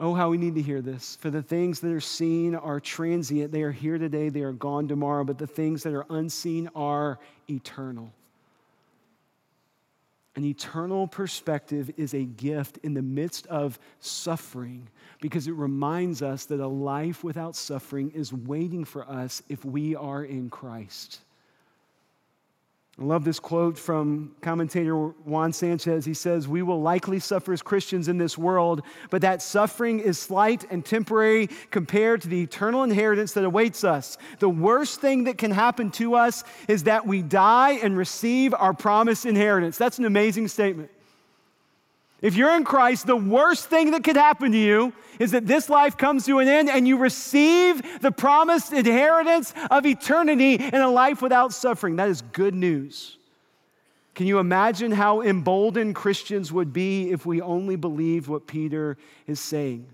Oh, 0.00 0.14
how 0.14 0.30
we 0.30 0.38
need 0.38 0.54
to 0.54 0.62
hear 0.62 0.80
this. 0.80 1.18
For 1.20 1.28
the 1.28 1.42
things 1.42 1.80
that 1.80 1.92
are 1.92 2.00
seen 2.00 2.54
are 2.54 2.80
transient. 2.80 3.52
They 3.52 3.62
are 3.62 3.72
here 3.72 3.98
today, 3.98 4.30
they 4.30 4.42
are 4.42 4.52
gone 4.52 4.88
tomorrow, 4.88 5.24
but 5.24 5.36
the 5.36 5.46
things 5.46 5.82
that 5.82 5.92
are 5.92 6.06
unseen 6.08 6.70
are 6.74 7.18
eternal. 7.50 8.10
An 10.38 10.44
eternal 10.44 11.08
perspective 11.08 11.90
is 11.96 12.14
a 12.14 12.22
gift 12.22 12.78
in 12.84 12.94
the 12.94 13.02
midst 13.02 13.48
of 13.48 13.76
suffering 13.98 14.88
because 15.20 15.48
it 15.48 15.54
reminds 15.54 16.22
us 16.22 16.44
that 16.44 16.60
a 16.60 16.68
life 16.68 17.24
without 17.24 17.56
suffering 17.56 18.12
is 18.12 18.32
waiting 18.32 18.84
for 18.84 19.02
us 19.10 19.42
if 19.48 19.64
we 19.64 19.96
are 19.96 20.22
in 20.22 20.48
Christ. 20.48 21.22
I 23.00 23.04
love 23.04 23.24
this 23.24 23.38
quote 23.38 23.78
from 23.78 24.34
commentator 24.40 24.96
Juan 24.96 25.52
Sanchez. 25.52 26.04
He 26.04 26.14
says, 26.14 26.48
We 26.48 26.62
will 26.62 26.82
likely 26.82 27.20
suffer 27.20 27.52
as 27.52 27.62
Christians 27.62 28.08
in 28.08 28.18
this 28.18 28.36
world, 28.36 28.82
but 29.10 29.22
that 29.22 29.40
suffering 29.40 30.00
is 30.00 30.18
slight 30.18 30.64
and 30.68 30.84
temporary 30.84 31.48
compared 31.70 32.22
to 32.22 32.28
the 32.28 32.42
eternal 32.42 32.82
inheritance 32.82 33.34
that 33.34 33.44
awaits 33.44 33.84
us. 33.84 34.18
The 34.40 34.48
worst 34.48 35.00
thing 35.00 35.24
that 35.24 35.38
can 35.38 35.52
happen 35.52 35.92
to 35.92 36.16
us 36.16 36.42
is 36.66 36.84
that 36.84 37.06
we 37.06 37.22
die 37.22 37.72
and 37.74 37.96
receive 37.96 38.52
our 38.52 38.74
promised 38.74 39.26
inheritance. 39.26 39.78
That's 39.78 39.98
an 39.98 40.04
amazing 40.04 40.48
statement. 40.48 40.90
If 42.20 42.34
you're 42.34 42.56
in 42.56 42.64
Christ, 42.64 43.06
the 43.06 43.16
worst 43.16 43.66
thing 43.66 43.92
that 43.92 44.02
could 44.02 44.16
happen 44.16 44.50
to 44.52 44.58
you 44.58 44.92
is 45.20 45.30
that 45.30 45.46
this 45.46 45.68
life 45.68 45.96
comes 45.96 46.26
to 46.26 46.40
an 46.40 46.48
end 46.48 46.68
and 46.68 46.86
you 46.86 46.96
receive 46.96 48.00
the 48.00 48.10
promised 48.10 48.72
inheritance 48.72 49.54
of 49.70 49.86
eternity 49.86 50.54
in 50.54 50.74
a 50.74 50.90
life 50.90 51.22
without 51.22 51.52
suffering. 51.52 51.96
That 51.96 52.08
is 52.08 52.22
good 52.22 52.54
news. 52.54 53.18
Can 54.16 54.26
you 54.26 54.40
imagine 54.40 54.90
how 54.90 55.22
emboldened 55.22 55.94
Christians 55.94 56.52
would 56.52 56.72
be 56.72 57.12
if 57.12 57.24
we 57.24 57.40
only 57.40 57.76
believed 57.76 58.26
what 58.26 58.48
Peter 58.48 58.96
is 59.28 59.38
saying? 59.38 59.86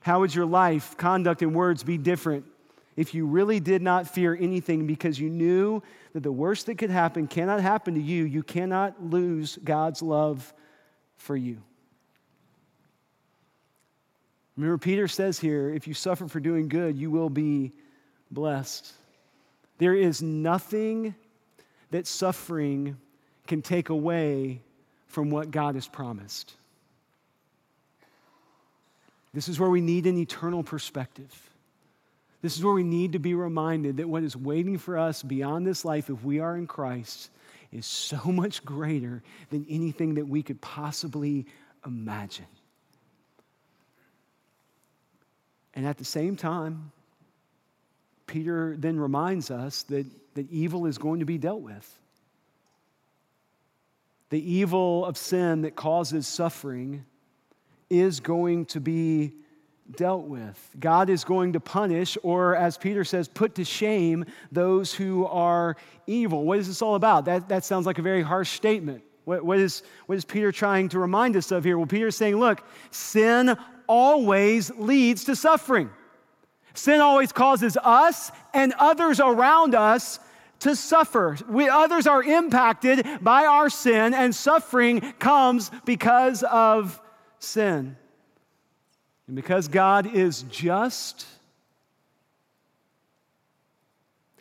How 0.00 0.20
would 0.20 0.34
your 0.34 0.46
life, 0.46 0.96
conduct, 0.96 1.42
and 1.42 1.54
words 1.54 1.84
be 1.84 1.98
different 1.98 2.46
if 2.96 3.14
you 3.14 3.26
really 3.26 3.60
did 3.60 3.80
not 3.80 4.08
fear 4.08 4.36
anything 4.40 4.88
because 4.88 5.20
you 5.20 5.30
knew 5.30 5.82
that 6.14 6.24
the 6.24 6.32
worst 6.32 6.66
that 6.66 6.78
could 6.78 6.90
happen 6.90 7.28
cannot 7.28 7.60
happen 7.60 7.94
to 7.94 8.00
you? 8.00 8.24
You 8.24 8.42
cannot 8.42 9.04
lose 9.04 9.56
God's 9.62 10.02
love 10.02 10.52
for 11.18 11.36
you. 11.36 11.58
Remember, 14.56 14.78
Peter 14.78 15.06
says 15.06 15.38
here 15.38 15.70
if 15.70 15.86
you 15.86 15.94
suffer 15.94 16.26
for 16.26 16.40
doing 16.40 16.68
good, 16.68 16.96
you 16.96 17.10
will 17.10 17.30
be 17.30 17.72
blessed. 18.30 18.92
There 19.78 19.94
is 19.94 20.20
nothing 20.20 21.14
that 21.90 22.06
suffering 22.06 22.96
can 23.46 23.62
take 23.62 23.88
away 23.88 24.60
from 25.06 25.30
what 25.30 25.50
God 25.50 25.76
has 25.76 25.86
promised. 25.86 26.54
This 29.32 29.48
is 29.48 29.60
where 29.60 29.70
we 29.70 29.80
need 29.80 30.06
an 30.06 30.18
eternal 30.18 30.62
perspective. 30.62 31.32
This 32.42 32.56
is 32.56 32.64
where 32.64 32.74
we 32.74 32.84
need 32.84 33.12
to 33.12 33.18
be 33.18 33.34
reminded 33.34 33.98
that 33.98 34.08
what 34.08 34.22
is 34.22 34.36
waiting 34.36 34.78
for 34.78 34.98
us 34.98 35.22
beyond 35.22 35.66
this 35.66 35.84
life, 35.84 36.10
if 36.10 36.22
we 36.22 36.40
are 36.40 36.56
in 36.56 36.66
Christ, 36.66 37.30
is 37.72 37.86
so 37.86 38.18
much 38.26 38.64
greater 38.64 39.22
than 39.50 39.66
anything 39.68 40.14
that 40.14 40.28
we 40.28 40.42
could 40.42 40.60
possibly 40.60 41.46
imagine. 41.86 42.46
And 45.74 45.86
at 45.86 45.98
the 45.98 46.04
same 46.04 46.36
time, 46.36 46.90
Peter 48.26 48.76
then 48.78 48.98
reminds 48.98 49.50
us 49.50 49.84
that, 49.84 50.06
that 50.34 50.50
evil 50.50 50.86
is 50.86 50.98
going 50.98 51.20
to 51.20 51.26
be 51.26 51.38
dealt 51.38 51.62
with. 51.62 51.98
The 54.30 54.52
evil 54.52 55.06
of 55.06 55.16
sin 55.16 55.62
that 55.62 55.74
causes 55.74 56.26
suffering 56.26 57.04
is 57.88 58.20
going 58.20 58.66
to 58.66 58.80
be 58.80 59.32
dealt 59.96 60.24
with. 60.24 60.70
God 60.78 61.10
is 61.10 61.24
going 61.24 61.54
to 61.54 61.60
punish, 61.60 62.18
or 62.22 62.54
as 62.56 62.76
Peter 62.76 63.04
says, 63.04 63.28
put 63.28 63.54
to 63.56 63.64
shame 63.64 64.24
those 64.52 64.92
who 64.92 65.26
are 65.26 65.76
evil. 66.06 66.44
What 66.44 66.58
is 66.58 66.68
this 66.68 66.82
all 66.82 66.94
about? 66.94 67.24
That, 67.24 67.48
that 67.48 67.64
sounds 67.64 67.86
like 67.86 67.98
a 67.98 68.02
very 68.02 68.22
harsh 68.22 68.50
statement. 68.50 69.02
What, 69.24 69.44
what, 69.44 69.58
is, 69.58 69.82
what 70.06 70.16
is 70.16 70.24
Peter 70.24 70.52
trying 70.52 70.88
to 70.90 70.98
remind 70.98 71.36
us 71.36 71.50
of 71.50 71.64
here? 71.64 71.76
Well, 71.76 71.86
Peter 71.86 72.08
is 72.08 72.16
saying, 72.16 72.36
look, 72.36 72.62
sin 72.90 73.56
always 73.86 74.70
leads 74.76 75.24
to 75.24 75.36
suffering. 75.36 75.90
Sin 76.74 77.00
always 77.00 77.32
causes 77.32 77.76
us 77.82 78.30
and 78.54 78.72
others 78.78 79.20
around 79.20 79.74
us 79.74 80.20
to 80.60 80.74
suffer. 80.76 81.36
We, 81.48 81.68
others 81.68 82.06
are 82.06 82.22
impacted 82.22 83.06
by 83.20 83.46
our 83.46 83.70
sin, 83.70 84.14
and 84.14 84.34
suffering 84.34 85.00
comes 85.18 85.70
because 85.84 86.42
of 86.42 87.00
sin. 87.38 87.96
And 89.28 89.36
because 89.36 89.68
God 89.68 90.12
is 90.12 90.42
just, 90.44 91.26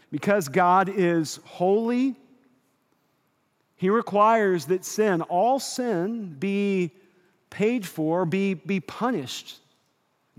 because 0.09 0.47
God 0.47 0.87
is 0.89 1.41
holy, 1.43 2.15
He 3.75 3.89
requires 3.89 4.65
that 4.67 4.85
sin, 4.85 5.21
all 5.23 5.59
sin, 5.59 6.37
be 6.39 6.91
paid 7.49 7.85
for, 7.85 8.25
be, 8.25 8.53
be 8.53 8.79
punished. 8.79 9.59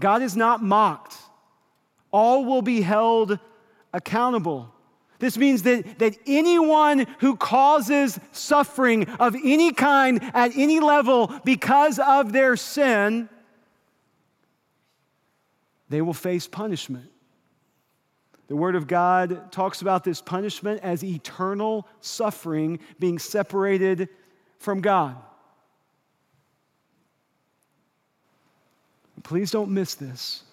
God 0.01 0.23
is 0.23 0.35
not 0.35 0.63
mocked. 0.63 1.17
All 2.11 2.47
will 2.47 2.63
be 2.63 2.81
held 2.81 3.39
accountable. 3.93 4.73
This 5.19 5.37
means 5.37 5.65
that, 5.65 5.99
that 5.99 6.17
anyone 6.27 7.07
who 7.19 7.37
causes 7.37 8.19
suffering 8.33 9.11
of 9.21 9.35
any 9.35 9.73
kind 9.73 10.21
at 10.33 10.57
any 10.57 10.81
level 10.81 11.31
because 11.45 11.99
of 11.99 12.33
their 12.33 12.57
sin 12.57 13.29
they 15.89 16.03
will 16.03 16.15
face 16.15 16.47
punishment. 16.47 17.11
The 18.49 18.57
Word 18.57 18.77
of 18.77 18.87
God 18.87 19.53
talks 19.53 19.83
about 19.83 20.05
this 20.05 20.23
punishment 20.23 20.81
as 20.83 21.05
eternal 21.05 21.87
suffering, 22.01 22.81
being 22.99 23.19
separated 23.19 24.09
from 24.59 24.81
God. 24.81 25.17
Please 29.23 29.51
don't 29.51 29.71
miss 29.71 29.95
this. 29.95 30.45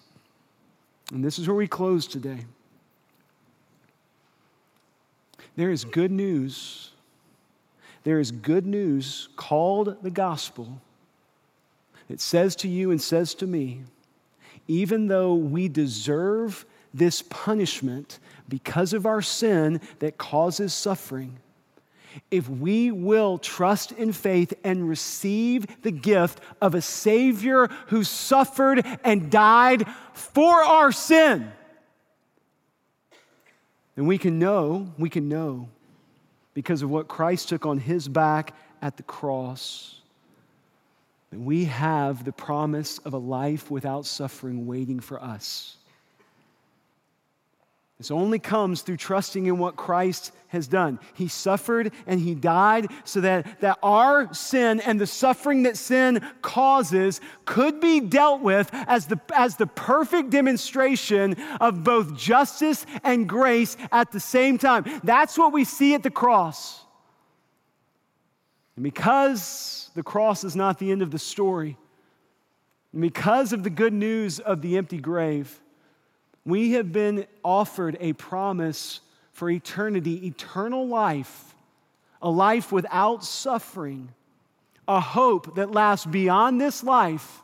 And 1.13 1.23
this 1.23 1.39
is 1.39 1.47
where 1.47 1.55
we 1.55 1.67
close 1.67 2.07
today. 2.07 2.45
There 5.55 5.71
is 5.71 5.85
good 5.85 6.11
news. 6.11 6.91
There 8.03 8.19
is 8.19 8.31
good 8.31 8.65
news 8.65 9.29
called 9.37 10.03
the 10.03 10.11
gospel. 10.11 10.81
It 12.09 12.19
says 12.19 12.55
to 12.57 12.67
you 12.67 12.91
and 12.91 13.01
says 13.01 13.33
to 13.35 13.47
me 13.47 13.83
even 14.67 15.07
though 15.07 15.35
we 15.35 15.67
deserve 15.67 16.65
this 16.93 17.21
punishment 17.21 18.19
because 18.47 18.93
of 18.93 19.05
our 19.05 19.21
sin 19.21 19.81
that 19.99 20.17
causes 20.17 20.73
suffering, 20.73 21.37
if 22.31 22.47
we 22.47 22.91
will 22.91 23.37
trust 23.37 23.91
in 23.91 24.13
faith 24.13 24.53
and 24.63 24.87
receive 24.87 25.81
the 25.81 25.91
gift 25.91 26.39
of 26.61 26.73
a 26.73 26.81
Savior 26.81 27.67
who 27.87 28.03
suffered 28.03 28.85
and 29.03 29.29
died 29.29 29.85
for 30.13 30.63
our 30.63 30.91
sin, 30.91 31.51
then 33.95 34.05
we 34.07 34.17
can 34.17 34.39
know, 34.39 34.91
we 34.97 35.09
can 35.09 35.27
know 35.29 35.69
because 36.53 36.81
of 36.81 36.89
what 36.89 37.07
Christ 37.07 37.49
took 37.49 37.65
on 37.65 37.79
his 37.79 38.07
back 38.07 38.53
at 38.81 38.97
the 38.97 39.03
cross 39.03 39.94
we 41.35 41.65
have 41.65 42.23
the 42.23 42.31
promise 42.31 42.97
of 42.99 43.13
a 43.13 43.17
life 43.17 43.69
without 43.71 44.05
suffering 44.05 44.65
waiting 44.65 44.99
for 44.99 45.21
us. 45.21 45.77
This 47.97 48.11
only 48.11 48.39
comes 48.39 48.81
through 48.81 48.97
trusting 48.97 49.45
in 49.45 49.57
what 49.57 49.77
Christ 49.77 50.33
has 50.49 50.67
done. 50.67 50.99
He 51.13 51.29
suffered 51.29 51.93
and 52.05 52.19
he 52.19 52.35
died 52.35 52.87
so 53.05 53.21
that, 53.21 53.61
that 53.61 53.79
our 53.81 54.33
sin 54.33 54.81
and 54.81 54.99
the 54.99 55.07
suffering 55.07 55.63
that 55.63 55.77
sin 55.77 56.21
causes 56.41 57.21
could 57.45 57.79
be 57.79 58.01
dealt 58.01 58.41
with 58.41 58.69
as 58.73 59.07
the, 59.07 59.19
as 59.33 59.55
the 59.55 59.67
perfect 59.67 60.29
demonstration 60.29 61.35
of 61.61 61.85
both 61.85 62.17
justice 62.17 62.85
and 63.03 63.29
grace 63.29 63.77
at 63.93 64.11
the 64.11 64.19
same 64.19 64.57
time. 64.57 64.83
That's 65.05 65.37
what 65.37 65.53
we 65.53 65.63
see 65.63 65.93
at 65.93 66.03
the 66.03 66.11
cross. 66.11 66.84
And 68.75 68.83
because 68.83 69.89
the 69.95 70.03
cross 70.03 70.43
is 70.43 70.55
not 70.55 70.77
the 70.77 70.91
end 70.91 71.01
of 71.01 71.11
the 71.11 71.19
story. 71.19 71.77
And 72.91 73.01
because 73.01 73.53
of 73.53 73.63
the 73.63 73.69
good 73.69 73.93
news 73.93 74.39
of 74.39 74.61
the 74.61 74.77
empty 74.77 74.97
grave, 74.97 75.59
we 76.45 76.73
have 76.73 76.91
been 76.91 77.25
offered 77.43 77.97
a 77.99 78.13
promise 78.13 78.99
for 79.31 79.49
eternity, 79.49 80.27
eternal 80.27 80.87
life, 80.87 81.55
a 82.21 82.29
life 82.29 82.71
without 82.71 83.23
suffering, 83.23 84.09
a 84.87 84.99
hope 84.99 85.55
that 85.55 85.71
lasts 85.71 86.05
beyond 86.05 86.61
this 86.61 86.83
life 86.83 87.41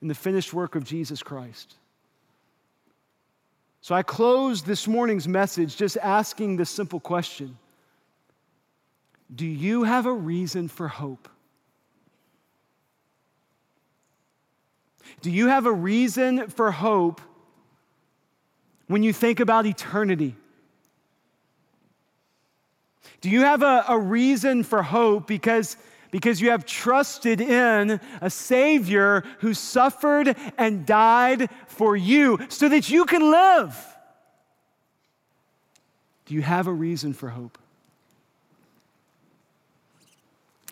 in 0.00 0.08
the 0.08 0.14
finished 0.14 0.52
work 0.52 0.76
of 0.76 0.84
Jesus 0.84 1.22
Christ. 1.22 1.74
So 3.80 3.94
I 3.94 4.02
close 4.02 4.62
this 4.62 4.86
morning's 4.86 5.28
message 5.28 5.76
just 5.76 5.98
asking 5.98 6.56
this 6.56 6.70
simple 6.70 7.00
question 7.00 7.58
Do 9.32 9.46
you 9.46 9.84
have 9.84 10.06
a 10.06 10.12
reason 10.12 10.68
for 10.68 10.88
hope? 10.88 11.28
Do 15.20 15.30
you 15.30 15.48
have 15.48 15.66
a 15.66 15.72
reason 15.72 16.48
for 16.48 16.70
hope 16.70 17.20
when 18.88 19.02
you 19.02 19.12
think 19.12 19.40
about 19.40 19.66
eternity? 19.66 20.36
Do 23.20 23.30
you 23.30 23.40
have 23.40 23.62
a, 23.62 23.86
a 23.88 23.98
reason 23.98 24.64
for 24.64 24.82
hope 24.82 25.26
because, 25.26 25.78
because 26.10 26.42
you 26.42 26.50
have 26.50 26.66
trusted 26.66 27.40
in 27.40 28.00
a 28.20 28.28
Savior 28.28 29.24
who 29.38 29.54
suffered 29.54 30.36
and 30.58 30.84
died 30.84 31.48
for 31.66 31.96
you 31.96 32.38
so 32.50 32.68
that 32.68 32.90
you 32.90 33.06
can 33.06 33.30
live? 33.30 33.74
Do 36.26 36.34
you 36.34 36.42
have 36.42 36.66
a 36.66 36.72
reason 36.72 37.14
for 37.14 37.30
hope? 37.30 37.56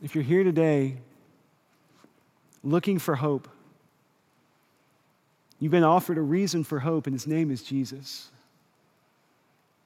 If 0.02 0.14
you're 0.14 0.24
here 0.24 0.44
today 0.44 0.96
looking 2.62 2.98
for 2.98 3.14
hope, 3.14 3.48
You've 5.62 5.70
been 5.70 5.84
offered 5.84 6.18
a 6.18 6.22
reason 6.22 6.64
for 6.64 6.80
hope, 6.80 7.06
and 7.06 7.14
his 7.14 7.28
name 7.28 7.52
is 7.52 7.62
Jesus. 7.62 8.32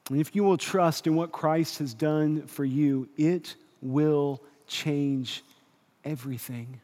And 0.08 0.18
if 0.18 0.34
you 0.34 0.42
will 0.42 0.56
trust 0.56 1.06
in 1.06 1.14
what 1.14 1.32
Christ 1.32 1.80
has 1.80 1.92
done 1.92 2.46
for 2.46 2.64
you, 2.64 3.10
it 3.18 3.56
will 3.82 4.40
change 4.66 5.44
everything. 6.02 6.80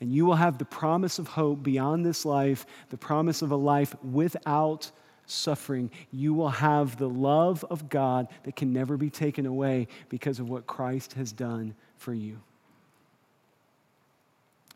And 0.00 0.12
you 0.12 0.26
will 0.26 0.34
have 0.34 0.58
the 0.58 0.64
promise 0.64 1.20
of 1.20 1.28
hope 1.28 1.62
beyond 1.62 2.04
this 2.04 2.24
life, 2.24 2.66
the 2.88 2.96
promise 2.96 3.40
of 3.40 3.52
a 3.52 3.56
life 3.56 3.94
without 4.02 4.90
suffering. 5.26 5.92
You 6.10 6.34
will 6.34 6.48
have 6.50 6.98
the 6.98 7.08
love 7.08 7.64
of 7.70 7.88
God 7.88 8.26
that 8.42 8.56
can 8.56 8.72
never 8.72 8.96
be 8.96 9.10
taken 9.10 9.46
away 9.46 9.86
because 10.08 10.40
of 10.40 10.48
what 10.48 10.66
Christ 10.66 11.12
has 11.12 11.30
done 11.30 11.76
for 12.00 12.14
you. 12.14 12.38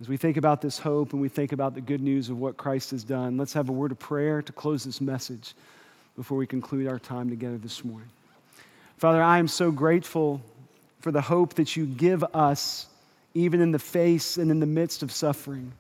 As 0.01 0.09
we 0.09 0.17
think 0.17 0.37
about 0.37 0.61
this 0.61 0.79
hope 0.79 1.13
and 1.13 1.23
we 1.23 1.29
think 1.29 1.53
about 1.53 1.75
the 1.75 1.81
good 1.81 2.03
news 2.03 2.29
of 2.29 2.39
what 2.39 2.57
Christ 2.57 2.91
has 2.91 3.03
done, 3.03 3.39
let's 3.39 3.53
have 3.55 3.69
a 3.69 3.73
word 3.73 3.93
of 3.93 3.99
prayer 3.99 4.43
to 4.43 4.53
close 4.53 4.85
this 4.85 5.01
message 5.01 5.55
before 6.17 6.37
we 6.37 6.47
conclude 6.47 6.87
our 6.87 6.99
time 6.99 7.31
together 7.31 7.57
this 7.57 7.85
morning. 7.85 8.09
Father, 8.99 9.23
I 9.23 9.39
am 9.39 9.49
so 9.49 9.71
grateful 9.71 10.43
for 11.01 11.11
the 11.11 11.21
hope 11.21 11.55
that 11.55 11.77
you 11.77 11.87
give 11.87 12.23
us, 12.35 12.89
even 13.35 13.61
in 13.61 13.73
the 13.73 13.79
face 13.79 14.37
and 14.37 14.51
in 14.51 14.61
the 14.61 14.67
midst 14.67 15.03
of 15.03 15.11
suffering. 15.11 15.73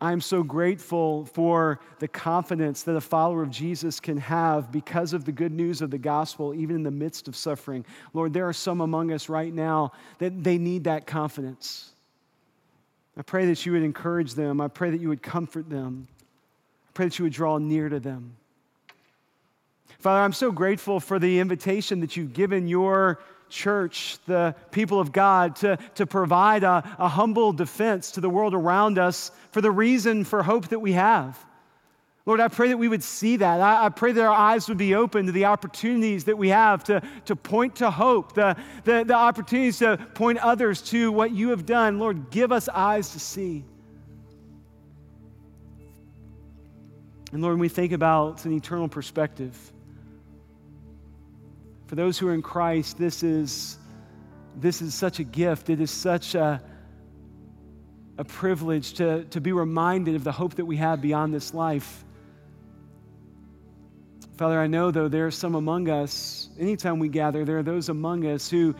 I 0.00 0.12
am 0.12 0.20
so 0.20 0.42
grateful 0.42 1.24
for 1.24 1.80
the 2.00 2.08
confidence 2.08 2.82
that 2.82 2.96
a 2.96 3.00
follower 3.00 3.42
of 3.42 3.50
Jesus 3.50 3.98
can 3.98 4.18
have 4.18 4.70
because 4.70 5.14
of 5.14 5.24
the 5.24 5.32
good 5.32 5.52
news 5.52 5.80
of 5.80 5.90
the 5.90 5.98
gospel, 5.98 6.54
even 6.54 6.76
in 6.76 6.82
the 6.82 6.90
midst 6.90 7.28
of 7.28 7.36
suffering. 7.36 7.84
Lord, 8.12 8.34
there 8.34 8.46
are 8.46 8.52
some 8.52 8.82
among 8.82 9.10
us 9.10 9.30
right 9.30 9.52
now 9.52 9.92
that 10.18 10.44
they 10.44 10.58
need 10.58 10.84
that 10.84 11.06
confidence. 11.06 11.90
I 13.16 13.22
pray 13.22 13.46
that 13.46 13.64
you 13.64 13.72
would 13.72 13.82
encourage 13.82 14.34
them. 14.34 14.60
I 14.60 14.68
pray 14.68 14.90
that 14.90 15.00
you 15.00 15.08
would 15.08 15.22
comfort 15.22 15.70
them. 15.70 16.08
I 16.88 16.92
pray 16.92 17.06
that 17.06 17.18
you 17.18 17.24
would 17.24 17.32
draw 17.32 17.56
near 17.56 17.88
to 17.88 17.98
them. 17.98 18.36
Father, 19.98 20.20
I'm 20.20 20.34
so 20.34 20.52
grateful 20.52 21.00
for 21.00 21.18
the 21.18 21.38
invitation 21.38 22.00
that 22.00 22.16
you've 22.16 22.34
given 22.34 22.68
your 22.68 23.18
church, 23.48 24.18
the 24.26 24.54
people 24.70 25.00
of 25.00 25.12
God, 25.12 25.56
to, 25.56 25.78
to 25.94 26.06
provide 26.06 26.64
a, 26.64 26.82
a 26.98 27.08
humble 27.08 27.52
defense 27.52 28.12
to 28.12 28.20
the 28.20 28.30
world 28.30 28.54
around 28.54 28.98
us 28.98 29.30
for 29.50 29.60
the 29.60 29.70
reason 29.70 30.24
for 30.24 30.42
hope 30.42 30.68
that 30.68 30.80
we 30.80 30.92
have. 30.92 31.38
Lord, 32.26 32.40
I 32.40 32.48
pray 32.48 32.68
that 32.68 32.76
we 32.76 32.88
would 32.88 33.04
see 33.04 33.36
that. 33.36 33.60
I, 33.60 33.86
I, 33.86 33.88
pray 33.88 34.10
that 34.10 34.20
our 34.20 34.34
eyes 34.34 34.68
would 34.68 34.78
be 34.78 34.96
open 34.96 35.26
to 35.26 35.32
the 35.32 35.44
opportunities 35.44 36.24
that 36.24 36.36
we 36.36 36.48
have 36.48 36.82
to, 36.84 37.00
to 37.26 37.36
point 37.36 37.76
to 37.76 37.88
hope, 37.88 38.34
the, 38.34 38.56
the, 38.82 39.04
the 39.04 39.14
opportunities 39.14 39.78
to 39.78 39.96
point 40.14 40.38
others 40.38 40.82
to 40.82 41.12
what 41.12 41.30
you 41.30 41.50
have 41.50 41.64
done. 41.64 42.00
Lord, 42.00 42.30
give 42.30 42.50
us 42.50 42.68
eyes 42.68 43.10
to 43.10 43.20
see. 43.20 43.64
And 47.32 47.42
Lord, 47.42 47.54
when 47.54 47.60
we 47.60 47.68
think 47.68 47.92
about 47.92 48.44
an 48.44 48.52
eternal 48.52 48.88
perspective, 48.88 49.72
for 51.86 51.94
those 51.94 52.18
who 52.18 52.28
are 52.28 52.34
in 52.34 52.42
Christ, 52.42 52.98
this 52.98 53.22
is, 53.22 53.78
this 54.56 54.82
is 54.82 54.94
such 54.94 55.20
a 55.20 55.24
gift. 55.24 55.70
It 55.70 55.80
is 55.80 55.90
such 55.90 56.34
a, 56.34 56.60
a 58.18 58.24
privilege 58.24 58.94
to, 58.94 59.24
to 59.26 59.40
be 59.40 59.52
reminded 59.52 60.16
of 60.16 60.24
the 60.24 60.32
hope 60.32 60.54
that 60.54 60.64
we 60.64 60.76
have 60.76 61.00
beyond 61.00 61.32
this 61.32 61.54
life. 61.54 62.04
Father, 64.36 64.60
I 64.60 64.66
know, 64.66 64.90
though, 64.90 65.08
there 65.08 65.26
are 65.26 65.30
some 65.30 65.54
among 65.54 65.88
us, 65.88 66.50
anytime 66.58 66.98
we 66.98 67.08
gather, 67.08 67.44
there 67.44 67.58
are 67.58 67.62
those 67.62 67.88
among 67.88 68.26
us 68.26 68.50
who, 68.50 68.74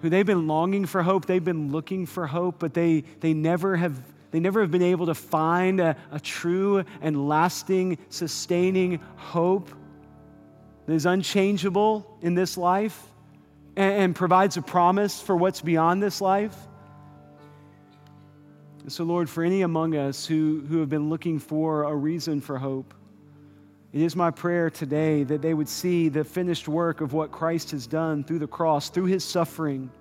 who 0.00 0.08
they've 0.08 0.24
been 0.24 0.46
longing 0.46 0.86
for 0.86 1.02
hope, 1.02 1.26
they've 1.26 1.44
been 1.44 1.72
looking 1.72 2.06
for 2.06 2.26
hope, 2.26 2.60
but 2.60 2.74
they, 2.74 3.02
they, 3.18 3.34
never, 3.34 3.76
have, 3.76 4.00
they 4.30 4.40
never 4.40 4.60
have 4.60 4.70
been 4.70 4.82
able 4.82 5.06
to 5.06 5.14
find 5.14 5.80
a, 5.80 5.96
a 6.12 6.20
true 6.20 6.84
and 7.02 7.28
lasting, 7.28 7.98
sustaining 8.08 9.00
hope 9.16 9.68
that 10.90 10.96
is 10.96 11.06
unchangeable 11.06 12.18
in 12.20 12.34
this 12.34 12.58
life 12.58 13.00
and, 13.76 13.92
and 13.92 14.16
provides 14.16 14.56
a 14.56 14.62
promise 14.62 15.22
for 15.22 15.36
what's 15.36 15.60
beyond 15.60 16.02
this 16.02 16.20
life. 16.20 16.56
And 18.82 18.92
so, 18.92 19.04
Lord, 19.04 19.30
for 19.30 19.44
any 19.44 19.62
among 19.62 19.94
us 19.94 20.26
who, 20.26 20.64
who 20.68 20.80
have 20.80 20.88
been 20.88 21.08
looking 21.08 21.38
for 21.38 21.84
a 21.84 21.94
reason 21.94 22.40
for 22.40 22.58
hope, 22.58 22.92
it 23.92 24.00
is 24.00 24.16
my 24.16 24.32
prayer 24.32 24.68
today 24.68 25.22
that 25.22 25.42
they 25.42 25.54
would 25.54 25.68
see 25.68 26.08
the 26.08 26.24
finished 26.24 26.66
work 26.66 27.00
of 27.00 27.12
what 27.12 27.30
Christ 27.30 27.70
has 27.70 27.86
done 27.86 28.24
through 28.24 28.40
the 28.40 28.48
cross, 28.48 28.90
through 28.90 29.04
his 29.04 29.22
suffering 29.22 29.92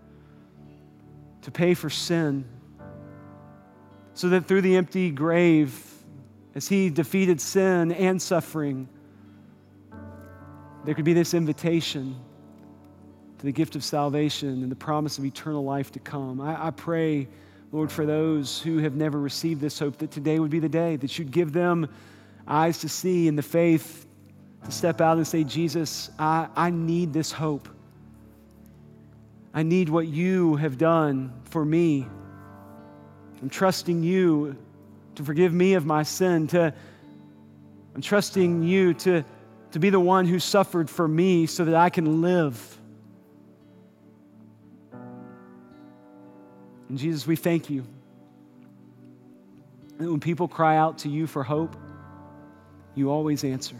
to 1.43 1.51
pay 1.51 1.75
for 1.75 1.91
sin, 1.91 2.45
so 4.15 4.29
that 4.29 4.47
through 4.47 4.61
the 4.61 4.75
empty 4.75 5.11
grave, 5.11 5.85
as 6.55 6.67
he 6.67 6.89
defeated 6.89 7.39
sin 7.39 7.91
and 7.91 8.19
suffering, 8.19 8.89
there 10.89 10.95
could 10.95 11.05
be 11.05 11.13
this 11.13 11.35
invitation 11.35 12.15
to 13.37 13.45
the 13.45 13.51
gift 13.51 13.75
of 13.75 13.83
salvation 13.83 14.63
and 14.63 14.71
the 14.71 14.75
promise 14.75 15.19
of 15.19 15.23
eternal 15.23 15.63
life 15.63 15.91
to 15.91 15.99
come. 15.99 16.41
I, 16.41 16.69
I, 16.69 16.71
pray, 16.71 17.27
Lord, 17.71 17.91
for 17.91 18.07
those 18.07 18.59
who 18.59 18.79
have 18.79 18.95
never 18.95 19.19
received 19.19 19.61
this 19.61 19.77
hope, 19.77 19.97
that 19.97 20.09
today 20.09 20.39
would 20.39 20.49
be 20.49 20.57
the 20.57 20.67
day 20.67 20.95
that 20.95 21.19
you'd 21.19 21.29
give 21.29 21.53
them 21.53 21.87
eyes 22.47 22.79
to 22.79 22.89
see 22.89 23.27
and 23.27 23.37
the 23.37 23.43
faith 23.43 24.07
to 24.65 24.71
step 24.71 24.99
out 24.99 25.17
and 25.17 25.27
say, 25.27 25.43
Jesus, 25.43 26.09
I, 26.17 26.47
I 26.55 26.71
need 26.71 27.13
this 27.13 27.31
hope. 27.31 27.69
I 29.53 29.61
need 29.61 29.89
what 29.89 30.07
you 30.07 30.55
have 30.55 30.79
done 30.79 31.31
for 31.51 31.63
me. 31.63 32.07
I'm 33.43 33.49
trusting 33.51 34.01
you 34.01 34.57
to 35.13 35.23
forgive 35.23 35.53
me 35.53 35.75
of 35.75 35.85
my 35.85 36.01
sin, 36.01 36.47
to 36.47 36.73
I'm 37.93 38.01
trusting 38.01 38.63
you 38.63 38.95
to 38.95 39.23
to 39.72 39.80
be 39.80 39.89
the 39.89 39.99
one 39.99 40.26
who 40.26 40.39
suffered 40.39 40.89
for 40.89 41.07
me 41.07 41.45
so 41.45 41.65
that 41.65 41.76
I 41.76 41.89
can 41.89 42.22
live. 42.22 42.78
And 46.89 46.97
Jesus, 46.97 47.28
we 47.28 47.36
thank 47.36 47.70
you 47.70 47.86
that 49.97 50.09
when 50.09 50.20
people 50.20 50.47
cry 50.47 50.78
out 50.78 50.99
to 50.99 51.09
you 51.09 51.28
for 51.28 51.43
hope, 51.43 51.76
you 52.95 53.11
always 53.11 53.43
answer. 53.43 53.76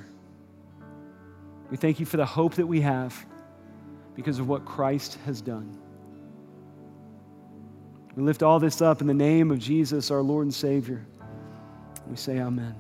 We 1.72 1.78
thank 1.78 2.00
you 2.00 2.06
for 2.06 2.18
the 2.18 2.26
hope 2.26 2.56
that 2.56 2.68
we 2.68 2.82
have 2.82 3.26
because 4.16 4.40
of 4.40 4.48
what 4.48 4.66
Christ 4.66 5.18
has 5.26 5.42
done. 5.42 5.78
We 8.16 8.24
lift 8.24 8.44
all 8.44 8.60
this 8.60 8.82
up 8.82 9.02
in 9.02 9.08
the 9.08 9.14
name 9.14 9.50
of 9.50 9.60
Jesus, 9.60 10.12
our 10.12 10.22
Lord 10.22 10.46
and 10.46 10.54
Savior. 10.54 11.06
We 12.08 12.16
say, 12.16 12.40
Amen. 12.40 12.76